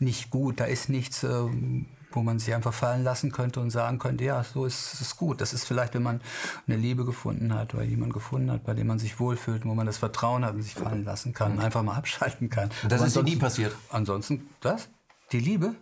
[0.00, 1.48] nicht gut, da ist nichts äh,
[2.16, 5.40] wo man sich einfach fallen lassen könnte und sagen könnte, ja, so ist es gut.
[5.40, 6.20] Das ist vielleicht, wenn man
[6.66, 9.86] eine Liebe gefunden hat oder jemanden gefunden hat, bei dem man sich wohlfühlt, wo man
[9.86, 12.70] das Vertrauen hat und sich fallen lassen kann, einfach mal abschalten kann.
[12.82, 13.74] Und das Aber ist nie passiert?
[13.90, 14.88] Ansonsten, das?
[15.32, 15.74] Die Liebe?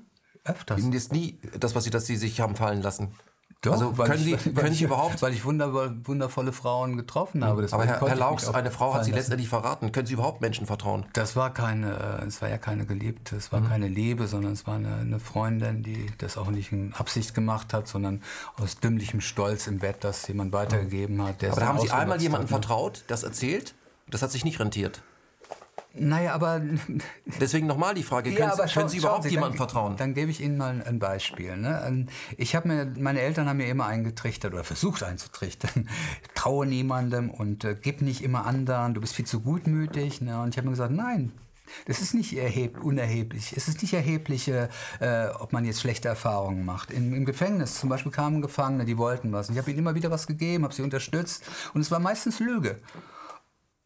[0.45, 0.81] Öfters.
[0.81, 3.09] Ihnen ist nie das passiert, dass Sie sich haben fallen lassen?
[3.63, 5.21] Doch, also können ich, Sie, können Sie überhaupt?
[5.21, 7.67] Weil ich wundervolle Frauen getroffen habe.
[7.71, 9.93] Aber Herr, Herr Laux, eine Frau hat Sie letztendlich verraten.
[9.93, 11.05] Können Sie überhaupt Menschen vertrauen?
[11.13, 13.69] Das war keine, es war ja keine Geliebte, es war mhm.
[13.69, 17.75] keine Liebe, sondern es war eine, eine, Freundin, die das auch nicht in Absicht gemacht
[17.75, 18.23] hat, sondern
[18.57, 21.45] aus dümmlichem Stolz im Bett, das jemand weitergegeben hat.
[21.45, 22.49] Aber da haben Sie einmal jemandem ne?
[22.49, 23.75] vertraut, das erzählt?
[24.09, 25.03] Das hat sich nicht rentiert.
[25.95, 26.61] Naja, aber.
[27.41, 29.97] Deswegen nochmal die Frage: Können, ja, können Sie überhaupt Sie, jemandem vertrauen?
[29.97, 31.57] Dann gebe ich Ihnen mal ein Beispiel.
[31.57, 31.82] Ne?
[31.86, 35.88] Ähm, ich habe mir, meine Eltern haben mir immer eingetrichtert oder versucht einzutrichtern:
[36.34, 40.20] traue niemandem und äh, gib nicht immer anderen, du bist viel zu gutmütig.
[40.20, 40.41] Ne?
[40.41, 41.32] Und ich habe mir gesagt: Nein,
[41.86, 43.55] das ist nicht erheb unerheblich.
[43.57, 44.68] Es ist nicht erheblich, äh,
[45.38, 46.91] ob man jetzt schlechte Erfahrungen macht.
[46.91, 49.49] Im, Im, Gefängnis zum Beispiel kamen Gefangene, die wollten was.
[49.49, 51.43] Und ich habe ihnen immer wieder was gegeben, habe sie unterstützt.
[51.74, 52.80] Und es war meistens Lüge.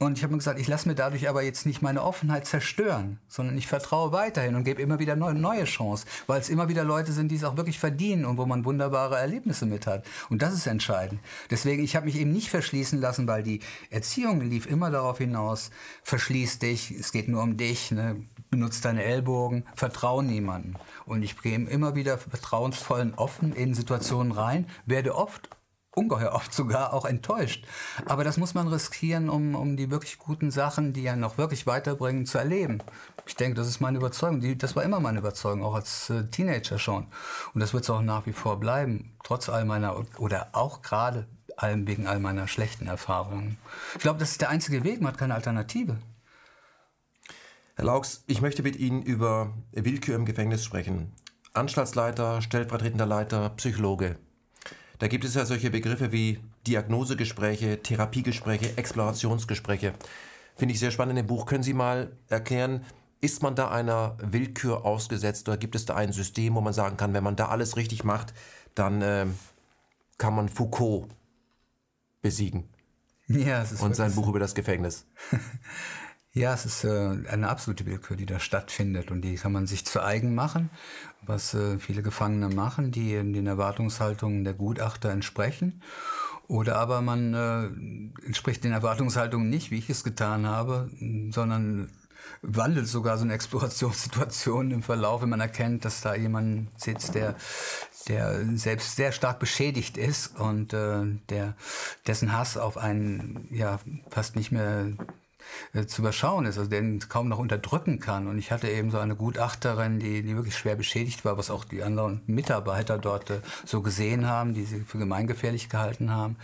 [0.00, 3.20] Und ich habe mir gesagt, ich lasse mir dadurch aber jetzt nicht meine Offenheit zerstören,
[3.28, 6.82] sondern ich vertraue weiterhin und gebe immer wieder neue, neue Chance, weil es immer wieder
[6.82, 10.04] Leute sind, die es auch wirklich verdienen und wo man wunderbare Erlebnisse mit hat.
[10.30, 11.20] Und das ist entscheidend.
[11.48, 15.70] Deswegen, ich habe mich eben nicht verschließen lassen, weil die Erziehung lief immer darauf hinaus,
[16.02, 18.16] verschließ dich, es geht nur um dich, ne?
[18.50, 20.74] benutze deine Ellbogen, vertraue niemandem.
[21.06, 25.48] Und ich gehe immer wieder vertrauensvoll und offen in Situationen rein, werde oft
[25.94, 27.66] ungeheuer oft sogar auch enttäuscht.
[28.06, 31.66] Aber das muss man riskieren, um, um die wirklich guten Sachen, die ja noch wirklich
[31.66, 32.78] weiterbringen, zu erleben.
[33.26, 34.40] Ich denke, das ist meine Überzeugung.
[34.40, 37.06] Die, das war immer meine Überzeugung, auch als äh, Teenager schon.
[37.54, 41.26] Und das wird es auch nach wie vor bleiben, trotz all meiner, oder auch gerade
[41.56, 43.58] allem wegen all meiner schlechten Erfahrungen.
[43.94, 45.98] Ich glaube, das ist der einzige Weg, man hat keine Alternative.
[47.76, 51.12] Herr Laux, ich möchte mit Ihnen über Willkür im Gefängnis sprechen.
[51.54, 54.16] Anstaltsleiter, stellvertretender Leiter, Psychologe.
[54.98, 59.94] Da gibt es ja solche Begriffe wie Diagnosegespräche, Therapiegespräche, Explorationsgespräche.
[60.56, 61.46] Finde ich sehr spannend im Buch.
[61.46, 62.84] Können Sie mal erklären,
[63.20, 66.96] ist man da einer Willkür ausgesetzt oder gibt es da ein System, wo man sagen
[66.96, 68.34] kann, wenn man da alles richtig macht,
[68.74, 69.26] dann äh,
[70.18, 71.08] kann man Foucault
[72.22, 72.68] besiegen?
[73.26, 75.06] Ja, es ist und sein Buch über das Gefängnis.
[76.36, 79.86] Ja, es ist äh, eine absolute Willkür, die da stattfindet und die kann man sich
[79.86, 80.68] zu eigen machen,
[81.22, 85.80] was äh, viele Gefangene machen, die in den Erwartungshaltungen der Gutachter entsprechen.
[86.48, 90.90] Oder aber man äh, entspricht den Erwartungshaltungen nicht, wie ich es getan habe,
[91.30, 91.88] sondern
[92.42, 97.36] wandelt sogar so eine Explorationssituation im Verlauf, wenn man erkennt, dass da jemand sitzt, der
[98.08, 101.54] der selbst sehr stark beschädigt ist und äh, der
[102.06, 103.78] dessen Hass auf einen ja
[104.10, 104.88] fast nicht mehr
[105.72, 108.26] äh, zu überschauen ist, also den kaum noch unterdrücken kann.
[108.26, 111.64] Und ich hatte eben so eine Gutachterin, die, die wirklich schwer beschädigt war, was auch
[111.64, 116.36] die anderen Mitarbeiter dort äh, so gesehen haben, die sie für gemeingefährlich gehalten haben.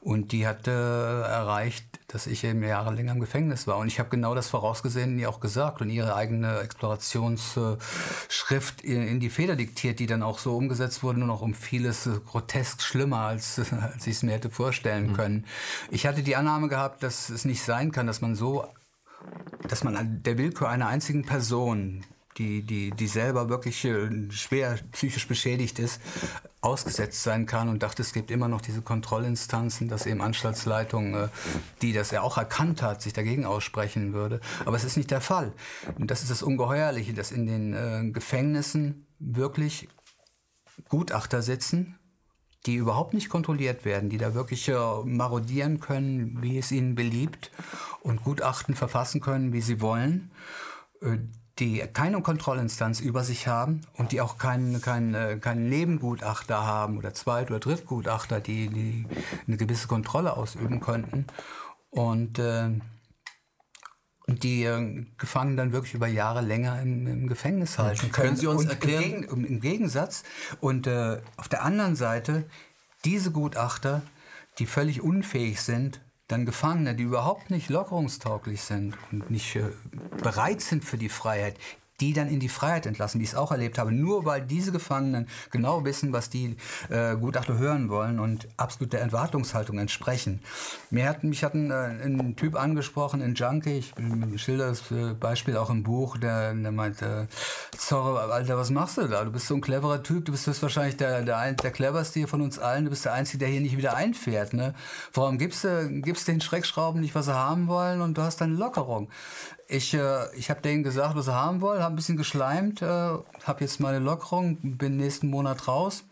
[0.00, 3.78] Und die hatte erreicht, dass ich eben Jahre länger im Gefängnis war.
[3.78, 9.20] Und ich habe genau das vorausgesehen, ihr auch gesagt und ihre eigene Explorationsschrift in, in,
[9.20, 12.82] die Feder diktiert, die dann auch so umgesetzt wurde, nur noch um vieles äh, grotesk
[12.82, 15.14] schlimmer, als, als ich es mir hätte vorstellen mhm.
[15.14, 15.46] können.
[15.90, 18.66] Ich hatte die Annahme gehabt, dass es nicht sein kann, dass man so,
[19.68, 22.04] dass man der Willkür einer einzigen Person
[22.38, 26.00] die, die, die selber wirklich äh, schwer psychisch beschädigt ist,
[26.60, 31.28] ausgesetzt sein kann und dachte, es gibt immer noch diese Kontrollinstanzen, dass eben Anstaltsleitung, äh,
[31.82, 34.40] die das ja auch erkannt hat, sich dagegen aussprechen würde.
[34.64, 35.52] Aber es ist nicht der Fall.
[35.98, 39.88] Und das ist das Ungeheuerliche, dass in den äh, Gefängnissen wirklich
[40.88, 41.98] Gutachter sitzen,
[42.66, 44.74] die überhaupt nicht kontrolliert werden, die da wirklich äh,
[45.04, 47.50] marodieren können, wie es ihnen beliebt
[48.02, 50.30] und Gutachten verfassen können, wie sie wollen,
[51.00, 51.18] äh,
[51.60, 56.98] die keine Kontrollinstanz über sich haben und die auch keinen kein, äh, kein Nebengutachter haben
[56.98, 59.06] oder Zweit- oder Drittgutachter, die, die
[59.46, 61.26] eine gewisse Kontrolle ausüben könnten.
[61.90, 62.70] Und äh,
[64.26, 68.12] die äh, Gefangenen dann wirklich über Jahre länger im, im Gefängnis halten können.
[68.12, 69.24] Können Sie uns und erklären?
[69.24, 70.22] Im, Im Gegensatz
[70.60, 72.44] und äh, auf der anderen Seite
[73.04, 74.02] diese Gutachter,
[74.58, 76.00] die völlig unfähig sind,
[76.30, 79.64] dann Gefangene, die überhaupt nicht lockerungstauglich sind und nicht äh,
[80.22, 81.56] bereit sind für die Freiheit,
[82.00, 84.72] die dann in die Freiheit entlassen, wie ich es auch erlebt habe, nur weil diese
[84.72, 86.56] Gefangenen genau wissen, was die
[86.88, 90.40] äh, Gutachter hören wollen und absolut der Erwartungshaltung entsprechen.
[90.90, 93.92] Mir hat, mich hat ein, äh, ein Typ angesprochen, ein Junkie, ich
[94.42, 97.28] schilder das äh, Beispiel auch im Buch, der, der meinte,
[97.76, 99.24] sorry, Alter, was machst du da?
[99.24, 102.40] Du bist so ein cleverer Typ, du bist wahrscheinlich der, der, der cleverste hier von
[102.40, 104.52] uns allen, du bist der Einzige, der hier nicht wieder einfährt.
[104.52, 104.74] Ne?
[105.12, 108.54] Warum gibst du gibst den Schreckschrauben nicht, was sie haben wollen und du hast eine
[108.54, 109.08] Lockerung?
[109.70, 112.86] Ich, äh, ich habe denen gesagt, was sie haben wollen, habe ein bisschen geschleimt, äh,
[112.86, 116.04] habe jetzt meine Lockerung, bin nächsten Monat raus.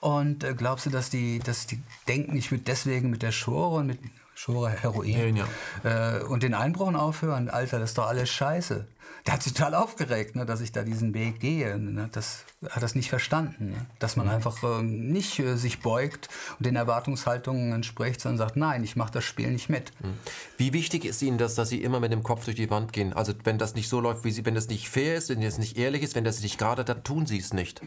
[0.00, 3.80] Und äh, glaubst du, dass die, dass die denken, ich würde deswegen mit der Schore
[3.80, 3.98] und mit
[4.34, 5.46] Schore Heroin ja,
[5.84, 6.18] ja.
[6.18, 7.50] Äh, und den Einbruchen aufhören?
[7.50, 8.86] Alter, das ist doch alles Scheiße
[9.26, 11.78] der hat sich total aufgeregt, ne, dass ich da diesen Weg gehe.
[11.78, 13.86] Ne, das hat das nicht verstanden, ne?
[13.98, 14.32] dass man mhm.
[14.32, 19.12] einfach äh, nicht äh, sich beugt und den Erwartungshaltungen entspricht, sondern sagt, nein, ich mache
[19.12, 19.92] das Spiel nicht mit.
[20.00, 20.12] Mhm.
[20.58, 23.14] Wie wichtig ist Ihnen das, dass Sie immer mit dem Kopf durch die Wand gehen?
[23.14, 25.56] Also wenn das nicht so läuft, wie Sie, wenn das nicht fair ist, wenn das
[25.56, 27.80] nicht ehrlich ist, wenn das nicht gerade, dann tun Sie es nicht.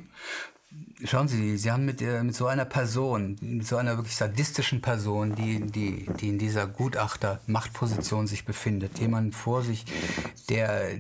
[1.04, 5.36] Schauen Sie, Sie haben mit, mit so einer Person, mit so einer wirklich sadistischen Person,
[5.36, 9.86] die, die, die in dieser Gutachter-Machtposition sich befindet, jemanden vor sich,
[10.50, 10.98] der,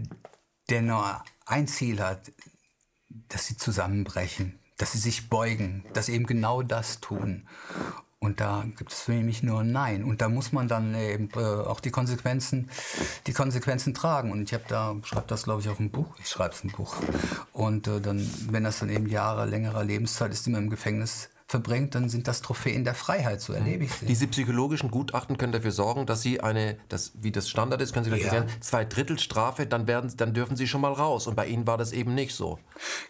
[0.69, 2.31] der nur ein Ziel hat,
[3.29, 7.47] dass sie zusammenbrechen, dass sie sich beugen, dass sie eben genau das tun.
[8.23, 10.05] Und da gibt es für mich nur ein Nein.
[10.05, 12.69] Und da muss man dann eben äh, auch die Konsequenzen,
[13.27, 14.31] die Konsequenzen tragen.
[14.31, 16.07] Und ich habe da, schreibe das glaube ich auch im Buch.
[16.21, 16.95] Ich schreibe es im Buch.
[17.51, 21.31] Und äh, dann, wenn das dann eben Jahre längerer Lebenszeit ist, die man im Gefängnis
[21.47, 24.05] verbringt, dann sind das Trophäen der Freiheit, so erlebe ich sie.
[24.05, 28.05] Diese psychologischen Gutachten können dafür sorgen, dass Sie eine, das, wie das Standard ist, können
[28.05, 28.33] Sie gleich ja.
[28.33, 31.27] erklären, zwei Drittel Strafe, dann, werden, dann dürfen Sie schon mal raus.
[31.27, 32.59] Und bei Ihnen war das eben nicht so.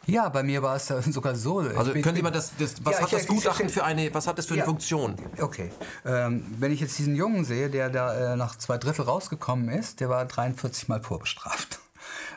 [0.06, 1.60] Ja, bei mir war es sogar so.
[1.60, 4.38] Also können Sie mal das, das was ja, hat das Gutachten für eine, was hat
[4.38, 5.16] das für eine Funktion?
[5.40, 5.72] Okay,
[6.06, 10.00] ähm, wenn ich jetzt diesen Jungen sehe, der da äh, nach zwei Drittel rausgekommen ist,
[10.00, 11.80] der war 43 Mal vorbestraft.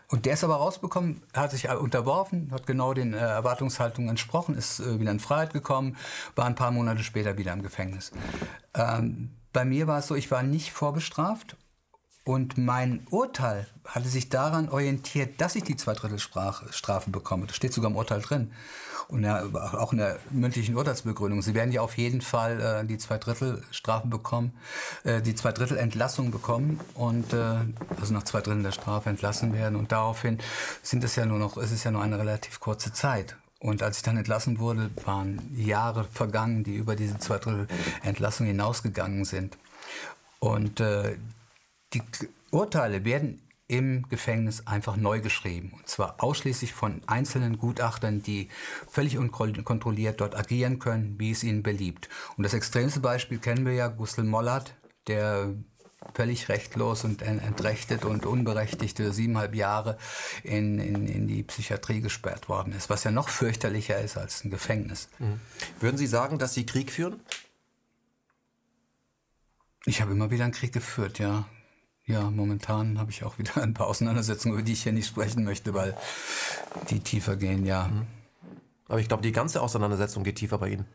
[0.09, 4.79] Und der ist aber rausbekommen, hat sich unterworfen, hat genau den äh, Erwartungshaltungen entsprochen, ist
[4.79, 5.97] äh, wieder in Freiheit gekommen,
[6.37, 8.13] war ein paar Monate später wieder im Gefängnis.
[8.75, 11.57] Ähm, bei mir war es so, ich war nicht vorbestraft
[12.29, 17.47] Und mein Urteil hatte sich daran orientiert, dass ich die Zweidrittelstrafe bekomme.
[17.47, 18.53] Das steht sogar im Urteil drin.
[19.09, 21.41] Und ja, auch in der mündlichen Urteilsbegründung.
[21.41, 24.53] Sie werden ja auf jeden Fall äh, die Zweidrittelstrafe bekommen,
[25.05, 27.59] äh, die Zweidrittelentlassung bekommen und äh,
[28.01, 29.77] also nach zwei Dritteln der Strafe entlassen werden.
[29.77, 30.39] Und daraufhin
[30.83, 33.37] sind es ja nur noch, es ist ja nur eine relativ kurze Zeit.
[33.61, 39.57] Und als ich dann entlassen wurde, waren Jahre vergangen, die über diese Zweidrittelentlassung hinausgegangen sind.
[40.41, 41.17] Und äh,
[41.95, 42.03] die
[42.51, 45.73] Urteile werden im Gefängnis einfach neu geschrieben.
[45.77, 48.49] Und zwar ausschließlich von einzelnen Gutachtern, die
[48.89, 52.09] völlig unkontrolliert dort agieren können, wie es ihnen beliebt.
[52.37, 54.75] Und das extremste Beispiel kennen wir ja, Gustl Mollert,
[55.09, 55.55] der
[56.15, 59.99] völlig rechtlos und entrechtet und unberechtigte siebeneinhalb Jahre
[60.45, 64.51] in, in, in die Psychiatrie gesperrt worden ist, was ja noch fürchterlicher ist als ein
[64.51, 65.09] Gefängnis.
[65.19, 65.41] Mhm.
[65.81, 67.21] Würden Sie sagen, dass Sie Krieg führen?
[69.85, 71.47] Ich habe immer wieder einen Krieg geführt, ja.
[72.07, 75.45] Ja, momentan habe ich auch wieder ein paar Auseinandersetzungen, über die ich hier nicht sprechen
[75.45, 75.97] möchte, weil
[76.91, 77.89] die tiefer gehen, ja.
[77.89, 78.07] Mhm.
[78.89, 80.87] Aber ich glaube, die ganze Auseinandersetzung geht tiefer bei Ihnen.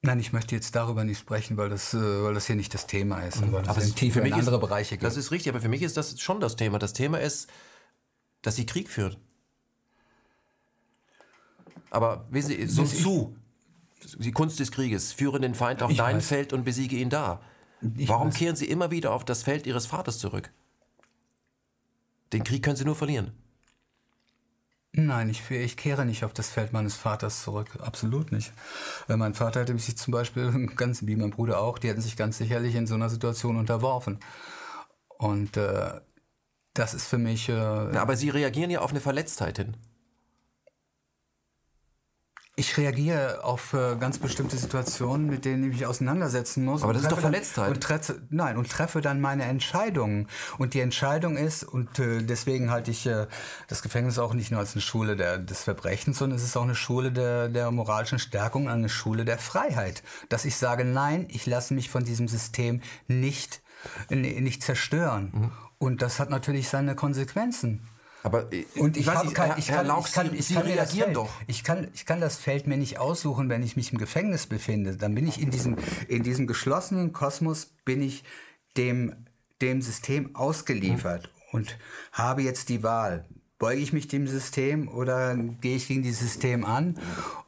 [0.00, 2.86] Nein, ich möchte jetzt darüber nicht sprechen, weil das, äh, weil das hier nicht das
[2.86, 3.42] Thema ist.
[3.42, 3.52] Mhm.
[3.52, 5.04] Weil das aber in tiefer in andere ist, Bereiche geht.
[5.04, 6.78] Das ist richtig, aber für mich ist das schon das Thema.
[6.78, 7.50] Das Thema ist,
[8.40, 9.16] dass Sie Krieg führen.
[11.90, 13.36] Aber wissen Sie, Sun Tzu
[14.18, 15.12] die Kunst des Krieges.
[15.12, 16.26] Führe den Feind auf ich dein weiß.
[16.26, 17.40] Feld und besiege ihn da.
[17.96, 18.34] Ich Warum weiß.
[18.34, 20.50] kehren Sie immer wieder auf das Feld Ihres Vaters zurück?
[22.32, 23.32] Den Krieg können Sie nur verlieren.
[24.98, 27.68] Nein, ich, ich kehre nicht auf das Feld meines Vaters zurück.
[27.80, 28.52] Absolut nicht.
[29.08, 32.16] Äh, mein Vater hätte sich zum Beispiel, ganz wie mein Bruder auch, die hätten sich
[32.16, 34.18] ganz sicherlich in so einer Situation unterworfen.
[35.18, 36.00] Und äh,
[36.72, 37.48] das ist für mich.
[37.48, 39.76] Äh, ja, aber Sie reagieren ja auf eine Verletztheit hin.
[42.58, 46.82] Ich reagiere auf äh, ganz bestimmte Situationen, mit denen ich mich auseinandersetzen muss.
[46.82, 47.68] Aber das ist doch Verletztheit.
[47.68, 50.26] Und treffe, nein, und treffe dann meine Entscheidungen.
[50.56, 53.26] Und die Entscheidung ist, und äh, deswegen halte ich äh,
[53.68, 56.62] das Gefängnis auch nicht nur als eine Schule der, des Verbrechens, sondern es ist auch
[56.62, 60.02] eine Schule der, der moralischen Stärkung, eine Schule der Freiheit.
[60.30, 63.60] Dass ich sage, nein, ich lasse mich von diesem System nicht,
[64.08, 65.30] nicht zerstören.
[65.34, 65.50] Mhm.
[65.76, 67.86] Und das hat natürlich seine Konsequenzen.
[68.26, 71.30] Aber äh, und ich, ich weiß kann, ich kann, ich kann, ich kann reagieren doch.
[71.46, 74.96] Ich kann, ich kann das Feld mir nicht aussuchen, wenn ich mich im Gefängnis befinde.
[74.96, 75.76] Dann bin ich in diesem,
[76.08, 78.24] in diesem geschlossenen Kosmos, bin ich
[78.76, 79.14] dem,
[79.62, 81.30] dem System ausgeliefert hm.
[81.52, 81.78] und
[82.10, 83.26] habe jetzt die Wahl.
[83.60, 86.98] Beuge ich mich dem System oder gehe ich gegen dieses System an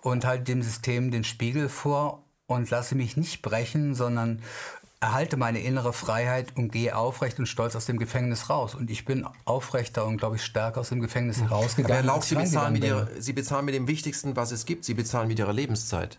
[0.00, 4.42] und halte dem System den Spiegel vor und lasse mich nicht brechen, sondern
[5.00, 8.74] erhalte meine innere Freiheit und gehe aufrecht und stolz aus dem Gefängnis raus.
[8.74, 12.08] Und ich bin aufrechter und, glaube ich, stärker aus dem Gefängnis rausgegangen.
[12.08, 14.84] Aber Herr Lauch, Sie bezahlen, mit ihrer, Sie bezahlen mit dem Wichtigsten, was es gibt.
[14.84, 16.18] Sie bezahlen mit Ihrer Lebenszeit.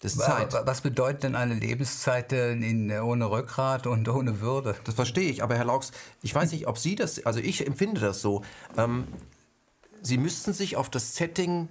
[0.00, 0.54] Das Zeit.
[0.64, 4.76] Was bedeutet denn eine Lebenszeit in, ohne Rückgrat und ohne Würde?
[4.84, 5.90] Das verstehe ich, aber Herr Laux,
[6.22, 8.42] ich weiß nicht, ob Sie das, also ich empfinde das so.
[8.76, 9.06] Ähm,
[10.02, 11.68] Sie müssten sich auf das Setting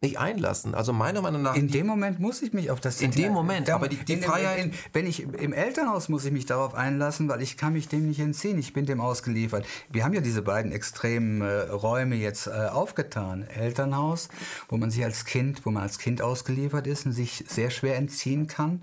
[0.00, 0.74] nicht einlassen.
[0.74, 1.56] Also meiner Meinung nach.
[1.56, 3.00] In dem Moment muss ich mich auf das.
[3.00, 4.66] In dem Moment, aber die, die in, Freiheit.
[4.66, 8.06] In, wenn ich im Elternhaus muss ich mich darauf einlassen, weil ich kann mich dem
[8.06, 8.58] nicht entziehen.
[8.58, 9.66] Ich bin dem ausgeliefert.
[9.90, 13.42] Wir haben ja diese beiden extremen äh, Räume jetzt äh, aufgetan.
[13.48, 14.28] Elternhaus,
[14.68, 17.96] wo man sich als Kind, wo man als Kind ausgeliefert ist und sich sehr schwer
[17.96, 18.82] entziehen kann.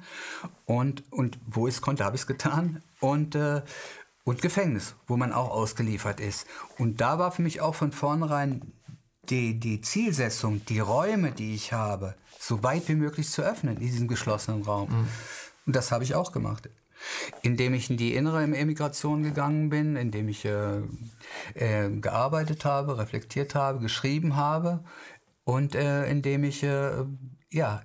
[0.66, 2.84] Und, und wo ich es konnte, habe ich es getan.
[3.00, 3.62] Und äh,
[4.26, 6.48] und Gefängnis, wo man auch ausgeliefert ist.
[6.80, 8.74] Und da war für mich auch von vornherein
[9.30, 13.82] die, die Zielsetzung, die Räume, die ich habe, so weit wie möglich zu öffnen in
[13.82, 14.90] diesem geschlossenen Raum.
[14.90, 15.08] Mhm.
[15.66, 16.70] Und das habe ich auch gemacht.
[17.42, 20.82] Indem ich in die innere Emigration gegangen bin, indem ich äh,
[21.54, 24.84] äh, gearbeitet habe, reflektiert habe, geschrieben habe
[25.44, 27.04] und äh, indem ich äh,
[27.52, 27.84] ja,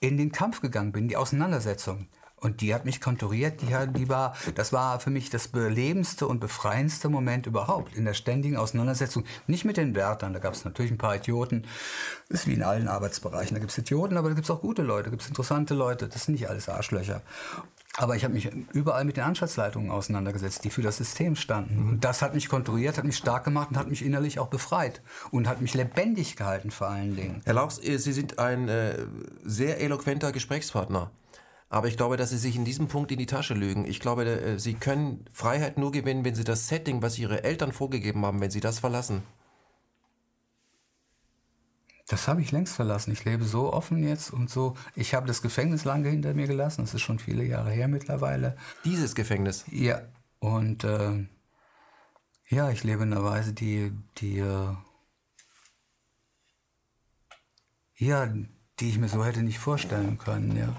[0.00, 2.08] in den Kampf gegangen bin, die Auseinandersetzung.
[2.44, 6.40] Und die hat mich konturiert, die, die war, das war für mich das belebendste und
[6.40, 9.24] befreiendste Moment überhaupt in der ständigen Auseinandersetzung.
[9.46, 11.64] Nicht mit den Wärtern, da gab es natürlich ein paar Idioten.
[12.28, 14.60] Das ist wie in allen Arbeitsbereichen, da gibt es Idioten, aber da gibt es auch
[14.60, 16.06] gute Leute, da gibt es interessante Leute.
[16.06, 17.22] Das sind nicht alles Arschlöcher.
[17.96, 21.88] Aber ich habe mich überall mit den Anstaltsleitungen auseinandergesetzt, die für das System standen.
[21.88, 25.00] Und das hat mich konturiert, hat mich stark gemacht und hat mich innerlich auch befreit.
[25.30, 27.40] Und hat mich lebendig gehalten vor allen Dingen.
[27.46, 29.06] Herr Lauchs, Sie sind ein äh,
[29.44, 31.10] sehr eloquenter Gesprächspartner.
[31.74, 33.84] Aber ich glaube, dass Sie sich in diesem Punkt in die Tasche lügen.
[33.84, 37.72] Ich glaube, äh, Sie können Freiheit nur gewinnen, wenn Sie das Setting, was Ihre Eltern
[37.72, 39.24] vorgegeben haben, wenn Sie das verlassen.
[42.06, 43.10] Das habe ich längst verlassen.
[43.10, 44.74] Ich lebe so offen jetzt und so.
[44.94, 46.82] Ich habe das Gefängnis lange hinter mir gelassen.
[46.82, 48.56] Das ist schon viele Jahre her mittlerweile.
[48.84, 49.64] Dieses Gefängnis?
[49.68, 50.02] Ja.
[50.38, 51.26] Und äh,
[52.50, 54.76] ja, ich lebe in einer Weise, die, die, äh,
[57.96, 58.32] ja,
[58.78, 60.72] die ich mir so hätte nicht vorstellen können, ja.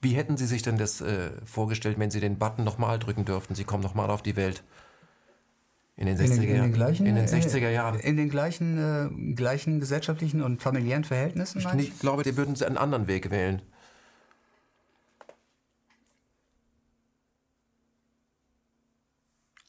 [0.00, 3.54] Wie hätten Sie sich denn das äh, vorgestellt, wenn Sie den Button nochmal drücken dürften?
[3.54, 4.62] Sie kommen nochmal auf die Welt.
[5.96, 7.98] In den 60er in den, in den gleichen, in den 60er Jahren.
[8.00, 11.58] In den gleichen, äh, gleichen gesellschaftlichen und familiären Verhältnissen?
[11.58, 13.62] Ich, ich glaube, die würden Sie einen anderen Weg wählen.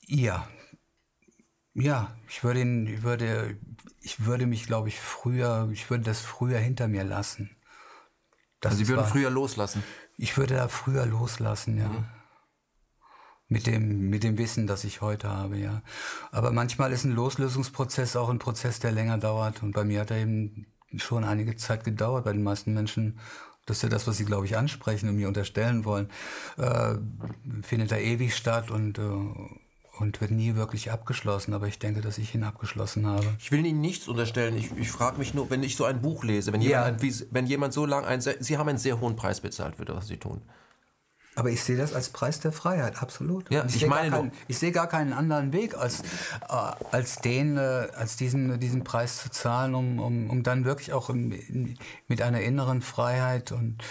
[0.05, 0.47] Ja.
[1.73, 3.57] Ja, ich würde, ihn, ich würde,
[4.01, 7.56] ich würde mich, glaube ich, früher, ich würde das früher hinter mir lassen.
[8.67, 9.83] Das also Sie würden war, früher loslassen?
[10.17, 11.87] Ich würde da früher loslassen, ja.
[11.87, 12.05] Mhm.
[13.49, 15.81] Mit dem, mit dem Wissen, das ich heute habe, ja.
[16.31, 19.63] Aber manchmal ist ein Loslösungsprozess auch ein Prozess, der länger dauert.
[19.63, 20.67] Und bei mir hat er eben
[20.97, 22.25] schon einige Zeit gedauert.
[22.25, 23.19] Bei den meisten Menschen,
[23.65, 26.09] das ist ja das, was sie, glaube ich, ansprechen und mir unterstellen wollen,
[26.57, 26.95] äh,
[27.61, 29.66] findet er ewig statt und, äh,
[29.99, 31.53] und wird nie wirklich abgeschlossen.
[31.53, 33.25] Aber ich denke, dass ich ihn abgeschlossen habe.
[33.39, 34.57] Ich will Ihnen nichts unterstellen.
[34.57, 37.25] Ich, ich frage mich nur, wenn ich so ein Buch lese, wenn jemand, ja.
[37.31, 40.07] wenn jemand so lange, ein, Sie haben einen sehr hohen Preis bezahlt für das, was
[40.07, 40.41] Sie tun.
[41.37, 43.51] Aber ich sehe das als Preis der Freiheit, absolut.
[43.51, 46.05] Ja, ich, ich meine, keinen, ich sehe gar keinen anderen Weg, als, äh,
[46.91, 51.11] als den, äh, als diesen, diesen Preis zu zahlen, um, um, um dann wirklich auch
[51.11, 53.83] in, in, mit einer inneren Freiheit und,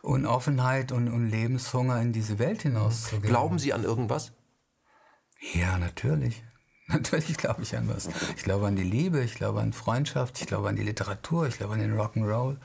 [0.00, 3.24] und Offenheit und, und Lebenshunger in diese Welt hinauszugehen.
[3.24, 4.32] Glauben Sie an irgendwas?
[5.54, 6.42] Ja, natürlich.
[6.88, 8.08] Natürlich glaube ich an was.
[8.36, 11.58] Ich glaube an die Liebe, ich glaube an Freundschaft, ich glaube an die Literatur, ich
[11.58, 12.56] glaube an den Rock'n'Roll.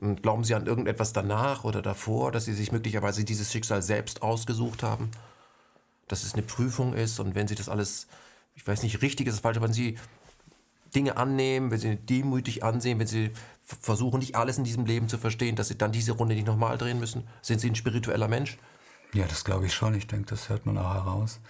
[0.00, 4.22] Und glauben Sie an irgendetwas danach oder davor, dass Sie sich möglicherweise dieses Schicksal selbst
[4.22, 5.10] ausgesucht haben?
[6.08, 8.08] Dass es eine Prüfung ist und wenn Sie das alles,
[8.54, 9.96] ich weiß nicht, richtig ist, falsch, wenn Sie
[10.94, 13.30] Dinge annehmen, wenn Sie demütig ansehen, wenn Sie
[13.62, 16.76] versuchen, nicht alles in diesem Leben zu verstehen, dass Sie dann diese Runde nicht nochmal
[16.76, 17.26] drehen müssen?
[17.40, 18.58] Sind Sie ein spiritueller Mensch?
[19.14, 19.94] Ja, das glaube ich schon.
[19.94, 21.40] Ich denke, das hört man auch heraus.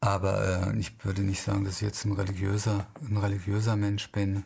[0.00, 4.44] Aber äh, ich würde nicht sagen, dass ich jetzt ein religiöser, ein religiöser Mensch bin.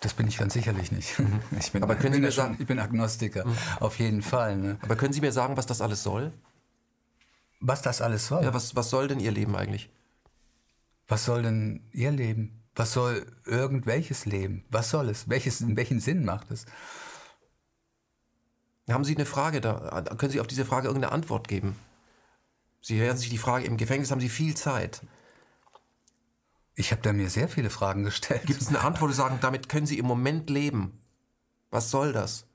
[0.00, 1.18] Das bin ich ganz sicherlich nicht.
[1.18, 1.40] Mhm.
[1.58, 3.56] Ich bin, Aber können Sie mir sagen, ich bin Agnostiker, mhm.
[3.80, 4.56] auf jeden Fall.
[4.56, 4.78] Ne?
[4.82, 6.32] Aber können Sie mir sagen, was das alles soll?
[7.60, 8.42] Was das alles soll?
[8.44, 9.90] Ja, was, was soll denn Ihr Leben eigentlich?
[11.08, 12.62] Was soll denn Ihr Leben?
[12.74, 14.64] Was soll irgendwelches Leben?
[14.70, 15.28] Was soll es?
[15.28, 16.64] Welches, welchen Sinn macht es?
[18.90, 20.02] Haben Sie eine Frage da?
[20.16, 21.76] Können Sie auf diese Frage irgendeine Antwort geben?
[22.80, 25.02] Sie hören sich die Frage, im Gefängnis haben Sie viel Zeit.
[26.74, 28.46] Ich habe da mir sehr viele Fragen gestellt.
[28.46, 30.98] Gibt es eine Antwort, die sagen, damit können Sie im Moment leben?
[31.70, 32.46] Was soll das?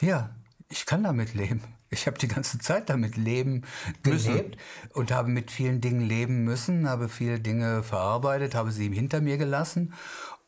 [0.00, 0.34] Ja,
[0.68, 1.62] ich kann damit leben.
[1.88, 3.64] Ich habe die ganze Zeit damit leben
[4.02, 4.56] gelebt müssen.
[4.94, 9.36] und habe mit vielen Dingen leben müssen, habe viele Dinge verarbeitet, habe sie hinter mir
[9.36, 9.92] gelassen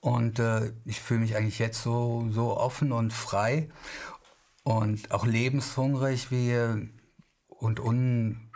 [0.05, 3.71] und äh, ich fühle mich eigentlich jetzt so so offen und frei
[4.63, 6.55] und auch lebenshungrig wie
[7.49, 8.51] und un,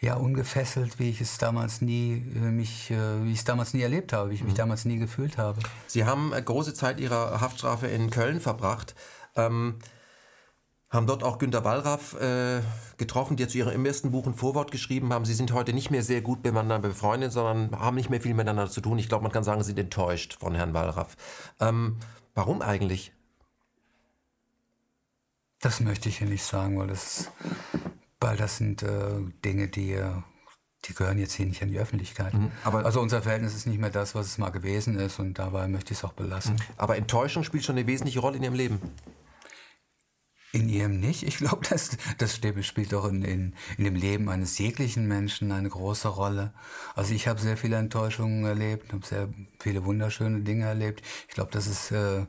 [0.00, 3.82] ja, ungefesselt, wie ich es damals nie, äh, mich, äh, wie ich es damals nie
[3.82, 4.58] erlebt habe, wie ich mich mhm.
[4.58, 5.60] damals nie gefühlt habe.
[5.86, 8.94] Sie haben äh, große Zeit Ihrer Haftstrafe in Köln verbracht.
[9.36, 9.80] Ähm,
[10.90, 12.60] haben dort auch Günter Wallraff äh,
[12.96, 15.24] getroffen, der zu ihrem ersten Buch ein Vorwort geschrieben haben.
[15.24, 18.70] Sie sind heute nicht mehr sehr gut miteinander befreundet, sondern haben nicht mehr viel miteinander
[18.70, 18.98] zu tun.
[18.98, 21.16] Ich glaube, man kann sagen, sie sind enttäuscht von Herrn Wallraff.
[21.60, 21.96] Ähm,
[22.34, 23.12] warum eigentlich?
[25.60, 27.30] Das möchte ich hier nicht sagen, weil das
[28.20, 30.00] weil das sind äh, Dinge, die,
[30.84, 32.34] die gehören jetzt hier nicht an die Öffentlichkeit.
[32.34, 35.68] Mhm, also unser Verhältnis ist nicht mehr das, was es mal gewesen ist und dabei
[35.68, 36.54] möchte ich es auch belassen.
[36.54, 36.74] Mhm.
[36.76, 38.80] Aber Enttäuschung spielt schon eine wesentliche Rolle in Ihrem Leben.
[40.52, 41.24] In ihrem nicht.
[41.24, 45.68] Ich glaube, das, das spielt doch in, in, in dem Leben eines jeglichen Menschen eine
[45.68, 46.54] große Rolle.
[46.94, 49.28] Also ich habe sehr viele Enttäuschungen erlebt, habe sehr
[49.60, 51.02] viele wunderschöne Dinge erlebt.
[51.28, 52.24] Ich glaube, das ist äh,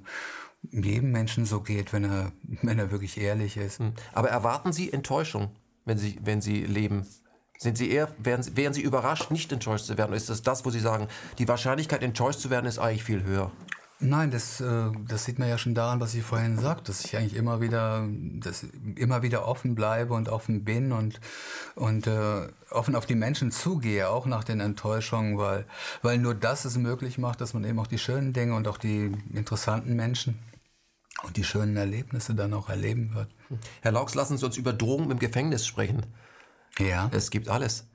[0.70, 3.80] jedem Menschen so geht, wenn er, wenn er wirklich ehrlich ist.
[3.80, 3.94] Mhm.
[4.12, 5.52] Aber erwarten Sie Enttäuschung?
[5.90, 7.06] wenn Sie, wenn Sie leben?
[7.58, 10.14] Sind Sie eher, wären, Sie, wären Sie überrascht, nicht enttäuscht zu werden?
[10.14, 11.10] ist das das, wo Sie sagen,
[11.40, 13.52] die Wahrscheinlichkeit, enttäuscht zu werden, ist eigentlich viel höher?
[14.02, 17.18] Nein, das, äh, das sieht man ja schon daran, was ich vorhin sagte, dass ich
[17.18, 18.66] eigentlich immer wieder, dass
[18.96, 21.20] immer wieder offen bleibe und offen bin und,
[21.76, 25.66] und äh, offen auf die Menschen zugehe, auch nach den Enttäuschungen, weil,
[26.02, 28.78] weil nur das es möglich macht, dass man eben auch die schönen Dinge und auch
[28.78, 30.40] die interessanten Menschen
[31.24, 33.28] und die schönen Erlebnisse dann auch erleben wird.
[33.82, 36.06] Herr Laux, lassen Sie uns über Drogen im Gefängnis sprechen.
[36.78, 37.10] Ja.
[37.12, 37.89] Es gibt alles.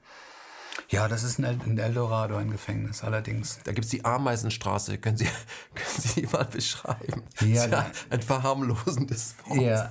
[0.91, 3.59] Ja, das ist ein Eldorado, ein Gefängnis, allerdings.
[3.65, 4.99] Da gibt es die Ameisenstraße.
[4.99, 5.25] Können Sie,
[5.75, 7.23] können Sie die mal beschreiben?
[7.41, 9.61] Ja, ja ein verharmlosendes Wort.
[9.61, 9.91] Ja,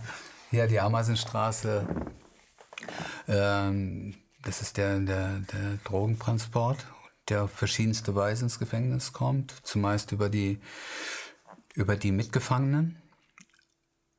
[0.51, 1.87] ja die Ameisenstraße,
[3.27, 6.85] ähm, das ist der, der, der Drogentransport,
[7.29, 9.51] der auf verschiedenste Weise ins Gefängnis kommt.
[9.63, 10.59] Zumeist über die,
[11.73, 13.01] über die Mitgefangenen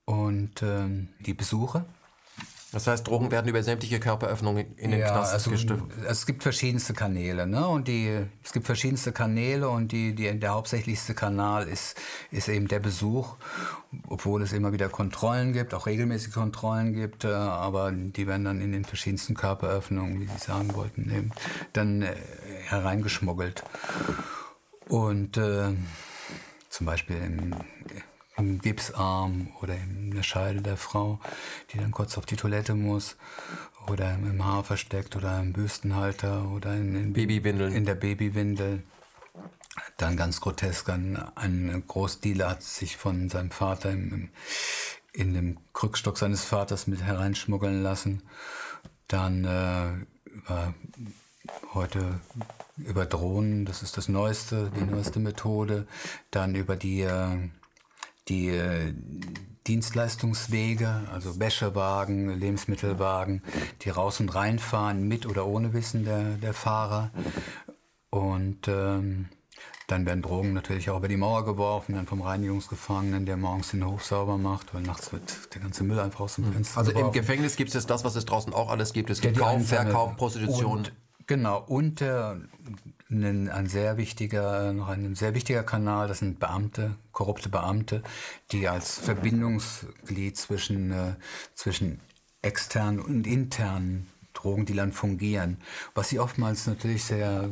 [0.06, 1.86] und ähm, die Besucher.
[2.74, 5.88] Das heißt, Drogen werden über sämtliche Körperöffnungen in den ja, Knast also, gestiftet.
[6.08, 7.68] Es gibt verschiedenste Kanäle, ne?
[7.68, 11.96] Und die, es gibt verschiedenste Kanäle und die, die, der hauptsächlichste Kanal ist,
[12.32, 13.36] ist eben der Besuch,
[14.08, 18.60] obwohl es immer wieder Kontrollen gibt, auch regelmäßige Kontrollen gibt, äh, aber die werden dann
[18.60, 21.30] in den verschiedensten Körperöffnungen, wie Sie sagen wollten, eben
[21.74, 22.16] dann äh,
[22.64, 23.62] hereingeschmuggelt.
[24.88, 25.74] Und äh,
[26.70, 27.54] zum Beispiel im
[28.36, 31.20] im Gipsarm oder in der Scheide der Frau,
[31.72, 33.16] die dann kurz auf die Toilette muss
[33.88, 37.72] oder im Haar versteckt oder im Büstenhalter oder in, in, Babywindeln.
[37.72, 38.82] in der Babywindel.
[39.96, 44.30] Dann ganz grotesk, ein, ein Großdealer hat sich von seinem Vater im,
[45.12, 48.22] in dem Krückstock seines Vaters mit hereinschmuggeln lassen.
[49.08, 50.74] Dann äh, über,
[51.72, 52.20] heute
[52.76, 55.86] über Drohnen, das ist das Neueste, die neueste Methode.
[56.30, 57.50] Dann über die äh,
[58.28, 58.94] die äh,
[59.66, 63.42] Dienstleistungswege, also Wäschewagen, Lebensmittelwagen,
[63.82, 67.10] die raus und reinfahren, mit oder ohne Wissen der, der Fahrer.
[68.10, 69.28] Und ähm,
[69.86, 73.84] dann werden Drogen natürlich auch über die Mauer geworfen, dann vom Reinigungsgefangenen, der morgens den
[73.86, 76.52] Hof sauber macht, weil nachts wird der ganze Müll einfach aus dem hm.
[76.54, 77.08] Fenster Also geworfen.
[77.08, 79.10] im Gefängnis gibt es das, was es draußen auch alles gibt.
[79.10, 80.78] Es gibt Kauf, Verkauf, Prostitution.
[80.78, 80.92] Und,
[81.26, 82.40] genau, und der
[83.10, 88.02] ein, ein, sehr wichtiger, noch ein sehr wichtiger Kanal, das sind Beamte, korrupte Beamte,
[88.50, 91.14] die als Verbindungsglied zwischen, äh,
[91.54, 92.00] zwischen
[92.42, 95.58] externen und internen Drogendealern fungieren,
[95.94, 97.48] was sie oftmals natürlich sehr,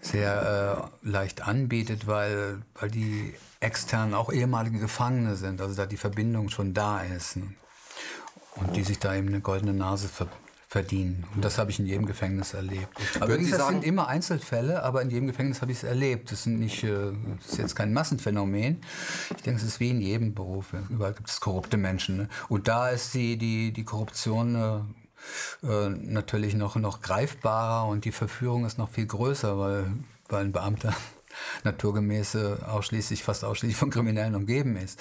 [0.00, 5.96] sehr äh, leicht anbietet, weil, weil die externen auch ehemalige Gefangene sind, also da die
[5.96, 7.36] Verbindung schon da ist.
[7.36, 7.54] Ne?
[8.56, 10.28] Und die sich da eben eine goldene Nase ver
[10.72, 11.26] verdienen.
[11.34, 12.88] Und das habe ich in jedem Gefängnis erlebt.
[13.16, 16.32] Aber Würden das sagen, sind immer Einzelfälle, aber in jedem Gefängnis habe ich es erlebt.
[16.32, 18.80] Das, sind nicht, äh, das ist jetzt kein Massenphänomen.
[19.36, 20.72] Ich denke, es ist wie in jedem Beruf.
[20.88, 22.16] Überall gibt es korrupte Menschen.
[22.16, 22.28] Ne?
[22.48, 24.54] Und da ist die, die, die Korruption
[25.62, 29.92] äh, äh, natürlich noch, noch greifbarer und die Verführung ist noch viel größer, weil,
[30.30, 30.94] weil ein Beamter
[31.64, 35.00] naturgemäß ausschließlich, fast ausschließlich von Kriminellen umgeben ist.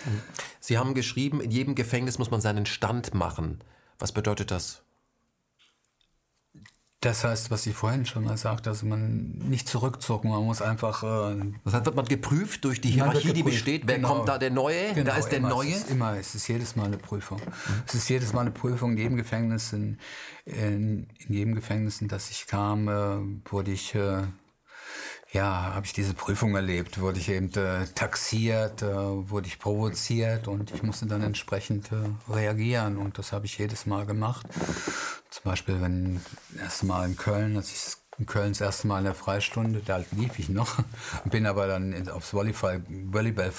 [0.59, 3.63] Sie haben geschrieben, in jedem Gefängnis muss man seinen Stand machen.
[3.99, 4.83] Was bedeutet das?
[7.01, 11.01] Das heißt, was ich vorhin schon mal sagte, also man nicht zurückzucken, man muss einfach.
[11.01, 13.87] Äh, das heißt, wird man geprüft durch die Hierarchie, die besteht.
[13.87, 14.93] Wer genau, kommt da der Neue?
[14.93, 15.71] Genau, da ist der immer, Neue.
[15.71, 17.39] Es ist immer, es ist jedes Mal eine Prüfung.
[17.39, 17.83] Mhm.
[17.87, 18.91] Es ist jedes Mal eine Prüfung.
[18.91, 19.97] In jedem Gefängnis, in,
[20.45, 24.21] in, in jedem Gefängnis, in das ich kam, äh, wurde ich äh,
[25.31, 30.47] ja, habe ich diese Prüfung erlebt, wurde ich eben äh, taxiert, äh, wurde ich provoziert
[30.47, 34.45] und ich musste dann entsprechend äh, reagieren und das habe ich jedes Mal gemacht.
[35.29, 36.21] Zum Beispiel, wenn
[36.53, 39.81] das erste Mal in Köln, als ich in Köln das erste Mal in der Freistunde,
[39.85, 40.77] da lief ich noch,
[41.25, 43.51] bin aber dann aufs Volleyball, Volleyball,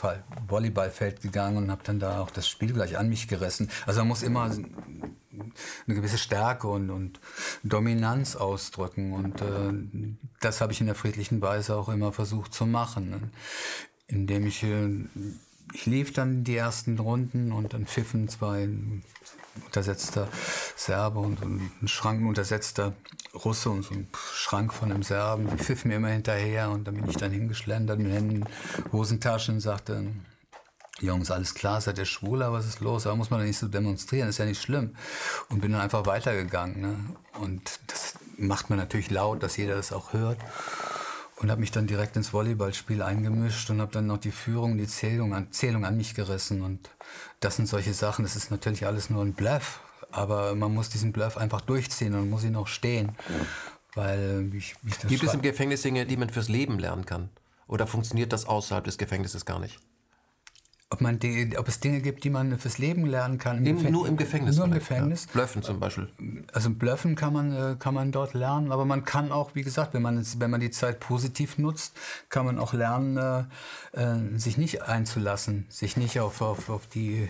[0.46, 3.70] Volleyballfeld gegangen und habe dann da auch das Spiel gleich an mich gerissen.
[3.86, 4.50] Also man muss immer
[5.86, 7.20] eine gewisse Stärke und, und
[7.62, 9.12] Dominanz ausdrücken.
[9.12, 13.10] Und äh, das habe ich in der friedlichen Weise auch immer versucht zu machen.
[13.10, 13.20] Ne?
[14.06, 15.06] Indem ich, äh,
[15.72, 18.68] ich lief dann die ersten Runden und dann pfiffen zwei
[19.64, 20.28] untersetzter
[20.76, 22.94] Serbe und so ein Schrank untersetzter
[23.34, 25.48] Russe und so ein Schrank von einem Serben.
[25.50, 28.44] Die pfiffen mir immer hinterher und dann bin ich dann hingeschlendert mit Händen,
[28.92, 30.06] Hosentaschen und sagte,
[31.00, 33.06] Jungs, alles klar, seid ihr schwuler, was ist los?
[33.06, 34.94] Aber muss man doch nicht so demonstrieren, ist ja nicht schlimm.
[35.48, 36.80] Und bin dann einfach weitergegangen.
[36.80, 36.96] Ne?
[37.40, 40.38] Und das macht man natürlich laut, dass jeder das auch hört.
[41.42, 44.86] Und habe mich dann direkt ins Volleyballspiel eingemischt und habe dann noch die Führung, die
[44.86, 46.62] Zählung an, Zählung an mich gerissen.
[46.62, 46.88] Und
[47.40, 49.80] das sind solche Sachen, das ist natürlich alles nur ein Bluff.
[50.12, 53.16] Aber man muss diesen Bluff einfach durchziehen und muss ihn auch stehen.
[53.94, 57.28] Weil ich, ich Gibt es im Gefängnis Dinge, die man fürs Leben lernen kann?
[57.66, 59.80] Oder funktioniert das außerhalb des Gefängnisses gar nicht?
[60.92, 63.64] Ob, man die, ob es Dinge gibt, die man fürs Leben lernen kann.
[63.64, 64.56] Im nur im Gefängnis.
[64.56, 65.24] Nur im Gefängnis.
[65.26, 65.32] Ja.
[65.32, 66.08] Blöffen zum Beispiel.
[66.52, 69.94] Also Blöffen kann man, äh, kann man dort lernen, aber man kann auch, wie gesagt,
[69.94, 71.96] wenn man, wenn man die Zeit positiv nutzt,
[72.28, 77.28] kann man auch lernen, äh, äh, sich nicht einzulassen, sich nicht auf, auf, auf die,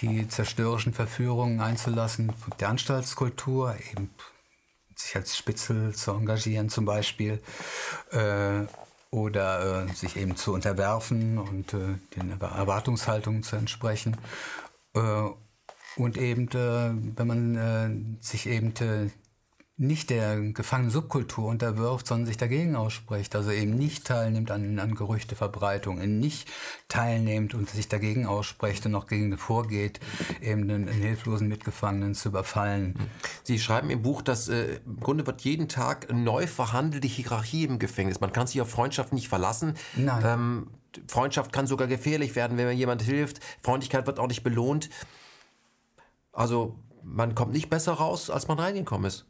[0.00, 4.10] die zerstörerischen Verführungen einzulassen, der Anstaltskultur, eben
[4.94, 7.40] sich als Spitzel zu engagieren zum Beispiel.
[8.10, 8.66] Äh,
[9.12, 14.16] oder äh, sich eben zu unterwerfen und äh, den Erwartungshaltungen zu entsprechen.
[14.94, 15.28] Äh,
[15.96, 19.10] und eben, äh, wenn man äh, sich eben äh,
[19.82, 23.34] nicht der gefangenen Subkultur unterwirft, sondern sich dagegen ausspricht.
[23.34, 26.48] Also eben nicht teilnimmt an, an Gerüchteverbreitung, nicht
[26.88, 30.00] teilnimmt und sich dagegen ausspricht und noch gegen vorgeht,
[30.40, 32.94] eben einen, einen hilflosen Mitgefangenen zu überfallen.
[33.42, 37.78] Sie schreiben im Buch, dass äh, im Grunde wird jeden Tag neu verhandelte Hierarchie im
[37.78, 38.20] Gefängnis.
[38.20, 39.74] Man kann sich auf Freundschaft nicht verlassen.
[39.96, 40.22] Nein.
[40.24, 40.66] Ähm,
[41.08, 43.40] Freundschaft kann sogar gefährlich werden, wenn man jemand hilft.
[43.62, 44.90] Freundlichkeit wird auch nicht belohnt.
[46.32, 49.26] Also man kommt nicht besser raus, als man reingekommen ist.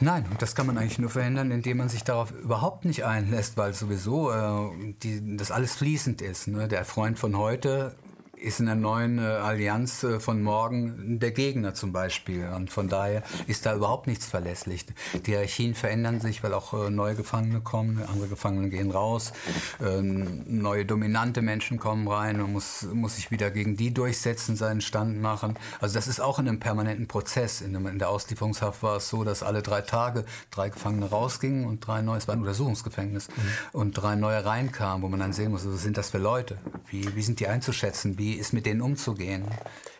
[0.00, 3.72] Nein, das kann man eigentlich nur verhindern, indem man sich darauf überhaupt nicht einlässt, weil
[3.72, 6.48] sowieso äh, die, das alles fließend ist.
[6.48, 6.66] Ne?
[6.66, 7.94] Der Freund von heute
[8.42, 12.48] ist in der neuen äh, Allianz äh, von morgen der Gegner zum Beispiel.
[12.48, 14.86] Und von daher ist da überhaupt nichts verlässlich.
[15.14, 19.32] Die Hierarchien verändern sich, weil auch äh, neue Gefangene kommen, andere Gefangene gehen raus,
[19.80, 24.80] ähm, neue dominante Menschen kommen rein und muss, muss sich wieder gegen die durchsetzen, seinen
[24.80, 25.56] Stand machen.
[25.80, 27.60] Also das ist auch in einem permanenten Prozess.
[27.60, 31.66] In, einem, in der Auslieferungshaft war es so, dass alle drei Tage drei Gefangene rausgingen
[31.66, 33.32] und drei neue, es war ein Untersuchungsgefängnis, mhm.
[33.72, 36.58] und drei neue reinkamen, wo man dann sehen muss, was sind das für Leute?
[36.90, 38.18] Wie, wie sind die einzuschätzen?
[38.18, 39.44] Wie ist mit denen umzugehen.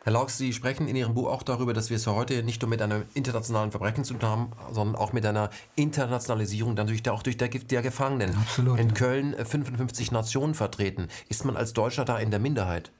[0.04, 2.68] Herr Laux, Sie sprechen in Ihrem Buch auch darüber, dass wir es heute nicht nur
[2.68, 7.36] mit einem internationalen Verbrechen zu tun haben, sondern auch mit einer Internationalisierung, durch, auch durch
[7.36, 8.36] der, der Gefangenen.
[8.36, 8.80] Absolut.
[8.80, 11.08] In Köln 55 äh, Nationen vertreten.
[11.28, 12.90] Ist man als Deutscher da in der Minderheit?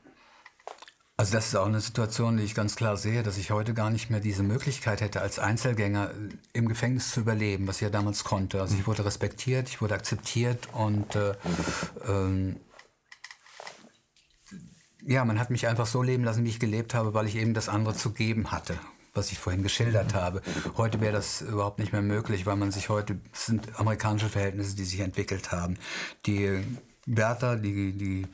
[1.16, 3.90] Also das ist auch eine Situation, die ich ganz klar sehe, dass ich heute gar
[3.90, 6.14] nicht mehr diese Möglichkeit hätte, als Einzelgänger äh,
[6.52, 8.60] im Gefängnis zu überleben, was ich ja damals konnte.
[8.60, 11.34] Also ich wurde respektiert, ich wurde akzeptiert und äh,
[12.08, 12.56] ähm,
[15.06, 17.54] ja, man hat mich einfach so leben lassen, wie ich gelebt habe, weil ich eben
[17.54, 18.78] das andere zu geben hatte
[19.14, 20.40] was ich vorhin geschildert habe.
[20.76, 24.74] Heute wäre das überhaupt nicht mehr möglich, weil man sich heute, es sind amerikanische Verhältnisse,
[24.74, 25.76] die sich entwickelt haben.
[26.24, 26.64] Die
[27.06, 28.26] Wärter, die, die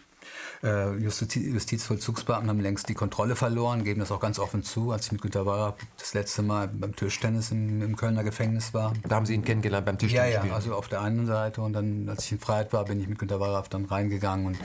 [0.63, 4.91] äh, Justiz Justizvollzugsbeamten haben längst die Kontrolle verloren, geben das auch ganz offen zu.
[4.91, 8.93] Als ich mit Günter Wahrer das letzte Mal beim Tischtennis im, im, Kölner Gefängnis war.
[9.07, 10.35] Da haben Sie ihn kennengelernt beim Tischtennis?
[10.35, 13.01] Ja, ja, also auf der einen Seite und dann, als ich in Freiheit war, bin
[13.01, 14.59] ich mit Günter Wahrer dann reingegangen und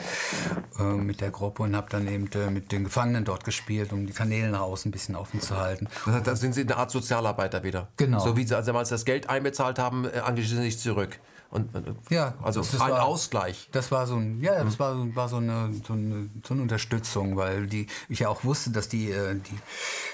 [0.80, 4.06] äh, mit der Gruppe und habe dann eben äh, mit den Gefangenen dort gespielt, um
[4.06, 5.88] die Kanäle nach außen ein bisschen offen zu halten.
[6.24, 7.90] Da sind Sie eine Art Sozialarbeiter wieder?
[7.98, 8.20] Genau.
[8.20, 11.20] So wie Sie als damals das Geld einbezahlt haben, engagieren Sie sich zurück.
[11.54, 11.70] Und,
[12.10, 13.70] ja, also das, das ein war, Ausgleich.
[13.72, 17.36] Das war so ein, ja, das war, war so, eine, so, eine, so eine Unterstützung,
[17.38, 19.36] weil die, ich ja auch wusste, dass die, äh,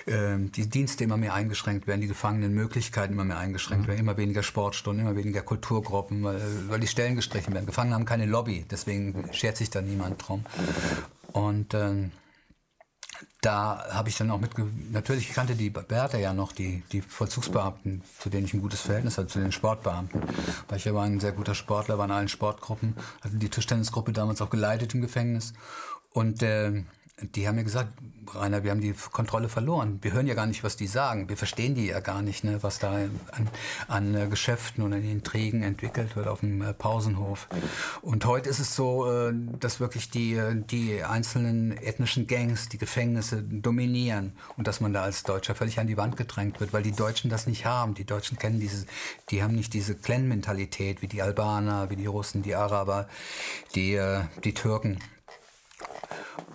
[0.06, 3.88] die, äh, die Dienste immer mehr eingeschränkt werden, die Gefangenenmöglichkeiten immer mehr eingeschränkt mhm.
[3.88, 7.66] werden, immer weniger Sportstunden, immer weniger Kulturgruppen, weil, weil die Stellen gestrichen werden.
[7.66, 10.44] Gefangene haben keine Lobby, deswegen schert sich da niemand drum.
[11.32, 12.12] Und ähm,
[13.42, 14.52] da habe ich dann auch mit,
[14.92, 19.18] natürlich kannte die Bertha ja noch, die, die Vollzugsbeamten, zu denen ich ein gutes Verhältnis
[19.18, 20.22] hatte, zu den Sportbeamten.
[20.68, 24.12] Weil ich ja war ein sehr guter Sportler, war in allen Sportgruppen, hatte die Tischtennisgruppe
[24.12, 25.54] damals auch geleitet im Gefängnis.
[26.12, 26.84] Und äh,
[27.22, 27.94] die haben mir gesagt,
[28.36, 30.00] Rainer, wir haben die Kontrolle verloren.
[30.02, 31.30] Wir hören ja gar nicht, was die sagen.
[31.30, 33.50] Wir verstehen die ja gar nicht, ne, was da an,
[33.88, 37.48] an äh, Geschäften und an Intrigen entwickelt wird auf dem äh, Pausenhof.
[38.02, 40.40] Und heute ist es so, äh, dass wirklich die,
[40.70, 45.88] die einzelnen ethnischen Gangs, die Gefängnisse dominieren und dass man da als Deutscher völlig an
[45.88, 47.96] die Wand gedrängt wird, weil die Deutschen das nicht haben.
[47.96, 48.86] Die Deutschen kennen diese,
[49.30, 53.08] die haben nicht diese Clan-Mentalität wie die Albaner, wie die Russen, die Araber,
[53.76, 54.00] die,
[54.44, 55.00] die Türken.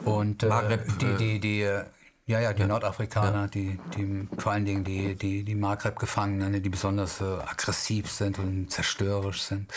[0.04, 1.84] Und äh, Maghreb, die, die, die, äh,
[2.26, 2.68] ja, ja, die ja.
[2.68, 3.46] Nordafrikaner, ja.
[3.48, 8.70] Die, die, vor allen Dingen die, die, die Maghreb-Gefangenen, die besonders äh, aggressiv sind und
[8.70, 9.72] zerstörerisch sind.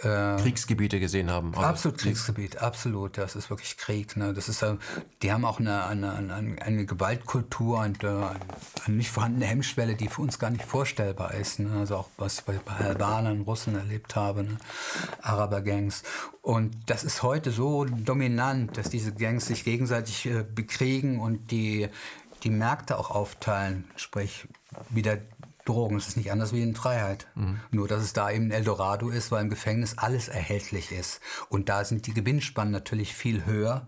[0.00, 1.52] Äh, Kriegsgebiete gesehen haben.
[1.56, 3.18] Also absolut Kriegsgebiet, absolut.
[3.18, 4.16] Das ist wirklich Krieg.
[4.16, 4.32] Ne?
[4.32, 4.76] Das ist, äh,
[5.22, 10.06] die haben auch eine, eine, eine, eine Gewaltkultur und äh, eine nicht vorhandene Hemmschwelle, die
[10.06, 11.58] für uns gar nicht vorstellbar ist.
[11.58, 11.70] Ne?
[11.80, 14.58] Also auch was ich bei, bei Albanern, Russen erlebt habe, ne?
[15.22, 16.04] Araber-Gangs.
[16.42, 21.88] Und das ist heute so dominant, dass diese Gangs sich gegenseitig äh, bekriegen und die,
[22.44, 24.46] die Märkte auch aufteilen, sprich
[24.90, 25.18] wieder
[25.68, 25.96] Drogen.
[25.96, 27.26] Es ist nicht anders wie in Freiheit.
[27.34, 27.60] Mhm.
[27.70, 31.20] Nur, dass es da eben Eldorado ist, weil im Gefängnis alles erhältlich ist.
[31.48, 33.86] Und da sind die Gewinnspannen natürlich viel höher,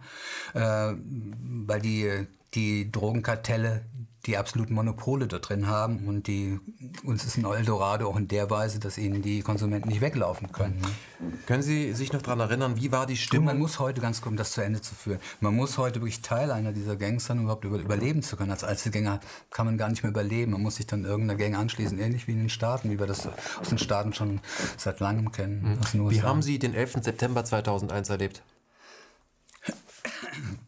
[0.55, 3.85] äh, weil die, die Drogenkartelle
[4.27, 6.61] die absoluten Monopole da drin haben und die
[7.05, 10.83] uns ist ein Eldorado auch in der Weise, dass ihnen die Konsumenten nicht weglaufen können.
[11.19, 11.47] Mhm.
[11.47, 13.47] Können Sie sich noch daran erinnern, wie war die Stimmung?
[13.47, 16.21] man muss heute, ganz kurz, um das zu Ende zu führen, man muss heute wirklich
[16.21, 18.51] Teil einer dieser Gangs sein, um überhaupt über, überleben zu können.
[18.51, 19.21] Als Einzelgänger
[19.51, 20.53] kann man gar nicht mehr überleben.
[20.53, 23.27] Man muss sich dann irgendeiner Gang anschließen, ähnlich wie in den Staaten, wie wir das
[23.59, 24.41] aus den Staaten schon
[24.77, 25.79] seit langem kennen.
[25.95, 26.11] Mhm.
[26.11, 26.99] Wie haben Sie den 11.
[27.03, 28.43] September 2001 erlebt?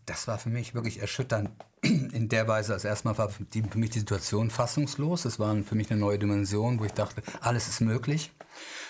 [0.06, 1.50] Das war für mich wirklich erschütternd
[1.82, 5.24] in der Weise, als erstmal war für, die, für mich die Situation fassungslos.
[5.24, 8.30] Es war für mich eine neue Dimension, wo ich dachte, alles ist möglich.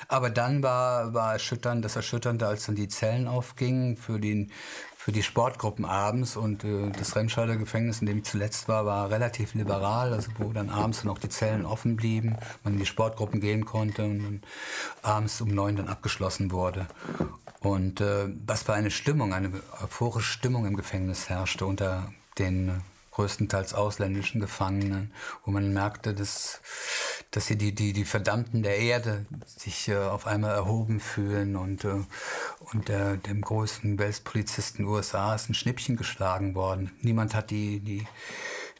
[0.09, 4.51] Aber dann war, war erschütternd, das Erschütternde, als dann die Zellen aufgingen für, den,
[4.94, 9.10] für die Sportgruppen abends und äh, das Remscheider Gefängnis, in dem ich zuletzt war, war
[9.10, 12.86] relativ liberal, also wo dann abends dann auch die Zellen offen blieben, man in die
[12.86, 14.43] Sportgruppen gehen konnte und
[15.01, 16.86] abends um neun dann abgeschlossen wurde.
[17.60, 19.51] Und äh, was für eine Stimmung, eine
[19.82, 22.83] euphorische Stimmung im Gefängnis herrschte unter den
[23.13, 25.13] größtenteils ausländischen Gefangenen,
[25.45, 26.61] wo man merkte, dass,
[27.31, 31.85] dass sie die, die, die Verdammten der Erde sich äh, auf einmal erhoben fühlen und,
[31.85, 32.01] äh,
[32.73, 36.91] und der, dem größten Weltpolizisten USA ist ein Schnippchen geschlagen worden.
[37.03, 38.07] Niemand hat die, die,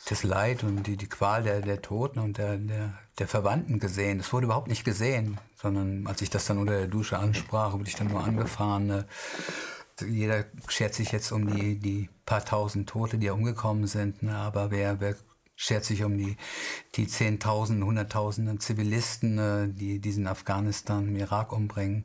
[0.09, 4.19] das Leid und die, die Qual der, der Toten und der, der, der Verwandten gesehen.
[4.19, 7.89] Das wurde überhaupt nicht gesehen, sondern als ich das dann unter der Dusche ansprach, wurde
[7.89, 8.87] ich dann nur angefahren.
[8.87, 9.05] Ne?
[10.01, 14.35] Jeder schert sich jetzt um die, die paar tausend Tote, die umgekommen sind, ne?
[14.37, 15.17] aber wer, wer
[15.55, 16.37] schert sich um die,
[16.95, 19.69] die Zehntausenden, Hunderttausenden Zivilisten, ne?
[19.69, 22.05] die diesen Afghanistan, im Irak umbringen.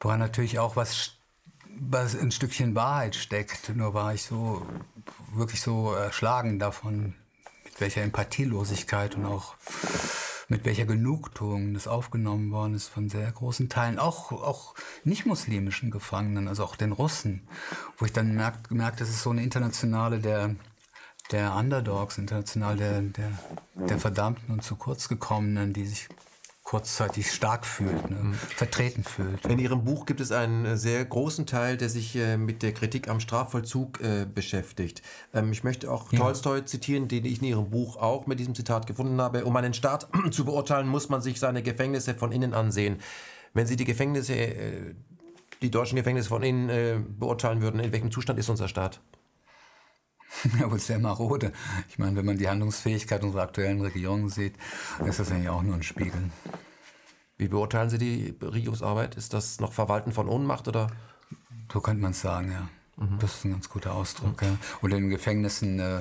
[0.00, 1.18] Woran natürlich auch was
[1.80, 3.74] was ein Stückchen Wahrheit steckt.
[3.74, 4.66] Nur war ich so
[5.32, 7.14] wirklich so erschlagen davon,
[7.64, 9.54] mit welcher Empathielosigkeit und auch
[10.48, 16.48] mit welcher Genugtuung das aufgenommen worden ist von sehr großen Teilen, auch, auch nicht-muslimischen Gefangenen,
[16.48, 17.46] also auch den Russen,
[17.98, 20.56] wo ich dann merke, merk, das ist so eine internationale der,
[21.30, 23.30] der Underdogs, international der, der,
[23.74, 26.08] der Verdammten und zu kurz gekommenen, die sich
[26.68, 28.16] kurzzeitig stark fühlt, ne?
[28.16, 28.34] Mhm.
[28.34, 29.46] vertreten fühlt.
[29.46, 32.74] In Ihrem Buch gibt es einen äh, sehr großen Teil, der sich äh, mit der
[32.74, 35.00] Kritik am Strafvollzug äh, beschäftigt.
[35.32, 36.18] Ähm, ich möchte auch ja.
[36.18, 39.46] Tolstoi zitieren, den ich in Ihrem Buch auch mit diesem Zitat gefunden habe.
[39.46, 42.98] Um einen Staat zu beurteilen, muss man sich seine Gefängnisse von innen ansehen.
[43.54, 44.94] Wenn Sie die Gefängnisse, äh,
[45.62, 49.00] die deutschen Gefängnisse von innen äh, beurteilen würden, in welchem Zustand ist unser Staat?
[50.60, 51.52] Ja, wohl sehr marode.
[51.88, 54.54] Ich meine, wenn man die Handlungsfähigkeit unserer aktuellen Regierung sieht,
[55.04, 56.30] ist das eigentlich auch nur ein Spiegel.
[57.36, 59.14] Wie beurteilen Sie die Regierungsarbeit?
[59.14, 60.88] Ist das noch Verwalten von Ohnmacht oder?
[61.72, 62.68] So könnte man es sagen, ja.
[62.96, 63.18] Mhm.
[63.20, 64.42] Das ist ein ganz guter Ausdruck.
[64.42, 64.48] Mhm.
[64.48, 64.56] Ja.
[64.80, 66.00] Und in den Gefängnissen äh,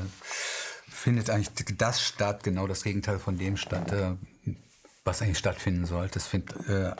[0.90, 4.16] findet eigentlich das statt, genau das Gegenteil von dem statt, äh,
[5.08, 6.20] was eigentlich stattfinden sollte.
[6.20, 6.92] Es findet äh,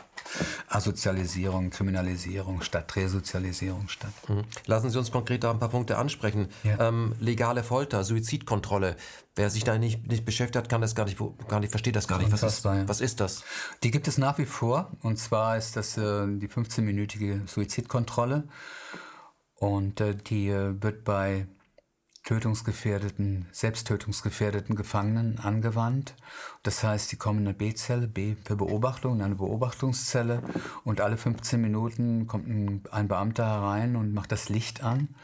[0.68, 4.12] Asozialisierung, Kriminalisierung statt Resozialisierung statt.
[4.28, 4.44] Mhm.
[4.66, 6.48] Lassen Sie uns konkret da ein paar Punkte ansprechen.
[6.64, 6.88] Ja.
[6.88, 8.96] Ähm, legale Folter, Suizidkontrolle.
[9.36, 12.08] Wer sich da nicht, nicht beschäftigt hat, kann das gar nicht, gar nicht versteht das
[12.08, 12.32] gar nicht.
[12.32, 13.44] Was ist, was ist das?
[13.84, 14.90] Die gibt es nach wie vor.
[15.02, 18.44] Und zwar ist das äh, die 15-minütige Suizidkontrolle.
[19.54, 21.46] Und äh, die äh, wird bei
[22.28, 26.14] tötungsgefährdeten, selbsttötungsgefährdeten Gefangenen angewandt.
[26.62, 30.42] Das heißt, die kommen in eine B-Zelle, B für Beobachtung, in eine Beobachtungszelle
[30.84, 35.14] und alle 15 Minuten kommt ein, ein Beamter herein und macht das Licht an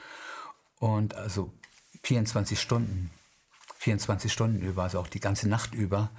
[0.79, 1.53] und also
[2.05, 3.11] 24 Stunden,
[3.81, 6.11] 24 Stunden über, also auch die ganze Nacht über.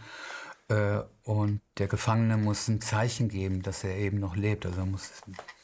[0.67, 4.67] Äh, und der Gefangene muss ein Zeichen geben, dass er eben noch lebt.
[4.67, 5.09] Also er muss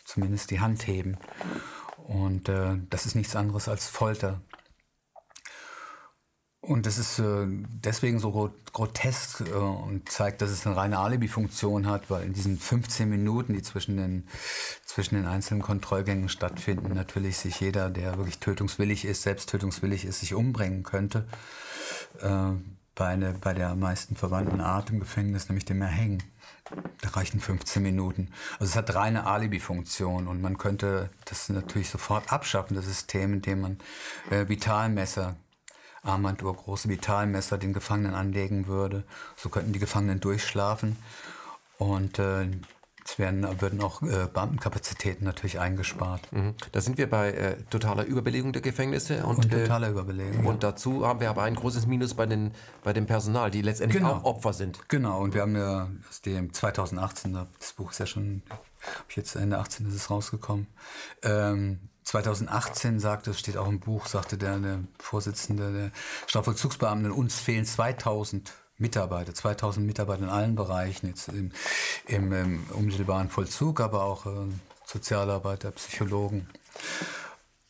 [0.04, 1.20] zumindest die Hand heben.
[2.08, 4.42] Und äh, das ist nichts anderes als Folter.
[6.64, 11.88] Und das ist äh, deswegen so grotesk äh, und zeigt, dass es eine reine Alibi-Funktion
[11.88, 14.28] hat, weil in diesen 15 Minuten, die zwischen den,
[14.86, 20.20] zwischen den einzelnen Kontrollgängen stattfinden, natürlich sich jeder, der wirklich tötungswillig ist, selbst tötungswillig ist,
[20.20, 21.26] sich umbringen könnte.
[22.22, 22.52] Äh,
[22.94, 26.22] bei, eine, bei der meisten verwandten Art im Gefängnis, nämlich dem Erhängen.
[27.02, 28.30] Da reichen 15 Minuten.
[28.60, 33.62] Also es hat reine Alibi-Funktion und man könnte das natürlich sofort abschaffen, das System, indem
[33.62, 33.80] man
[34.30, 35.36] äh, Vitalmesser
[36.04, 39.04] Armbanduhr, große Vitalmesser den Gefangenen anlegen würde.
[39.36, 40.98] So könnten die Gefangenen durchschlafen
[41.78, 42.48] und äh,
[43.04, 46.32] es werden, würden auch äh, Beamtenkapazitäten natürlich eingespart.
[46.32, 46.54] Mhm.
[46.72, 49.26] Da sind wir bei äh, totaler Überbelegung der Gefängnisse.
[49.26, 50.46] Und, und totaler äh, Überbelegung.
[50.46, 50.72] Und ja.
[50.72, 52.52] dazu haben wir aber ein großes Minus bei, den,
[52.84, 54.16] bei dem Personal, die letztendlich genau.
[54.16, 54.88] auch Opfer sind.
[54.90, 58.44] Genau, und wir haben ja aus dem 2018, das Buch ist ja schon,
[59.10, 60.68] ich jetzt Ende 18 ist es rausgekommen,
[61.24, 65.92] ähm, 2018 sagte, es steht auch im Buch, sagte der, der Vorsitzende der
[66.28, 71.52] Strafvollzugsbeamten, uns fehlen 2000 Mitarbeiter, 2000 Mitarbeiter in allen Bereichen, jetzt im,
[72.08, 74.48] im, im unmittelbaren Vollzug, aber auch äh,
[74.86, 76.50] Sozialarbeiter, Psychologen.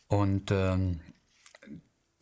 [0.08, 1.00] Und ähm,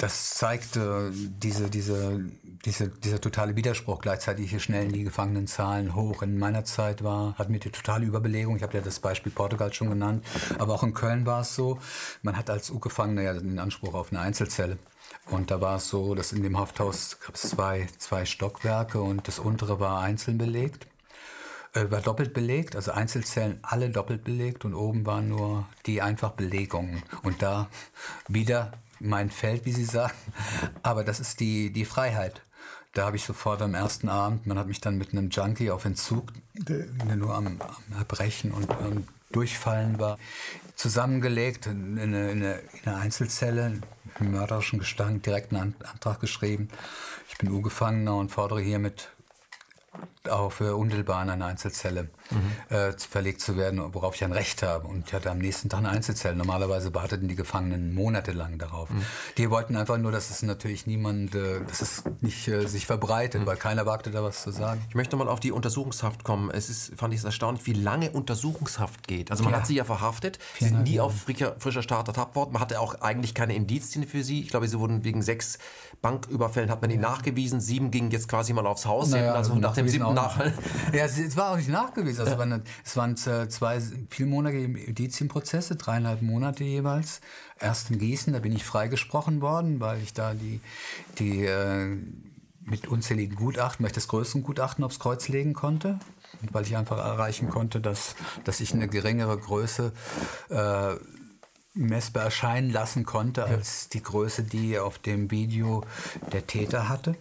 [0.00, 2.24] das zeigt äh, diese, diese,
[2.64, 4.00] diese, dieser totale Widerspruch.
[4.00, 6.22] Gleichzeitig hier schnellen die Gefangenenzahlen hoch.
[6.22, 8.56] In meiner Zeit war, hatten wir die totale Überbelegung.
[8.56, 10.24] Ich habe ja das Beispiel Portugal schon genannt.
[10.58, 11.78] Aber auch in Köln war es so,
[12.22, 14.78] man hat als U-Gefangener ja den Anspruch auf eine Einzelzelle.
[15.26, 19.28] Und da war es so, dass in dem Hafthaus gab es zwei, zwei Stockwerke und
[19.28, 20.86] das untere war einzeln belegt.
[21.74, 26.30] Äh, war doppelt belegt, also Einzelzellen alle doppelt belegt und oben waren nur die einfach
[26.30, 27.02] Belegungen.
[27.22, 27.68] Und da
[28.28, 30.14] wieder mein Feld, wie Sie sagen.
[30.82, 32.42] Aber das ist die, die Freiheit.
[32.92, 35.84] Da habe ich sofort am ersten Abend, man hat mich dann mit einem Junkie auf
[35.84, 36.86] Entzug, der
[37.16, 40.18] nur am, am Erbrechen und am Durchfallen war,
[40.74, 43.80] zusammengelegt in eine, in eine, in eine Einzelzelle,
[44.18, 46.68] im mörderischen Gestank, direkt einen Antrag geschrieben.
[47.28, 49.08] Ich bin U-Gefangener und fordere hiermit
[50.28, 52.76] auf unmittelbar in eine Einzelzelle mhm.
[52.76, 54.86] äh, verlegt zu werden, worauf ich ein Recht habe.
[54.86, 56.36] Und ich hatte am nächsten Tag eine Einzelzelle.
[56.36, 58.90] Normalerweise warteten die Gefangenen monatelang darauf.
[58.90, 59.04] Mhm.
[59.38, 63.42] Die wollten einfach nur, dass es natürlich niemand, äh, dass es nicht äh, sich verbreitet,
[63.42, 63.46] mhm.
[63.46, 64.84] weil keiner wagte da was zu sagen.
[64.90, 66.50] Ich möchte mal auf die Untersuchungshaft kommen.
[66.50, 69.30] Es ist, fand ich es erstaunlich, wie lange Untersuchungshaft geht.
[69.30, 69.60] Also man ja.
[69.60, 72.52] hat sie ja verhaftet, sie sind nie auf frischer, frischer Start ertappt worden.
[72.52, 74.42] Man hatte auch eigentlich keine Indizien für sie.
[74.42, 75.58] Ich glaube, sie wurden wegen sechs
[76.02, 77.60] Banküberfällen hat man ihnen nachgewiesen.
[77.60, 79.10] Sieben gingen jetzt quasi mal aufs Haus.
[79.10, 80.40] Naja, also nach dem siebten nach.
[80.92, 82.26] Ja, es war auch nicht nachgewiesen.
[82.26, 82.60] Also ja.
[82.84, 87.20] es waren zwei vielmonatige Indizienprozesse, dreieinhalb Monate jeweils.
[87.58, 90.60] Erst in Gießen, da bin ich freigesprochen worden, weil ich da die,
[91.18, 91.96] die äh,
[92.60, 95.98] mit unzähligen Gutachten, weil ich das größte Gutachten aufs Kreuz legen konnte.
[96.52, 98.14] Weil ich einfach erreichen konnte, dass,
[98.44, 99.92] dass ich eine geringere Größe
[100.48, 100.94] äh,
[101.74, 105.84] messbar erscheinen lassen konnte als die Größe, die auf dem Video
[106.32, 107.14] der Täter hatte.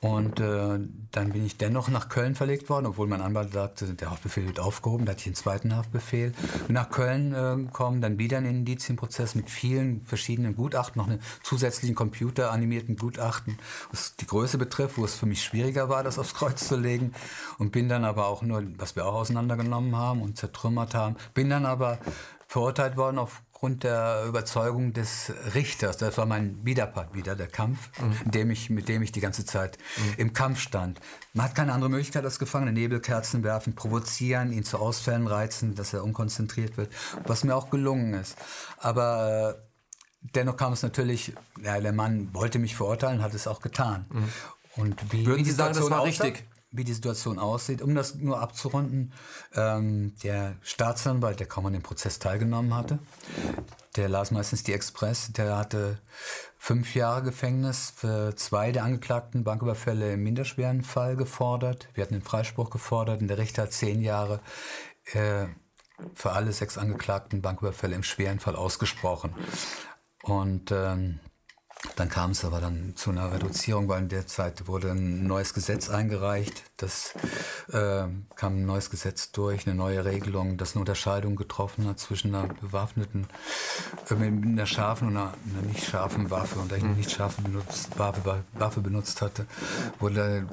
[0.00, 0.78] Und äh,
[1.10, 4.60] dann bin ich dennoch nach Köln verlegt worden, obwohl mein Anwalt sagte, der Haftbefehl wird
[4.60, 6.32] aufgehoben, da hatte ich einen zweiten Haftbefehl.
[6.66, 11.20] Bin nach Köln äh, gekommen, dann wieder einen Indizienprozess mit vielen verschiedenen Gutachten, noch einen
[11.42, 13.58] zusätzlichen computeranimierten Gutachten,
[13.90, 17.12] was die Größe betrifft, wo es für mich schwieriger war, das aufs Kreuz zu legen.
[17.58, 21.50] Und bin dann aber auch nur, was wir auch auseinandergenommen haben und zertrümmert haben, bin
[21.50, 21.98] dann aber
[22.46, 25.96] verurteilt worden auf aufgrund der Überzeugung des Richters.
[25.96, 28.30] Das war mein Widerpart wieder, der Kampf, mhm.
[28.30, 30.14] dem ich, mit dem ich die ganze Zeit mhm.
[30.16, 31.00] im Kampf stand.
[31.32, 32.72] Man hat keine andere Möglichkeit als Gefangene.
[32.72, 36.92] Nebelkerzen werfen, provozieren, ihn zu Ausfällen reizen, dass er unkonzentriert wird,
[37.26, 38.36] was mir auch gelungen ist.
[38.78, 43.60] Aber äh, dennoch kam es natürlich, ja, der Mann wollte mich verurteilen, hat es auch
[43.60, 44.06] getan.
[44.10, 44.28] Mhm.
[44.76, 46.44] Und wie, Würden Sie sagen, das war richtig?
[46.70, 47.80] Wie die Situation aussieht.
[47.82, 49.12] Um das nur abzurunden,
[49.54, 52.98] ähm, der Staatsanwalt, der kaum an dem Prozess teilgenommen hatte,
[53.96, 55.98] der las meistens die Express, der hatte
[56.58, 61.88] fünf Jahre Gefängnis für zwei der angeklagten Banküberfälle im minderschweren Fall gefordert.
[61.94, 64.40] Wir hatten den Freispruch gefordert und der Richter hat zehn Jahre
[65.12, 65.46] äh,
[66.14, 69.34] für alle sechs angeklagten Banküberfälle im schweren Fall ausgesprochen.
[70.22, 71.20] Und ähm,
[71.96, 75.54] dann kam es aber dann zu einer Reduzierung, weil in der Zeit wurde ein neues
[75.54, 76.67] Gesetz eingereicht.
[76.78, 77.12] Das
[77.72, 78.04] äh,
[78.36, 82.46] kam ein neues Gesetz durch, eine neue Regelung, das eine Unterscheidung getroffen hat zwischen einer
[82.54, 83.26] bewaffneten,
[84.08, 86.60] äh, mit einer scharfen und einer, einer, nicht scharfen Waffe.
[86.60, 89.46] Und da ich eine nicht scharfe benutzt, Waffe, Waffe benutzt hatte,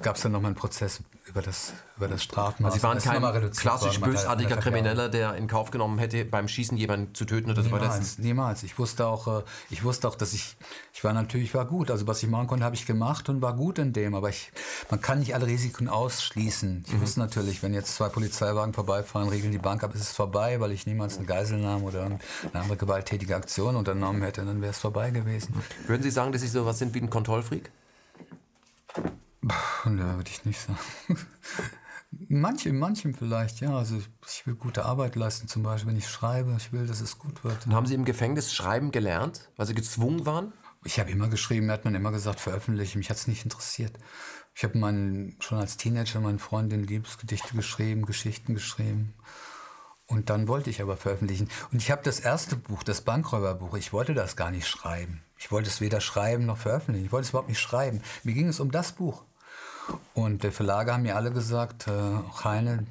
[0.01, 2.73] gab es dann nochmal einen Prozess über das, über das Strafmaß.
[2.73, 7.15] Also Sie waren kein klassisch bösartiger Krimineller, der in Kauf genommen hätte, beim Schießen jemanden
[7.15, 8.21] zu töten oder zu verletzen?
[8.21, 8.63] Niemals.
[8.63, 10.55] Ich wusste auch, äh, ich wusste auch, dass ich,
[10.93, 11.89] ich war natürlich, war gut.
[11.89, 14.13] Also was ich machen konnte, habe ich gemacht und war gut in dem.
[14.13, 14.51] Aber ich,
[14.89, 16.83] man kann nicht alle Risiken ausschließen.
[16.87, 17.01] Ich mhm.
[17.01, 20.71] wusste natürlich, wenn jetzt zwei Polizeiwagen vorbeifahren, regeln die Bank ab, ist es vorbei, weil
[20.71, 22.19] ich niemals eine Geiselnahme oder eine
[22.53, 25.55] andere gewalttätige Aktion unternommen hätte, dann wäre es vorbei gewesen.
[25.87, 27.71] Würden Sie sagen, dass Sie so was sind wie ein Kontrollfreak?
[29.41, 30.79] Da würde ich nicht sagen.
[32.29, 33.77] Manche, manchem vielleicht, ja.
[33.77, 36.55] Also ich will gute Arbeit leisten, zum Beispiel, wenn ich schreibe.
[36.57, 37.65] Ich will, dass es gut wird.
[37.65, 40.53] Und haben Sie im Gefängnis schreiben gelernt, weil Sie gezwungen waren?
[40.85, 42.97] Ich habe immer geschrieben, mir hat man immer gesagt, veröffentliche.
[42.97, 43.97] Mich hat es nicht interessiert.
[44.55, 49.13] Ich habe schon als Teenager meinen Freundinnen Liebesgedichte geschrieben, Geschichten geschrieben.
[50.07, 51.49] Und dann wollte ich aber veröffentlichen.
[51.73, 55.21] Und ich habe das erste Buch, das Bankräuberbuch, ich wollte das gar nicht schreiben.
[55.37, 57.05] Ich wollte es weder schreiben noch veröffentlichen.
[57.05, 58.01] Ich wollte es überhaupt nicht schreiben.
[58.23, 59.23] Mir ging es um das Buch.
[60.13, 61.91] Und der Verlage haben mir alle gesagt, äh,
[62.43, 62.85] Heine,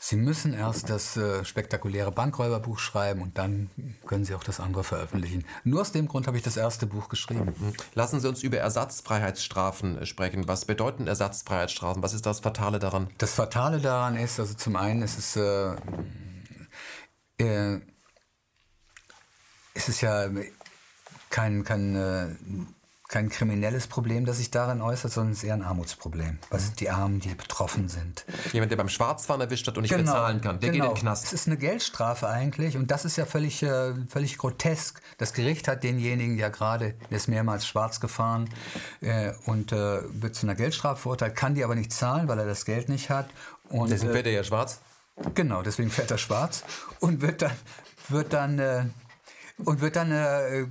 [0.00, 3.68] Sie müssen erst das äh, spektakuläre Bankräuberbuch schreiben und dann
[4.06, 5.44] können Sie auch das andere veröffentlichen.
[5.64, 7.52] Nur aus dem Grund habe ich das erste Buch geschrieben.
[7.58, 7.72] Mhm.
[7.94, 10.46] Lassen Sie uns über Ersatzfreiheitsstrafen äh, sprechen.
[10.46, 12.00] Was bedeuten Ersatzfreiheitsstrafen?
[12.00, 13.10] Was ist das Fatale daran?
[13.18, 15.74] Das Fatale daran ist, also zum einen ist es, äh,
[17.38, 17.80] äh,
[19.74, 20.28] ist es ja
[21.28, 22.28] kein, kein äh,
[23.08, 26.38] kein kriminelles Problem, das sich darin äußert, sondern es ist eher ein Armutsproblem.
[26.50, 28.26] Was sind die Armen, die betroffen sind?
[28.52, 30.84] Jemand, der beim Schwarzfahren erwischt hat und nicht genau, bezahlen kann, der genau.
[30.84, 31.24] geht in den Knast.
[31.24, 35.00] Es ist eine Geldstrafe eigentlich und das ist ja völlig, äh, völlig grotesk.
[35.16, 38.50] Das Gericht hat denjenigen ja gerade, der ist mehrmals schwarz gefahren
[39.00, 42.46] äh, und äh, wird zu einer Geldstrafe verurteilt, kann die aber nicht zahlen, weil er
[42.46, 43.30] das Geld nicht hat.
[43.70, 44.80] Und, deswegen fährt er ja schwarz?
[45.34, 46.62] Genau, deswegen fährt er schwarz
[47.00, 47.52] und wird dann,
[48.10, 48.84] wird dann, äh,
[49.64, 50.66] und wird dann äh,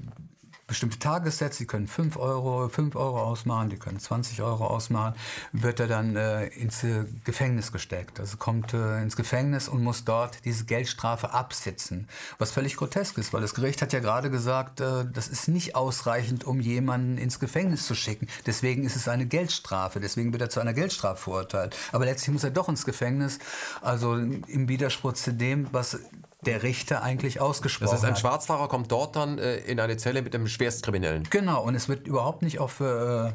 [0.68, 5.16] bestimmte Tagessätze, die können 5 Euro, 5 Euro ausmachen, die können 20 Euro ausmachen,
[5.54, 8.20] wird er dann äh, ins äh, Gefängnis gesteckt.
[8.20, 12.10] Also kommt äh, ins Gefängnis und muss dort diese Geldstrafe absitzen.
[12.38, 15.76] Was völlig grotesk ist, weil das Gericht hat ja gerade gesagt, äh, das ist nicht
[15.76, 18.28] ausreichend, um jemanden ins Gefängnis zu schicken.
[18.46, 21.78] Deswegen ist es eine Geldstrafe, deswegen wird er zu einer Geldstrafe verurteilt.
[21.94, 23.40] Aber letztlich muss er doch ins Gefängnis,
[23.82, 25.98] also im Widerspruch zu dem, was
[26.46, 27.92] der Richter eigentlich ausgesprochen.
[27.92, 31.24] Das heißt, ein Schwarzfahrer kommt dort dann äh, in eine Zelle mit einem Schwerstkriminellen.
[31.30, 33.32] Genau, und es wird überhaupt nicht auf äh,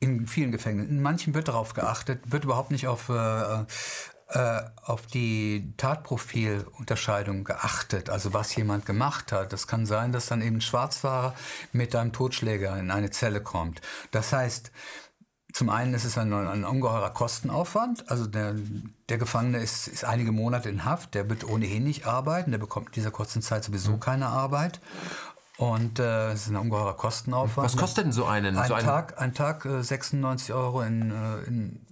[0.00, 0.90] in vielen Gefängnissen.
[0.90, 3.64] In manchen wird darauf geachtet, wird überhaupt nicht auf, äh,
[4.28, 9.52] äh, auf die Tatprofilunterscheidung geachtet, also was jemand gemacht hat.
[9.52, 11.34] Das kann sein, dass dann eben ein Schwarzfahrer
[11.72, 13.80] mit einem Totschläger in eine Zelle kommt.
[14.10, 14.70] Das heißt,
[15.54, 18.10] zum einen ist es ein, ein ungeheurer Kostenaufwand.
[18.10, 18.56] Also der,
[19.08, 22.88] der Gefangene ist, ist einige Monate in Haft, der wird ohnehin nicht arbeiten, der bekommt
[22.88, 24.00] in dieser kurzen Zeit sowieso mhm.
[24.00, 24.80] keine Arbeit.
[25.56, 27.66] Und äh, es ist ein ungeheurer Kostenaufwand.
[27.66, 28.58] Was kostet denn so einen?
[28.58, 31.86] Ein so Tag, ein Tag äh, 96 Euro in, äh, in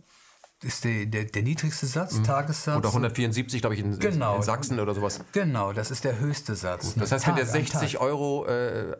[0.62, 2.24] ist die, der, der niedrigste Satz, mhm.
[2.24, 2.76] Tagessatz.
[2.76, 4.36] Oder 174, glaube ich, in, genau.
[4.36, 5.20] in, Sachsen oder sowas.
[5.32, 6.94] Genau, das ist der höchste Satz.
[6.94, 8.96] Das heißt, wenn der 60 Euro äh,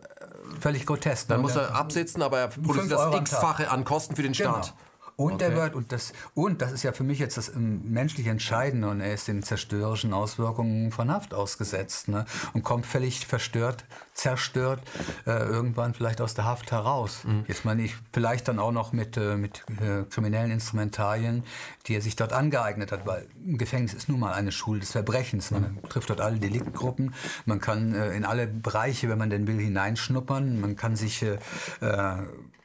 [0.60, 1.28] völlig grotesk.
[1.28, 1.42] Dann ne?
[1.42, 4.50] muss er absitzen, aber er produziert das x-fache an Kosten für den genau.
[4.50, 4.66] Staat.
[4.66, 4.76] Genau.
[5.22, 5.50] Und okay.
[5.50, 8.88] der wird, und das, und das ist ja für mich jetzt das ähm, menschlich Entscheidende,
[8.88, 12.24] und er ist den zerstörerischen Auswirkungen von Haft ausgesetzt, ne?
[12.54, 13.84] Und kommt völlig verstört,
[14.14, 14.80] zerstört,
[15.26, 17.22] äh, irgendwann vielleicht aus der Haft heraus.
[17.24, 17.44] Mhm.
[17.46, 21.44] Jetzt meine ich, vielleicht dann auch noch mit, äh, mit äh, kriminellen Instrumentarien,
[21.86, 24.90] die er sich dort angeeignet hat, weil ein Gefängnis ist nun mal eine Schule des
[24.90, 25.52] Verbrechens.
[25.52, 25.88] Man mhm.
[25.88, 27.14] trifft dort alle Deliktgruppen,
[27.46, 31.38] man kann äh, in alle Bereiche, wenn man denn will, hineinschnuppern, man kann sich äh,
[31.80, 32.16] äh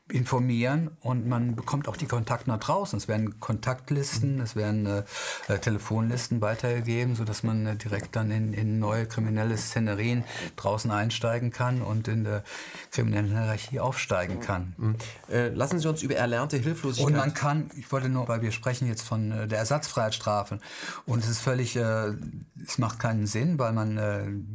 [0.09, 2.97] informieren und man bekommt auch die Kontakte nach draußen.
[2.97, 5.03] Es werden Kontaktlisten, es werden äh,
[5.49, 10.23] äh, Telefonlisten weitergegeben, sodass man äh, direkt dann in, in neue kriminelle Szenerien
[10.55, 12.43] draußen einsteigen kann und in der
[12.91, 14.73] kriminellen Hierarchie aufsteigen kann.
[14.77, 14.95] Mhm.
[15.29, 17.07] Äh, lassen Sie uns über erlernte Hilflosigkeit...
[17.07, 20.59] Und man kann, ich wollte nur, weil wir sprechen jetzt von äh, der Ersatzfreiheitsstrafe
[21.05, 23.97] und es ist völlig, es macht keinen Sinn, weil man,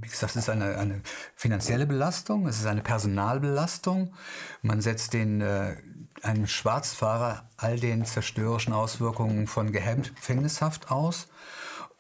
[0.01, 1.01] wie gesagt, es ist eine, eine
[1.35, 4.15] finanzielle Belastung, es ist eine Personalbelastung,
[4.63, 5.77] man setzt den äh,
[6.23, 11.29] einem Schwarzfahrer all den zerstörerischen Auswirkungen von gehemmt Gefängnishaft aus.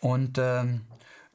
[0.00, 0.82] Und ähm,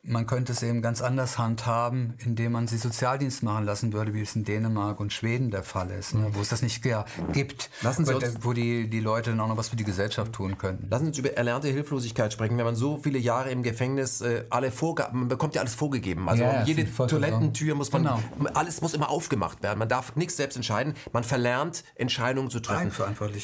[0.08, 4.22] man könnte es eben ganz anders handhaben, indem man sie Sozialdienst machen lassen würde, wie
[4.22, 7.70] es in Dänemark und Schweden der Fall ist, ne, wo es das nicht ja, gibt,
[7.82, 10.32] lassen Sie wo, uns, wo die, die Leute dann auch noch was für die Gesellschaft
[10.32, 10.88] tun könnten.
[10.90, 12.58] Lassen Sie uns über erlernte Hilflosigkeit sprechen.
[12.58, 16.30] Wenn man so viele Jahre im Gefängnis äh, alle Vorgaben, man bekommt ja alles vorgegeben.
[16.30, 18.20] Also ja, jede Toilettentür muss man, genau.
[18.54, 19.80] alles muss immer aufgemacht werden.
[19.80, 20.94] Man darf nichts selbst entscheiden.
[21.12, 22.92] Man verlernt, Entscheidungen zu treffen.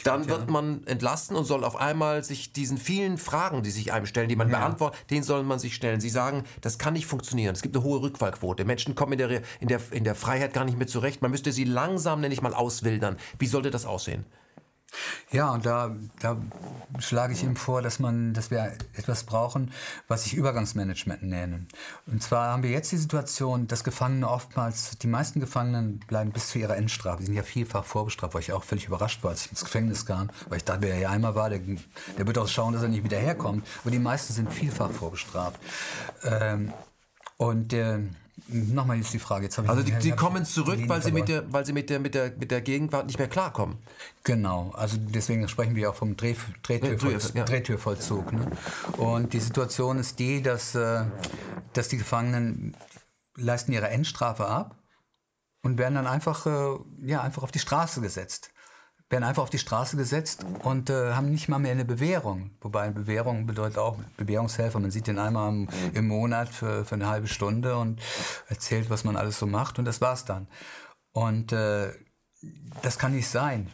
[0.05, 0.51] Dann wird ja.
[0.51, 4.37] man entlassen und soll auf einmal sich diesen vielen Fragen, die sich einem stellen, die
[4.37, 4.59] man ja.
[4.59, 5.99] beantwortet, denen soll man sich stellen.
[5.99, 7.55] Sie sagen, das kann nicht funktionieren.
[7.55, 8.65] Es gibt eine hohe Rückfallquote.
[8.65, 11.21] Menschen kommen in der, in der, in der Freiheit gar nicht mehr zurecht.
[11.21, 13.17] Man müsste sie langsam, nenne ich mal, auswildern.
[13.39, 14.25] Wie sollte das aussehen?
[15.31, 16.37] Ja, und da, da
[16.99, 19.71] schlage ich ihm vor, dass man, dass wir etwas brauchen,
[20.07, 21.65] was ich Übergangsmanagement nenne.
[22.05, 26.49] Und zwar haben wir jetzt die Situation, dass Gefangene oftmals, die meisten Gefangenen bleiben bis
[26.49, 27.19] zu ihrer Endstrafe.
[27.19, 30.05] Die sind ja vielfach vorbestraft, weil ich auch völlig überrascht war, als ich ins Gefängnis
[30.05, 32.89] kam, weil ich dachte, wer ja einmal war, der, der wird auch schauen, dass er
[32.89, 33.65] nicht wieder herkommt.
[33.81, 35.59] Aber die meisten sind vielfach vorbestraft.
[36.23, 36.73] Ähm,
[37.37, 37.99] und äh,
[38.47, 39.45] Nochmal jetzt die Frage.
[39.45, 42.15] Jetzt also die, die kommen zurück, weil sie, mit der, weil sie mit der, mit,
[42.15, 43.77] der, mit der Gegenwart nicht mehr klarkommen.
[44.23, 47.35] Genau, also deswegen sprechen wir auch vom Dreh, Drehtürvollzug.
[47.35, 47.43] Ja.
[47.43, 48.47] Drehtürvollzug ne?
[48.97, 51.05] Und die Situation ist die, dass, äh,
[51.73, 52.75] dass die Gefangenen
[53.35, 54.77] leisten ihre Endstrafe ab
[55.61, 58.52] und werden dann einfach, äh, ja, einfach auf die Straße gesetzt
[59.13, 62.49] werden einfach auf die Straße gesetzt und äh, haben nicht mal mehr eine Bewährung.
[62.61, 64.79] Wobei eine Bewährung bedeutet auch Bewährungshelfer.
[64.79, 68.01] Man sieht den einmal im, im Monat für, für, eine halbe Stunde und
[68.49, 70.47] erzählt, was man alles so macht und das war's dann.
[71.11, 71.91] Und äh,
[72.81, 73.69] das kann nicht sein.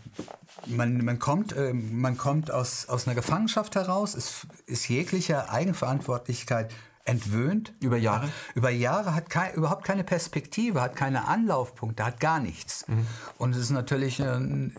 [0.66, 6.74] Man, man kommt, äh, man kommt aus, aus einer Gefangenschaft heraus, ist, ist jegliche Eigenverantwortlichkeit
[7.05, 7.73] entwöhnt.
[7.80, 8.30] Über Jahre?
[8.55, 12.88] Über Jahre hat kein, überhaupt keine Perspektive, hat keine Anlaufpunkte, hat gar nichts.
[12.88, 13.07] Mhm.
[13.38, 14.71] Und es ist natürlich eine,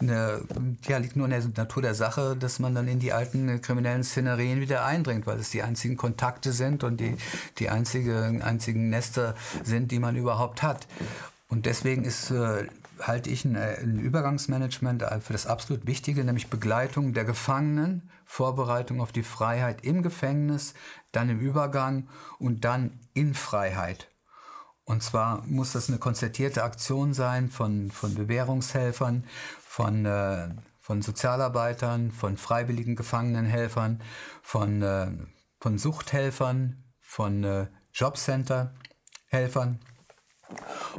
[0.00, 0.42] eine,
[0.86, 4.04] ja, liegt nur in der Natur der Sache, dass man dann in die alten kriminellen
[4.04, 7.16] Szenerien wieder eindringt, weil es die einzigen Kontakte sind und die,
[7.58, 9.34] die einzige, einzigen Nester
[9.64, 10.86] sind, die man überhaupt hat.
[11.48, 12.66] Und deswegen ist äh,
[13.00, 19.12] halte ich ein, ein, Übergangsmanagement für das absolut Wichtige, nämlich Begleitung der Gefangenen, Vorbereitung auf
[19.12, 20.74] die Freiheit im Gefängnis,
[21.16, 24.08] dann im Übergang und dann in Freiheit.
[24.84, 29.24] Und zwar muss das eine konzertierte Aktion sein von, von Bewährungshelfern,
[29.60, 34.00] von, äh, von Sozialarbeitern, von freiwilligen Gefangenenhelfern,
[34.42, 35.10] von, äh,
[35.58, 39.80] von Suchthelfern, von äh, Jobcenter-Helfern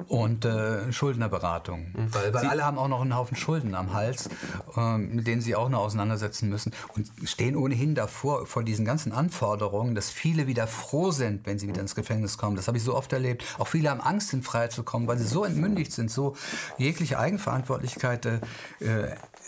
[0.08, 1.92] und äh, Schuldnerberatung.
[1.94, 2.14] Mhm.
[2.14, 4.30] Weil, weil alle haben auch noch einen Haufen Schulden am Hals,
[4.76, 9.12] äh, mit denen sie auch noch auseinandersetzen müssen und stehen ohnehin davor, vor diesen ganzen
[9.12, 12.56] Anforderungen, dass viele wieder froh sind, wenn sie wieder ins Gefängnis kommen.
[12.56, 13.44] Das habe ich so oft erlebt.
[13.58, 16.36] Auch viele haben Angst, in Freiheit zu kommen, weil sie so entmündigt sind, so
[16.78, 18.40] jegliche Eigenverantwortlichkeit äh,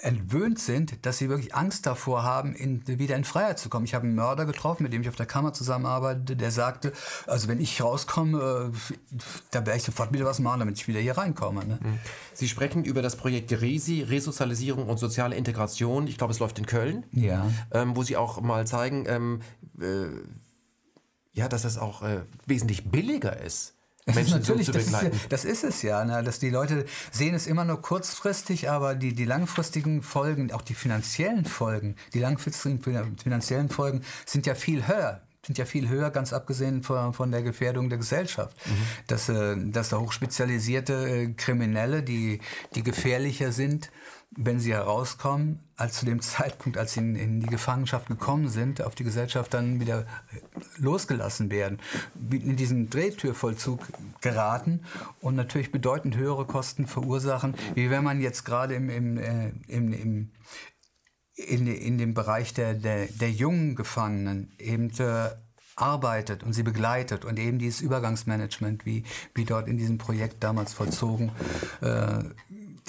[0.01, 3.85] entwöhnt sind, dass sie wirklich Angst davor haben, in, wieder in Freiheit zu kommen.
[3.85, 6.93] Ich habe einen Mörder getroffen, mit dem ich auf der Kammer zusammenarbeite, der sagte,
[7.27, 8.95] also wenn ich rauskomme, äh,
[9.51, 11.65] da werde ich sofort wieder was machen, damit ich wieder hier reinkomme.
[11.65, 11.79] Ne?
[11.81, 11.99] Mhm.
[12.33, 16.07] Sie sprechen über das Projekt RESI, Resozialisierung und soziale Integration.
[16.07, 17.05] Ich glaube, es läuft in Köln.
[17.11, 17.49] Ja.
[17.71, 19.41] Ähm, wo Sie auch mal zeigen, ähm,
[19.79, 20.07] äh,
[21.31, 23.78] ja, dass das auch äh, wesentlich billiger ist.
[24.05, 25.19] Menschen so zu begleiten.
[25.29, 26.23] Das ist, das ist es ja, ne?
[26.23, 30.73] dass die Leute sehen es immer nur kurzfristig, aber die, die langfristigen Folgen, auch die
[30.73, 32.81] finanziellen Folgen, die langfristigen
[33.17, 37.41] finanziellen Folgen sind ja viel höher sind ja viel höher, ganz abgesehen von, von der
[37.41, 38.55] Gefährdung der Gesellschaft.
[38.67, 38.71] Mhm.
[39.07, 42.39] Dass, äh, dass da hochspezialisierte äh, Kriminelle, die,
[42.75, 43.89] die gefährlicher sind,
[44.31, 48.81] wenn sie herauskommen, als zu dem Zeitpunkt, als sie in, in, die Gefangenschaft gekommen sind,
[48.81, 50.05] auf die Gesellschaft dann wieder
[50.77, 51.79] losgelassen werden,
[52.31, 53.87] in diesen Drehtürvollzug
[54.21, 54.81] geraten
[55.19, 59.93] und natürlich bedeutend höhere Kosten verursachen, wie wenn man jetzt gerade im, im, äh, im,
[59.93, 60.31] im
[61.35, 65.29] in, in dem Bereich der, der, der jungen Gefangenen eben äh,
[65.77, 69.03] arbeitet und sie begleitet und eben dieses Übergangsmanagement, wie,
[69.33, 71.31] wie dort in diesem Projekt damals vollzogen,
[71.81, 72.23] äh,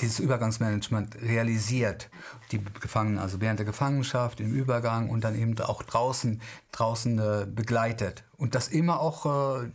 [0.01, 2.11] dieses Übergangsmanagement realisiert.
[2.53, 6.41] Die Gefangenen, also während der Gefangenschaft, im Übergang und dann eben auch draußen,
[6.73, 8.25] draußen äh, begleitet.
[8.37, 9.71] Und das immer auch äh,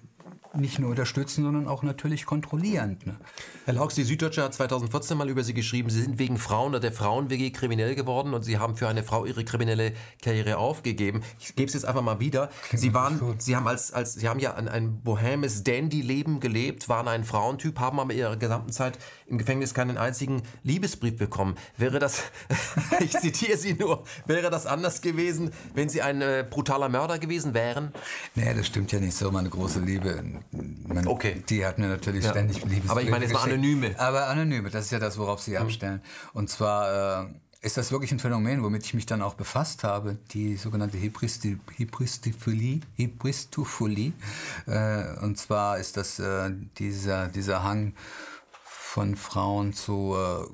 [0.57, 3.06] nicht nur unterstützen, sondern auch natürlich kontrollierend.
[3.06, 3.15] Ne?
[3.65, 6.80] Herr Laux, die Süddeutsche hat 2014 mal über Sie geschrieben, Sie sind wegen Frauen oder
[6.80, 11.22] der Frauen-WG kriminell geworden und Sie haben für eine Frau Ihre kriminelle Karriere aufgegeben.
[11.39, 12.49] Ich gebe es jetzt einfach mal wieder.
[12.68, 16.89] Klingt Sie waren, Sie haben als, als, Sie haben ja ein, ein bohemes Dandy-Leben gelebt,
[16.89, 18.97] waren ein Frauentyp, haben aber Ihrer gesamten Zeit
[19.27, 21.56] im Gefängnis keinen einzigen Liebesbrief bekommen.
[21.77, 22.23] Wäre das,
[22.99, 27.53] ich zitiere Sie nur, wäre das anders gewesen, wenn Sie ein äh, brutaler Mörder gewesen
[27.53, 27.91] wären?
[28.35, 29.31] Nee, das stimmt ja nicht so.
[29.31, 30.23] Meine große Liebe
[30.88, 31.43] man, okay.
[31.49, 32.31] Die hat mir natürlich ja.
[32.31, 33.95] ständig Liebesbriefe Aber ich meine jetzt mal anonyme.
[33.99, 35.57] Aber anonyme, das ist ja das, worauf Sie mhm.
[35.57, 36.02] abstellen.
[36.34, 37.27] Und zwar äh,
[37.61, 41.57] ist das wirklich ein Phänomen, womit ich mich dann auch befasst habe, die sogenannte Hybristi
[41.77, 42.81] Hybristophilie.
[42.95, 44.14] Hybristophilie.
[44.68, 47.93] Äh, und zwar ist das äh, dieser, dieser Hang
[48.95, 50.45] von Frauen zu äh,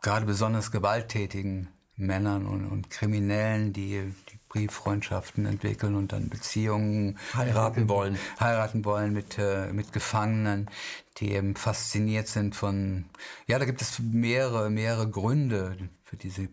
[0.00, 7.90] gerade besonders gewalttätigen Männern und, und Kriminellen, die, die Brieffreundschaften entwickeln und dann Beziehungen heiraten
[7.90, 8.16] wollen.
[8.40, 10.70] Heiraten wollen mit, äh, mit Gefangenen,
[11.18, 13.04] die eben fasziniert sind von,
[13.46, 16.48] ja, da gibt es mehrere, mehrere Gründe für diese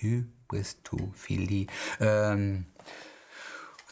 [0.00, 1.66] Hybristophilie.
[2.00, 2.64] Ähm,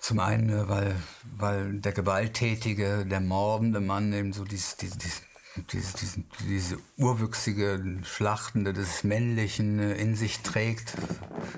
[0.00, 0.96] zum einen, äh, weil,
[1.36, 5.29] weil der gewalttätige, der mordende Mann eben so dieses, dieses, dieses
[5.72, 10.94] diese, diese, diese urwüchsige, schlachtende des Männlichen in sich trägt.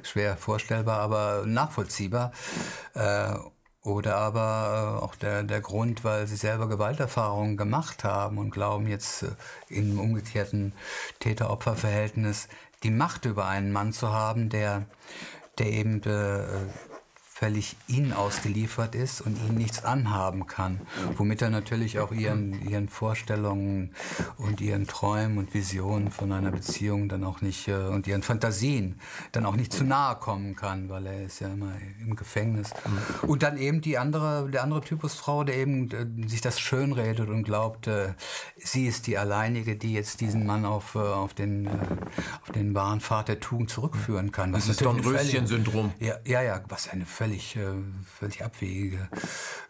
[0.02, 2.32] Schwer vorstellbar, aber nachvollziehbar.
[2.94, 3.35] Äh,
[3.85, 8.86] oder aber äh, auch der, der Grund, weil sie selber Gewalterfahrungen gemacht haben und glauben
[8.86, 9.31] jetzt äh,
[9.69, 10.73] im umgekehrten
[11.19, 12.48] Täter-Opfer-Verhältnis
[12.85, 14.86] die Macht über einen Mann zu haben, der,
[15.59, 16.44] der eben äh,
[17.43, 20.81] völlig ihnen ausgeliefert ist und ihnen nichts anhaben kann.
[21.16, 23.90] Womit er natürlich auch ihren, ihren Vorstellungen
[24.39, 29.01] und ihren Träumen und Visionen von einer Beziehung dann auch nicht äh, und ihren Fantasien
[29.32, 32.70] dann auch nicht zu nahe kommen kann, weil er ist ja immer im Gefängnis.
[33.23, 37.28] Und dann eben die andere, der andere Typus Frau, der eben äh, sich das schönredet
[37.28, 38.14] und glaubt, äh,
[38.56, 43.27] sie ist die alleinige, die jetzt diesen Mann auf, auf, den, auf den wahren Pfad
[43.27, 44.52] der Tugend zurückführen kann.
[44.52, 45.93] Das, das ist doch ein Röschen-Syndrom.
[45.98, 47.60] Ja, ja, ja, was eine völlig völlig, äh,
[48.18, 49.09] völlig abwegige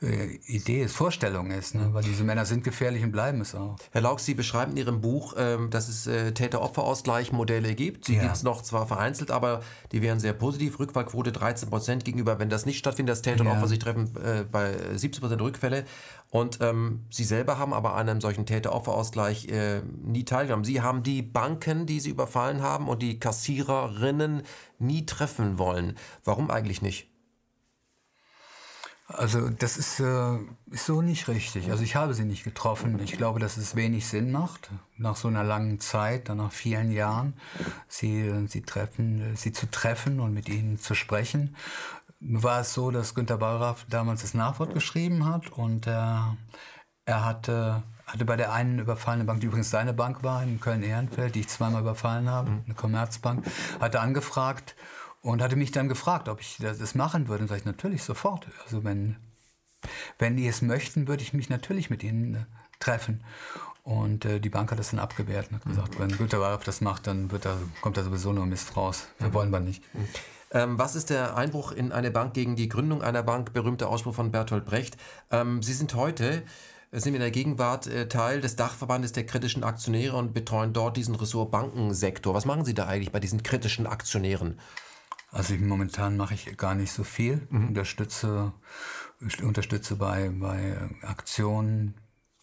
[0.02, 1.74] äh, Idee ist, Vorstellung ist.
[1.74, 1.90] Ne?
[1.92, 3.76] Weil diese Männer sind gefährlich und bleiben es auch.
[3.92, 8.08] Herr Laux, Sie beschreiben in Ihrem Buch, ähm, dass es äh, Täter-Opfer-Ausgleich-Modelle gibt.
[8.08, 8.22] Die ja.
[8.22, 9.62] gibt es noch zwar vereinzelt, aber
[9.92, 10.78] die wären sehr positiv.
[10.78, 14.10] Rückfallquote 13 Prozent gegenüber, wenn das nicht stattfindet, dass Täter und Opfer sich treffen,
[14.50, 15.84] bei 70 Prozent Rückfälle.
[16.30, 20.64] Und ähm, Sie selber haben aber an einem solchen Täter-Opfer-Ausgleich äh, nie teilgenommen.
[20.64, 24.42] Sie haben die Banken, die Sie überfallen haben und die Kassiererinnen
[24.78, 25.96] nie treffen wollen.
[26.24, 27.11] Warum eigentlich nicht?
[29.16, 30.38] Also das ist, äh,
[30.70, 31.70] ist so nicht richtig.
[31.70, 32.98] Also ich habe sie nicht getroffen.
[33.02, 36.92] Ich glaube, dass es wenig Sinn macht, nach so einer langen Zeit, dann nach vielen
[36.92, 37.34] Jahren,
[37.88, 41.56] sie, sie, treffen, sie zu treffen und mit ihnen zu sprechen.
[42.20, 47.82] War es so, dass Günter Ballraff damals das Nachwort geschrieben hat und äh, er hatte,
[48.06, 51.48] hatte bei der einen überfallenen Bank, die übrigens seine Bank war, in Köln-Ehrenfeld, die ich
[51.48, 52.62] zweimal überfallen habe, mhm.
[52.66, 53.44] eine Commerzbank,
[53.80, 54.76] hatte angefragt,
[55.22, 57.42] und hatte mich dann gefragt, ob ich das machen würde.
[57.44, 58.46] Und sage ich, natürlich, sofort.
[58.64, 59.16] Also wenn,
[60.18, 62.44] wenn die es möchten, würde ich mich natürlich mit ihnen äh,
[62.80, 63.24] treffen.
[63.84, 66.02] Und äh, die Bank hat das dann abgewehrt und hat gesagt, mhm.
[66.02, 69.08] wenn Günter Wallraff das macht, dann da, kommt da sowieso nur Mist raus.
[69.18, 69.34] Wir mhm.
[69.34, 69.82] wollen wir nicht.
[69.94, 70.08] Mhm.
[70.50, 73.52] Ähm, was ist der Einbruch in eine Bank gegen die Gründung einer Bank?
[73.52, 74.96] Berühmter Ausspruch von Bertolt Brecht.
[75.30, 76.42] Ähm, Sie sind heute
[76.90, 80.96] äh, sind in der Gegenwart äh, Teil des Dachverbandes der kritischen Aktionäre und betreuen dort
[80.96, 82.34] diesen Ressort Bankensektor.
[82.34, 84.58] Was machen Sie da eigentlich bei diesen kritischen Aktionären?
[85.32, 87.46] Also ich, momentan mache ich gar nicht so viel.
[87.50, 87.68] Mhm.
[87.68, 88.52] Unterstütze,
[89.42, 91.94] unterstütze bei, bei Aktionen,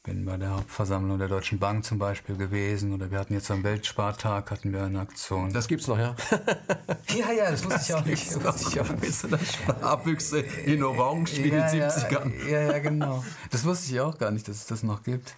[0.03, 3.63] bin bei der Hauptversammlung der Deutschen Bank zum Beispiel gewesen oder wir hatten jetzt am
[3.63, 5.53] Weltspartag hatten wir eine Aktion.
[5.53, 6.15] Das gibt's noch, ja?
[7.15, 8.27] ja, ja, das wusste ich auch nicht.
[8.27, 9.53] Das wusste ich auch nicht.
[9.53, 12.49] Sparbüchse in Orange wie ja, in den 70ern.
[12.49, 13.23] Ja, ja, genau.
[13.51, 15.35] Das wusste ich auch gar nicht, dass es das noch gibt.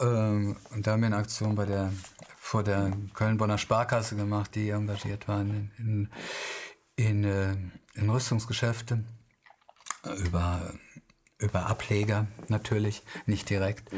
[0.00, 1.92] Ähm, und da haben wir eine Aktion bei der,
[2.38, 6.08] vor der Köln-Bonner Sparkasse gemacht, die engagiert waren in, in,
[7.00, 7.56] in, äh,
[7.94, 9.04] in Rüstungsgeschäfte
[10.24, 10.72] über
[11.40, 13.90] über Ableger natürlich, nicht direkt.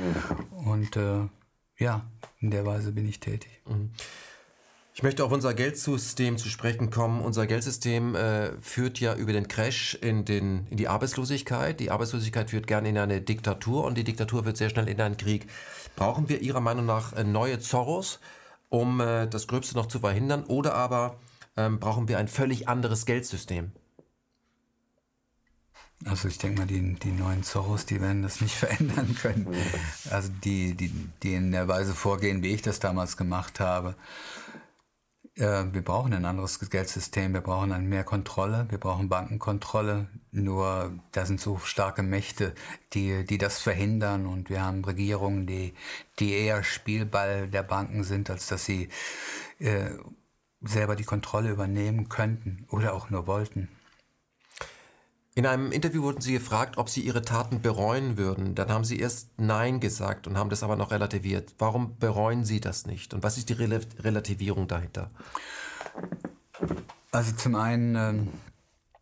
[0.65, 1.29] Und äh,
[1.77, 2.07] ja,
[2.39, 3.63] in der Weise bin ich tätig.
[3.67, 3.91] Mhm.
[4.95, 7.23] Ich möchte auf unser Geldsystem zu sprechen kommen.
[7.23, 11.81] Unser Geldsystem äh, führt ja über den Crash in, den, in die Arbeitslosigkeit.
[11.81, 15.17] Die Arbeitslosigkeit führt gerne in eine Diktatur und die Diktatur wird sehr schnell in einen
[15.17, 15.47] Krieg.
[15.97, 18.21] Brauchen wir Ihrer Meinung nach äh, neue Zorros,
[18.69, 20.45] um äh, das Gröbste noch zu verhindern?
[20.45, 21.17] Oder aber
[21.57, 23.73] ähm, brauchen wir ein völlig anderes Geldsystem?
[26.05, 29.47] Also ich denke mal, die, die neuen Zorros, die werden das nicht verändern können.
[30.11, 30.91] Also die, die,
[31.23, 33.95] die in der Weise vorgehen, wie ich das damals gemacht habe.
[35.37, 40.09] Äh, wir brauchen ein anderes Geldsystem, wir brauchen mehr Kontrolle, wir brauchen Bankenkontrolle.
[40.33, 42.55] Nur da sind so starke Mächte,
[42.93, 45.75] die, die das verhindern und wir haben Regierungen, die,
[46.19, 48.89] die eher Spielball der Banken sind, als dass sie
[49.59, 49.91] äh,
[50.63, 53.69] selber die Kontrolle übernehmen könnten oder auch nur wollten.
[55.35, 58.55] In einem Interview wurden Sie gefragt, ob Sie Ihre Taten bereuen würden.
[58.55, 61.55] Dann haben Sie erst Nein gesagt und haben das aber noch relativiert.
[61.59, 63.15] Warum bereuen Sie das nicht?
[63.15, 65.11] Und was ist die Rel Relativierung dahinter?
[67.13, 68.29] Also zum einen ähm,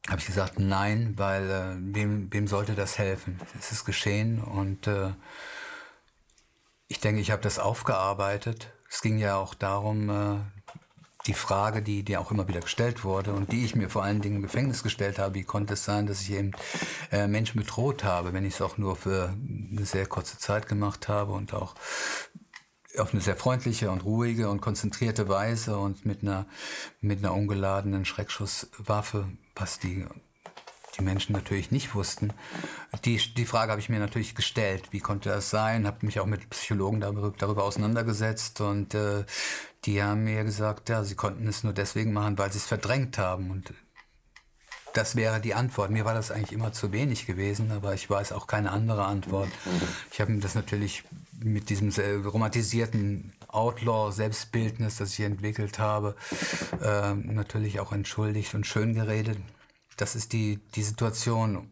[0.09, 3.41] habe ich gesagt Nein, weil äh, wem, wem sollte das helfen?
[3.59, 5.11] Es ist geschehen und äh,
[6.87, 8.73] ich denke, ich habe das aufgearbeitet.
[8.89, 10.37] Es ging ja auch darum, äh,
[11.27, 14.21] die Frage, die, die auch immer wieder gestellt wurde und die ich mir vor allen
[14.21, 16.53] Dingen im Gefängnis gestellt habe, wie konnte es sein, dass ich eben
[17.13, 19.35] äh, Menschen bedroht habe, wenn ich es auch nur für
[19.71, 21.75] eine sehr kurze Zeit gemacht habe und auch
[22.99, 26.47] auf eine sehr freundliche und ruhige und konzentrierte Weise und mit einer,
[27.01, 30.07] mit einer ungeladenen Schreckschusswaffe, was die
[30.99, 32.33] die Menschen natürlich nicht wussten.
[33.05, 36.27] Die, die Frage habe ich mir natürlich gestellt, wie konnte das sein, habe mich auch
[36.27, 39.25] mit Psychologen darüber, darüber auseinandergesetzt und äh,
[39.85, 43.19] die haben mir gesagt, ja, sie konnten es nur deswegen machen, weil sie es verdrängt
[43.19, 43.51] haben.
[43.51, 43.73] Und
[44.93, 45.91] das wäre die Antwort.
[45.91, 49.49] Mir war das eigentlich immer zu wenig gewesen, aber ich weiß auch keine andere Antwort.
[50.13, 51.05] Ich habe mir das natürlich
[51.43, 51.91] mit diesem
[52.25, 56.15] romantisierten Outlaw-Selbstbildnis, das ich entwickelt habe,
[56.83, 59.39] äh, natürlich auch entschuldigt und schön geredet.
[59.97, 61.71] Das ist die, die Situation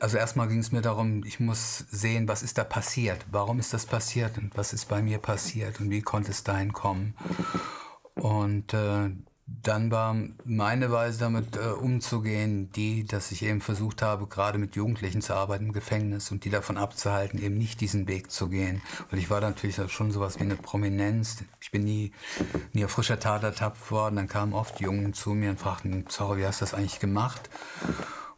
[0.00, 3.72] also erstmal ging es mir darum, ich muss sehen, was ist da passiert, warum ist
[3.72, 7.14] das passiert und was ist bei mir passiert und wie konnte es dahin kommen.
[8.14, 9.10] Und äh,
[9.46, 14.74] dann war meine Weise damit äh, umzugehen, die, dass ich eben versucht habe, gerade mit
[14.74, 18.82] Jugendlichen zu arbeiten im Gefängnis und die davon abzuhalten, eben nicht diesen Weg zu gehen.
[19.10, 21.44] Und ich war natürlich schon sowas wie eine Prominenz.
[21.60, 22.10] Ich bin nie,
[22.72, 24.16] nie auf frischer Tat ertappt worden.
[24.16, 27.48] Dann kamen oft Jungen zu mir und fragten, sorry, wie hast du das eigentlich gemacht?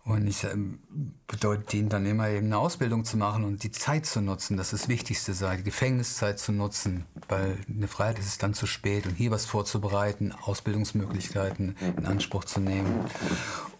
[0.08, 0.78] Und ich ähm,
[1.26, 4.72] bedeutet ihnen dann immer eben eine Ausbildung zu machen und die Zeit zu nutzen, das
[4.72, 8.66] ist das Wichtigste sei, die Gefängniszeit zu nutzen, weil eine Freiheit ist es dann zu
[8.66, 13.04] spät und hier was vorzubereiten, Ausbildungsmöglichkeiten in Anspruch zu nehmen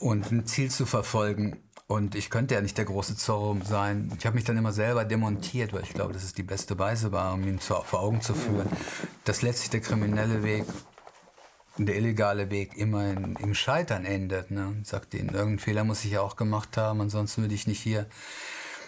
[0.01, 1.57] und ein Ziel zu verfolgen.
[1.87, 4.13] Und ich könnte ja nicht der große Zorro sein.
[4.19, 7.11] Ich habe mich dann immer selber demontiert, weil ich glaube, dass es die beste Weise
[7.11, 8.69] war, um ihn vor Augen zu führen,
[9.25, 10.67] dass letztlich der kriminelle Weg
[11.87, 14.51] der illegale Weg immer in, im Scheitern endet.
[14.51, 14.67] Ne?
[14.69, 17.81] Und sagt ihnen, irgendeinen Fehler muss ich ja auch gemacht haben, ansonsten würde ich nicht
[17.81, 18.07] hier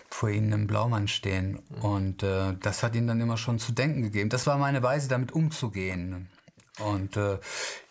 [0.08, 1.60] vor ihnen im Blaumann stehen.
[1.80, 4.28] Und äh, das hat ihnen dann immer schon zu denken gegeben.
[4.28, 6.28] Das war meine Weise, damit umzugehen.
[6.78, 7.38] Und äh,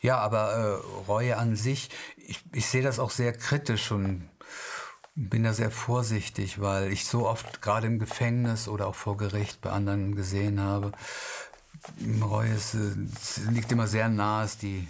[0.02, 4.30] ja, aber äh, Reue an sich, ich, ich sehe das auch sehr kritisch und
[5.16, 9.62] bin da sehr vorsichtig, weil ich so oft gerade im Gefängnis oder auch vor Gericht
[9.62, 10.92] bei anderen gesehen habe,
[12.22, 12.76] Reue ist,
[13.50, 14.88] liegt immer sehr nah, ist die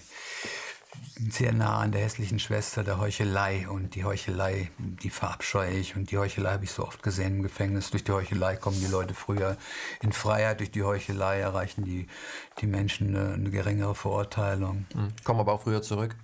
[1.31, 3.67] sehr nah an der hässlichen Schwester der Heuchelei.
[3.67, 5.95] Und die Heuchelei, die verabscheue ich.
[5.95, 7.91] Und die Heuchelei habe ich so oft gesehen im Gefängnis.
[7.91, 9.57] Durch die Heuchelei kommen die Leute früher
[10.01, 10.59] in Freiheit.
[10.59, 12.07] Durch die Heuchelei erreichen die,
[12.59, 14.85] die Menschen eine, eine geringere Verurteilung.
[14.93, 15.09] Mhm.
[15.23, 16.15] Kommen aber auch früher zurück.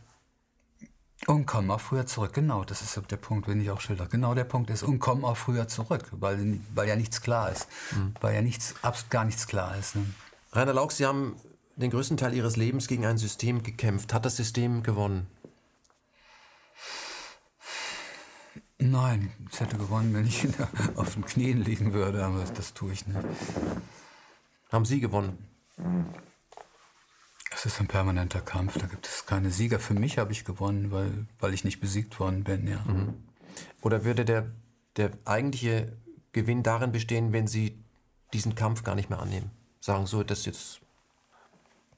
[1.28, 4.06] Und kommen auch früher zurück, genau, das ist der Punkt, den ich auch schilder.
[4.06, 7.68] Genau der Punkt ist, und kommen auch früher zurück, weil, weil ja nichts klar ist.
[7.92, 8.14] Mhm.
[8.22, 8.76] Weil ja nichts,
[9.10, 9.96] gar nichts klar ist.
[9.96, 10.06] Ne?
[10.56, 11.36] Rainer Lauch, Sie haben
[11.76, 14.14] den größten Teil Ihres Lebens gegen ein System gekämpft.
[14.14, 15.28] Hat das System gewonnen?
[18.78, 20.48] Nein, es hätte gewonnen, wenn ich
[20.96, 23.20] auf den Knien liegen würde, aber das tue ich nicht.
[24.72, 25.38] Haben Sie gewonnen?
[27.52, 29.80] Es ist ein permanenter Kampf, da gibt es keine Sieger.
[29.80, 32.80] Für mich habe ich gewonnen, weil, weil ich nicht besiegt worden bin, ja.
[32.86, 33.16] Mhm.
[33.82, 34.52] Oder würde der,
[34.96, 35.98] der eigentliche
[36.32, 37.78] Gewinn darin bestehen, wenn Sie
[38.32, 39.52] diesen Kampf gar nicht mehr annehmen.
[39.86, 40.82] Sagen so, das ist jetzt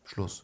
[0.04, 0.44] Schluss.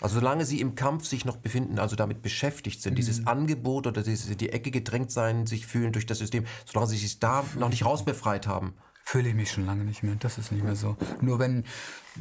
[0.00, 2.96] Also solange sie im Kampf sich noch befinden, also damit beschäftigt sind, mhm.
[2.96, 6.96] dieses Angebot oder dieses die Ecke gedrängt sein, sich fühlen durch das System, solange sie
[6.96, 8.72] sich da noch nicht rausbefreit haben.
[9.04, 10.14] Fühle ich mich schon lange nicht mehr.
[10.18, 10.96] Das ist nicht mehr so.
[11.20, 11.64] Nur wenn,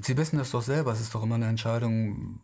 [0.01, 2.41] Sie wissen das doch selber, es ist doch immer eine Entscheidung,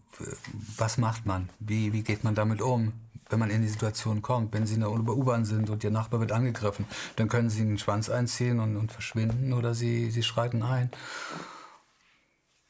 [0.78, 1.50] was macht man?
[1.60, 2.94] Wie, wie geht man damit um?
[3.30, 6.22] Wenn man in die Situation kommt, wenn Sie in der U-Bahn sind und Ihr Nachbar
[6.22, 6.86] wird angegriffen,
[7.18, 10.90] dann können Sie einen Schwanz einziehen und, und verschwinden oder Sie, Sie schreiten ein.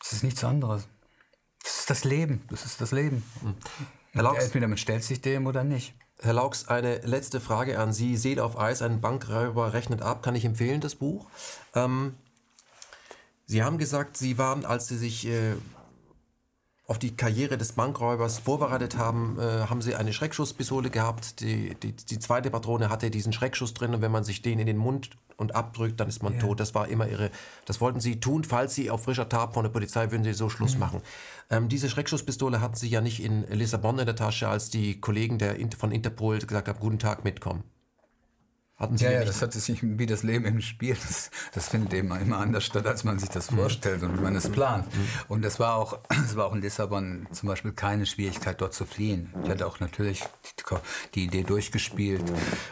[0.02, 0.88] Das ist nichts anderes.
[1.64, 2.44] Das ist das Leben.
[2.50, 3.24] Das ist das Leben.
[3.42, 3.56] Hm.
[4.14, 5.94] Herr Laux, Entweder man stellt sich dem oder nicht.
[6.20, 8.18] Herr Laux, eine letzte Frage an Sie.
[8.18, 10.22] Seele auf Eis, ein Bankräuber rechnet ab.
[10.24, 11.28] Kann ich empfehlen, das Buch?
[11.76, 12.16] Ähm,
[13.46, 15.54] Sie haben gesagt, Sie waren, als Sie sich äh,
[16.88, 21.40] auf die Karriere des Bankräubers vorbereitet haben, äh, haben sie eine Schreckschusspistole gehabt.
[21.40, 24.66] Die, die, die, zweite Patrone hatte diesen Schreckschuss drin und wenn man sich den in
[24.66, 26.40] den Mund und abdrückt, dann ist man ja.
[26.40, 26.60] tot.
[26.60, 27.32] Das war immer ihre.
[27.66, 30.50] Das wollten sie tun, falls sie auf frischer Tat von der Polizei würden sie so
[30.50, 30.80] Schluss mhm.
[30.80, 31.02] machen.
[31.50, 35.38] Ähm, diese Schreckschusspistole hatten sie ja nicht in Lissabon in der Tasche, als die Kollegen
[35.38, 37.64] der, von Interpol gesagt haben: Guten Tag, mitkommen.
[38.82, 40.96] Hatten Sie ja, ja, das hat sich wie das Leben im Spiel.
[40.96, 43.58] Das, das findet eben immer anders statt, als man sich das mhm.
[43.58, 44.88] vorstellt und wie man es plant.
[44.88, 45.08] Mhm.
[45.28, 48.86] Und es war auch, es war auch in Lissabon zum Beispiel keine Schwierigkeit, dort zu
[48.86, 49.32] fliehen.
[49.44, 50.24] Ich hatte auch natürlich
[50.58, 50.64] die,
[51.14, 52.24] die Idee durchgespielt,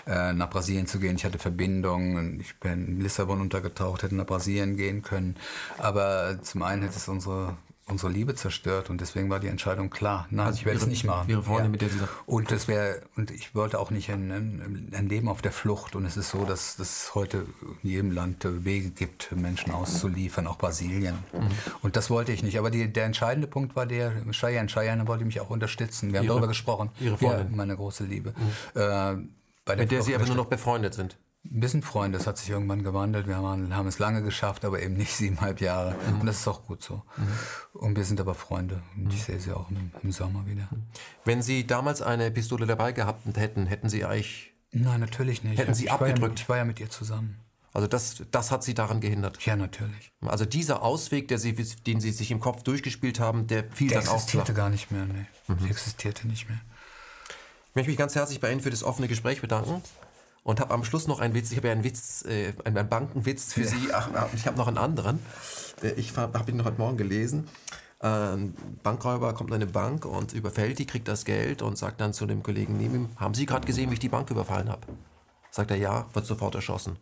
[0.07, 1.15] äh, nach Brasilien zu gehen.
[1.15, 2.39] Ich hatte Verbindungen.
[2.39, 5.35] Ich bin in Lissabon untergetaucht, hätte nach Brasilien gehen können.
[5.77, 7.55] Aber zum einen hätte es unsere
[7.89, 10.27] unsere Liebe zerstört und deswegen war die Entscheidung klar.
[10.29, 11.29] Nein, also ich werde es nicht machen.
[11.29, 11.69] Ihre Freundin, ja.
[11.71, 15.41] mit der Sie und das wäre und ich wollte auch nicht ein, ein, Leben auf
[15.41, 17.45] der Flucht und es ist so, dass es heute
[17.83, 21.17] in jedem Land Wege gibt, Menschen auszuliefern, auch Brasilien.
[21.33, 21.49] Mhm.
[21.81, 22.59] Und das wollte ich nicht.
[22.59, 24.67] Aber die, der entscheidende Punkt war der Cheyenne.
[24.67, 26.11] Cheyenne wollte mich auch unterstützen.
[26.11, 26.89] Wir haben Ihre, darüber gesprochen.
[26.99, 28.33] Ihre Freundin, ja, meine große Liebe.
[28.75, 28.81] Mhm.
[28.81, 31.17] Äh, mit der Sie aber nur noch befreundet sind.
[31.43, 33.27] Wir sind Freunde, das hat sich irgendwann gewandelt.
[33.27, 35.95] Wir haben, haben, es lange geschafft, aber eben nicht siebeneinhalb Jahre.
[35.95, 36.21] Mhm.
[36.21, 37.01] Und das ist auch gut so.
[37.17, 37.27] Mhm.
[37.73, 38.83] Und wir sind aber Freunde.
[38.95, 40.67] Und ich sehe sie auch im, im, Sommer wieder.
[41.23, 44.53] Wenn Sie damals eine Pistole dabei gehabt hätten, hätten Sie eigentlich.
[44.71, 45.57] Nein, natürlich nicht.
[45.57, 46.19] Hätten Sie ich abgedrückt?
[46.19, 47.39] War ja mit, ich war ja mit ihr zusammen.
[47.71, 49.43] Also das, das hat Sie daran gehindert?
[49.45, 50.11] Ja, natürlich.
[50.21, 54.01] Also dieser Ausweg, der Sie, den Sie sich im Kopf durchgespielt haben, der fiel der
[54.01, 55.05] dann auch existierte gar nicht mehr.
[55.05, 55.25] Nee.
[55.47, 55.59] Mhm.
[55.59, 56.59] Der existierte nicht mehr.
[57.69, 59.81] Ich möchte mich ganz herzlich bei Ihnen für das offene Gespräch bedanken
[60.49, 61.51] und habe am Schluss noch einen Witz.
[61.51, 63.67] Ich habe ja einen Witz, äh, einen Bankenwitz für ja.
[63.67, 63.93] Sie.
[63.93, 65.19] Ach, ich habe noch einen anderen.
[65.83, 67.47] Äh, ich habe ihn noch heute Morgen gelesen.
[67.99, 72.13] Ein Bankräuber kommt in eine Bank und überfällt die, kriegt das Geld und sagt dann
[72.13, 74.87] zu dem Kollegen neben ihm, haben Sie gerade gesehen, wie ich die Bank überfallen habe?
[75.51, 76.97] Sagt er ja, wird sofort erschossen.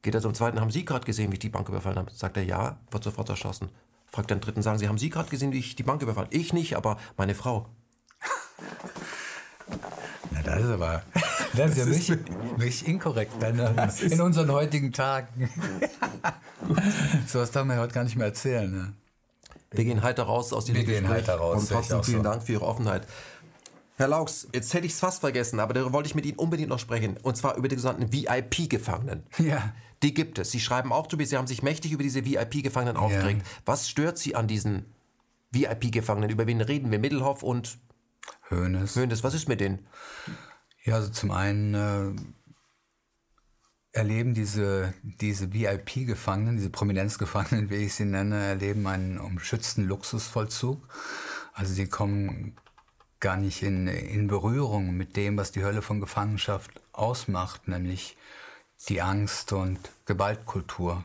[0.00, 2.10] Geht er zum zweiten, haben Sie gerade gesehen, wie ich die Bank überfallen habe?
[2.14, 3.68] Sagt er ja, wird sofort erschossen.
[4.06, 6.28] Fragt den dritten, sagen Sie, haben Sie gerade gesehen, wie ich die Bank überfallen?
[6.30, 7.66] Ich nicht, aber meine Frau.
[10.30, 11.02] Na, das ist aber.
[11.56, 13.90] Das ist ja nicht, nicht inkorrekt ne?
[14.10, 15.48] in unseren heutigen Tagen.
[17.26, 18.70] so was darf man ja heute gar nicht mehr erzählen.
[18.70, 18.92] Ne?
[19.70, 21.62] Wir gehen heiter raus aus diesem Wir gehen heiter raus.
[21.62, 22.22] Und trotzdem vielen so.
[22.24, 23.06] Dank für Ihre Offenheit.
[23.96, 26.68] Herr Laux, jetzt hätte ich es fast vergessen, aber darüber wollte ich mit Ihnen unbedingt
[26.68, 27.16] noch sprechen.
[27.22, 29.22] Und zwar über die sogenannten VIP-Gefangenen.
[29.38, 29.72] Ja.
[30.02, 30.50] Die gibt es.
[30.50, 33.40] Sie schreiben auch drüber, Sie haben sich mächtig über diese VIP-Gefangenen aufgeregt.
[33.42, 33.62] Ja.
[33.64, 34.84] Was stört Sie an diesen
[35.52, 36.28] VIP-Gefangenen?
[36.28, 36.98] Über wen reden wir?
[36.98, 37.78] Mittelhoff und
[38.48, 38.96] Hönes.
[38.96, 39.86] Hönes, was ist mit denen?
[40.84, 42.14] Ja, also zum einen äh,
[43.96, 50.86] erleben diese, diese VIP-Gefangenen, diese Prominenzgefangenen, wie ich sie nenne, erleben einen umschützten Luxusvollzug.
[51.54, 52.56] Also sie kommen
[53.18, 58.16] gar nicht in, in Berührung mit dem, was die Hölle von Gefangenschaft ausmacht, nämlich
[58.88, 61.02] die Angst und Gewaltkultur.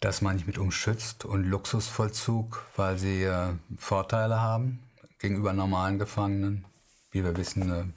[0.00, 4.80] Das meine ich mit umschützt und Luxusvollzug, weil sie äh, Vorteile haben
[5.20, 6.64] gegenüber normalen Gefangenen,
[7.12, 7.94] wie wir wissen,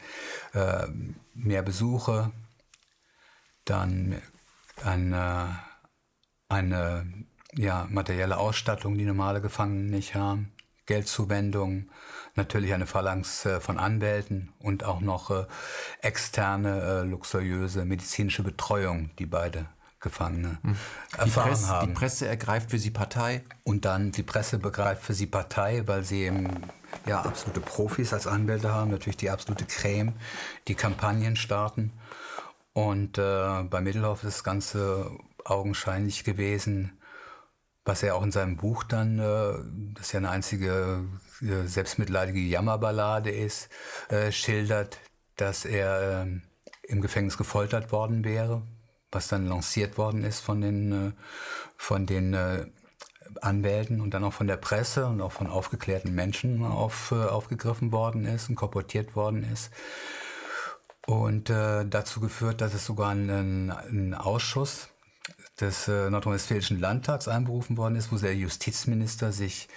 [0.54, 0.88] äh, äh,
[1.34, 2.32] mehr Besuche,
[3.66, 4.22] dann
[4.84, 5.60] eine,
[6.50, 7.26] eine
[7.56, 10.52] ja, materielle Ausstattung, die normale Gefangene nicht haben,
[10.86, 11.90] Geldzuwendung,
[12.36, 15.46] natürlich eine Phalanx äh, von Anwälten und auch noch äh,
[16.02, 19.68] externe, äh, luxuriöse medizinische Betreuung, die beide
[20.02, 20.76] Gefangene hm.
[21.18, 21.88] erfahren Presse, haben.
[21.88, 23.42] Die Presse ergreift für sie Partei.
[23.64, 26.50] Und dann die Presse begreift für sie Partei, weil sie eben
[27.06, 30.14] ja, absolute Profis als Anwälte haben, natürlich die absolute Creme,
[30.68, 31.92] die Kampagnen starten.
[32.74, 35.12] Und äh, bei Mittelhoff ist das Ganze
[35.46, 36.98] augenscheinlich gewesen,
[37.86, 39.54] was er auch in seinem Buch dann, äh,
[39.94, 41.04] das ja eine einzige
[41.42, 43.70] äh, selbstmitleidige Jammerballade ist,
[44.10, 45.00] äh, schildert,
[45.36, 46.40] dass er äh,
[46.84, 48.62] im Gefängnis gefoltert worden wäre,
[49.12, 51.12] was dann lanciert worden ist von den, äh,
[51.78, 52.66] von den äh,
[53.42, 57.92] Anwälten und dann auch von der Presse und auch von aufgeklärten Menschen auf, äh, aufgegriffen
[57.92, 59.72] worden ist und korportiert worden ist.
[61.06, 64.90] Und äh, dazu geführt, dass es sogar einen, einen Ausschuss
[65.60, 69.68] des äh, nordrhein-westfälischen Landtags einberufen worden ist, wo der Justizminister sich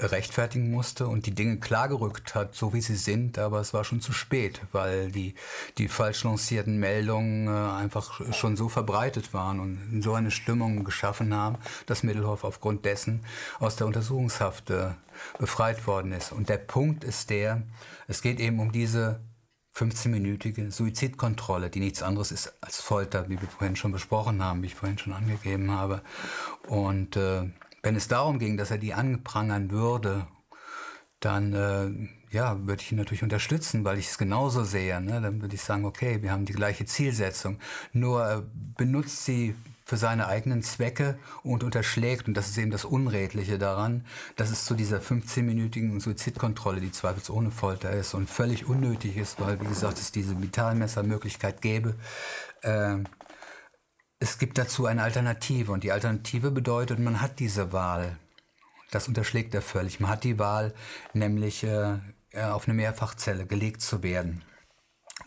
[0.00, 4.00] rechtfertigen musste und die Dinge klargerückt hat, so wie sie sind, aber es war schon
[4.00, 5.34] zu spät, weil die,
[5.78, 11.34] die falsch lancierten Meldungen äh, einfach schon so verbreitet waren und so eine Stimmung geschaffen
[11.34, 13.24] haben, dass Middelhoff aufgrund dessen
[13.58, 14.90] aus der Untersuchungshaft äh,
[15.38, 16.32] befreit worden ist.
[16.32, 17.62] Und der Punkt ist der,
[18.06, 19.20] es geht eben um diese
[19.78, 24.66] 15-minütige Suizidkontrolle, die nichts anderes ist als Folter, wie wir vorhin schon besprochen haben, wie
[24.66, 26.02] ich vorhin schon angegeben habe.
[26.66, 27.44] Und äh,
[27.88, 30.26] wenn es darum ging, dass er die anprangern würde,
[31.20, 35.00] dann äh, ja, würde ich ihn natürlich unterstützen, weil ich es genauso sehe.
[35.00, 35.22] Ne?
[35.22, 37.58] Dann würde ich sagen, okay, wir haben die gleiche Zielsetzung.
[37.94, 38.42] Nur äh,
[38.76, 39.54] benutzt sie
[39.86, 44.04] für seine eigenen Zwecke und unterschlägt, und das ist eben das Unredliche daran,
[44.36, 49.58] dass es zu dieser 15-minütigen Suizidkontrolle, die zweifelsohne Folter ist und völlig unnötig ist, weil,
[49.62, 51.94] wie gesagt, es diese Vitalmessermöglichkeit gäbe.
[52.60, 52.98] Äh,
[54.20, 58.18] es gibt dazu eine Alternative und die Alternative bedeutet, man hat diese Wahl.
[58.90, 60.00] Das unterschlägt er völlig.
[60.00, 60.74] Man hat die Wahl,
[61.12, 61.98] nämlich äh,
[62.34, 64.42] auf eine Mehrfachzelle gelegt zu werden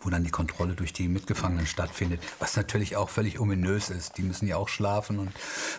[0.04, 4.18] wo dann die Kontrolle durch die Mitgefangenen stattfindet, was natürlich auch völlig ominös ist.
[4.18, 5.32] Die müssen ja auch schlafen und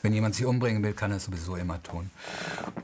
[0.02, 2.10] wenn jemand sich umbringen will, kann er es sowieso immer tun.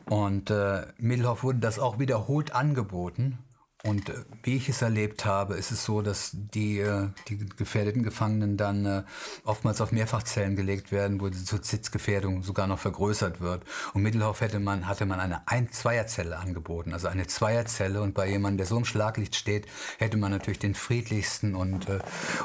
[0.07, 3.39] Und äh, Middelhoff wurde das auch wiederholt angeboten
[3.85, 8.03] und äh, wie ich es erlebt habe, ist es so, dass die, äh, die gefährdeten
[8.03, 9.03] Gefangenen dann äh,
[9.45, 13.65] oftmals auf Mehrfachzellen gelegt werden, wo die Suizidgefährdung sogar noch vergrößert wird.
[13.95, 18.03] Und Mittelhoff hätte man, hatte man eine Ein-Zweierzelle angeboten, also eine Zweierzelle.
[18.03, 19.69] Und bei jemandem, der so im Schlaglicht steht,
[19.99, 21.87] hätte man natürlich den friedlichsten und,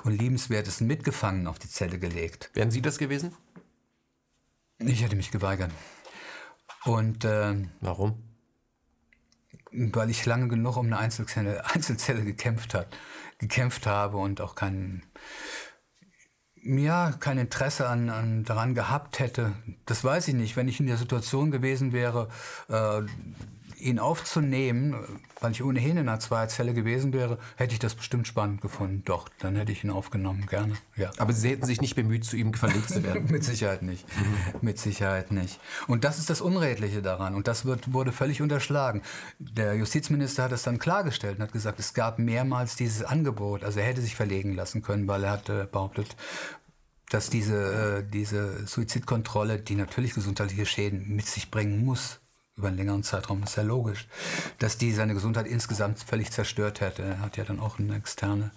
[0.04, 2.52] und liebenswertesten Mitgefangenen auf die Zelle gelegt.
[2.54, 3.34] Wären Sie das gewesen?
[4.78, 5.72] Ich hätte mich geweigert.
[6.86, 8.23] Und äh, warum?
[9.74, 12.88] Weil ich lange genug um eine Einzelzelle, Einzelzelle gekämpft, hat,
[13.40, 15.04] gekämpft habe und auch kein,
[16.64, 19.54] ja, kein Interesse an, an, daran gehabt hätte.
[19.86, 20.56] Das weiß ich nicht.
[20.56, 22.30] Wenn ich in der Situation gewesen wäre,
[22.70, 23.02] äh,
[23.84, 24.96] ihn aufzunehmen,
[25.42, 29.04] weil ich ohnehin in einer Zweierzelle gewesen wäre, hätte ich das bestimmt spannend gefunden.
[29.06, 30.76] Doch, dann hätte ich ihn aufgenommen, gerne.
[30.96, 31.12] Ja.
[31.18, 33.26] Aber Sie hätten sich nicht bemüht, zu ihm verlegt zu werden?
[33.30, 34.06] Mit Sicherheit nicht.
[34.62, 35.60] Mit Sicherheit nicht.
[35.88, 37.36] Und das ist das Unredliche daran.
[37.36, 39.02] Und das wird, wurde völlig unterschlagen.
[39.40, 43.64] Der Justizminister hat es dann klargestellt und hat gesagt, es gab mehrmals dieses Angebot.
[43.64, 46.16] Also er hätte sich verlegen lassen können, weil er hat äh, behauptet,
[47.10, 52.20] dass diese, äh, diese Suizidkontrolle, die natürlich gesundheitliche Schäden mit sich bringen muss,
[52.56, 54.08] über einen längeren Zeitraum, ist ja logisch,
[54.60, 57.04] dass die seine Gesundheit insgesamt völlig zerstört hätte.
[57.04, 58.52] Er hat ja dann auch eine externe,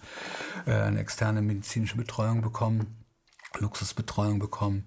[0.66, 3.05] äh, eine externe medizinische Betreuung bekommen,
[3.59, 4.86] Luxusbetreuung bekommen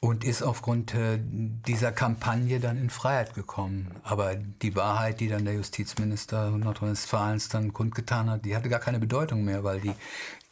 [0.00, 3.96] und ist aufgrund äh, dieser Kampagne dann in Freiheit gekommen.
[4.02, 8.98] Aber die Wahrheit, die dann der Justizminister Nordrhein-Westfalens dann kundgetan hat, die hatte gar keine
[8.98, 9.94] Bedeutung mehr, weil die,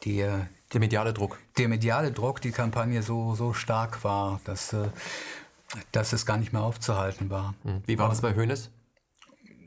[0.03, 1.37] die äh, der mediale Druck.
[1.57, 4.89] Der mediale Druck, die Kampagne so, so stark war, dass äh,
[5.91, 7.55] dass es gar nicht mehr aufzuhalten war.
[7.63, 7.81] Hm.
[7.85, 8.71] Wie war das bei Hönes?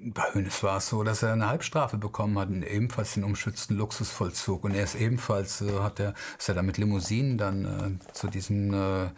[0.00, 4.62] Bei Hönes war es so, dass er eine Halbstrafe bekommen hat, ebenfalls den umschützten Luxusvollzug.
[4.62, 8.28] Und er ist ebenfalls, äh, hat er, ist er dann mit Limousinen dann äh, zu
[8.28, 9.10] diesem äh, äh,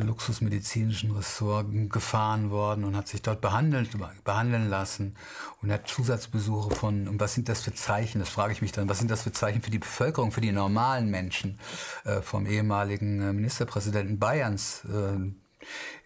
[0.00, 3.90] luxusmedizinischen Ressort gefahren worden und hat sich dort behandelt,
[4.24, 5.14] behandeln lassen
[5.62, 8.88] und hat Zusatzbesuche von, und was sind das für Zeichen, das frage ich mich dann,
[8.88, 11.60] was sind das für Zeichen für die Bevölkerung, für die normalen Menschen
[12.04, 14.82] äh, vom ehemaligen äh, Ministerpräsidenten Bayerns,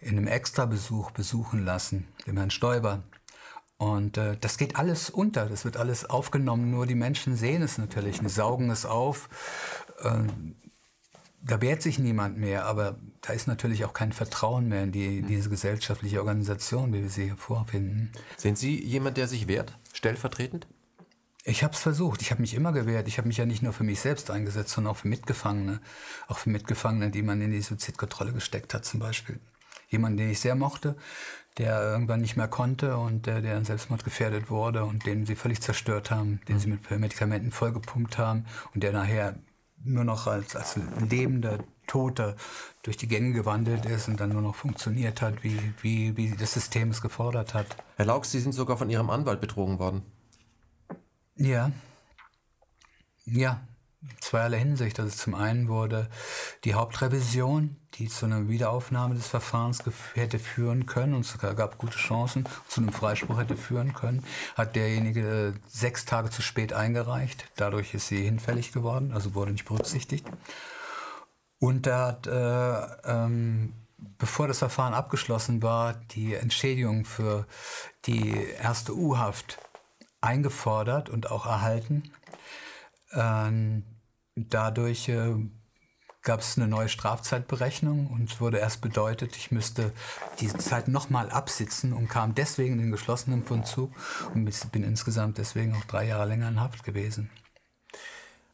[0.01, 3.03] in einem Extrabesuch besuchen lassen, dem Herrn Stoiber.
[3.77, 7.77] Und äh, das geht alles unter, das wird alles aufgenommen, nur die Menschen sehen es
[7.77, 9.29] natürlich, die saugen es auf.
[10.01, 10.23] Äh,
[11.43, 15.21] da wehrt sich niemand mehr, aber da ist natürlich auch kein Vertrauen mehr in die,
[15.21, 18.11] diese gesellschaftliche Organisation, wie wir sie hier vorfinden.
[18.35, 20.67] Sind Sie jemand, der sich wehrt, stellvertretend?
[21.49, 22.21] Ich habe es versucht.
[22.21, 23.07] Ich habe mich immer gewehrt.
[23.07, 25.79] Ich habe mich ja nicht nur für mich selbst eingesetzt, sondern auch für Mitgefangene.
[26.27, 29.39] Auch für Mitgefangene, die man in die Suizidkontrolle gesteckt hat zum Beispiel.
[29.87, 30.97] Jemand, den ich sehr mochte,
[31.57, 35.37] der irgendwann nicht mehr konnte und der, der an Selbstmord gefährdet wurde und den sie
[35.37, 39.39] völlig zerstört haben, den sie mit Medikamenten vollgepumpt haben und der nachher
[39.85, 40.77] nur noch als, als
[41.09, 42.35] lebender Toter
[42.83, 46.51] durch die Gänge gewandelt ist und dann nur noch funktioniert hat, wie, wie, wie das
[46.51, 47.77] System es gefordert hat.
[47.95, 50.01] Herr Laux, Sie sind sogar von Ihrem Anwalt betrogen worden.
[51.37, 51.71] Ja.
[53.25, 53.61] Ja,
[54.21, 54.99] zweierlei Hinsicht.
[54.99, 56.09] Also zum einen wurde
[56.63, 59.83] die Hauptrevision, die zu einer Wiederaufnahme des Verfahrens
[60.13, 64.23] hätte führen können und sogar gab gute Chancen, zu einem Freispruch hätte führen können,
[64.55, 67.51] hat derjenige äh, sechs Tage zu spät eingereicht.
[67.55, 70.25] Dadurch ist sie hinfällig geworden, also wurde nicht berücksichtigt.
[71.59, 73.73] Und er hat, äh, ähm,
[74.17, 77.45] bevor das Verfahren abgeschlossen war, die Entschädigung für
[78.05, 79.57] die erste U-Haft
[80.27, 82.11] eingefordert und auch erhalten.
[83.13, 83.83] Ähm,
[84.35, 85.35] dadurch äh,
[86.21, 89.93] gab es eine neue Strafzeitberechnung und wurde erst bedeutet, ich müsste
[90.41, 93.91] diese Zeit nochmal absitzen und kam deswegen in den geschlossenen Vollzug
[94.33, 97.29] und bin insgesamt deswegen auch drei Jahre länger in Haft gewesen.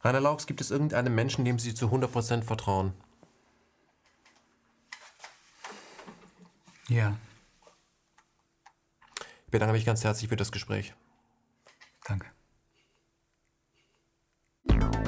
[0.04, 2.92] Rainer Laux, gibt es irgendeinen Menschen, dem Sie zu 100% vertrauen?
[6.88, 7.16] Ja.
[9.46, 10.94] Ich bedanke mich ganz herzlich für das Gespräch.
[14.72, 15.03] you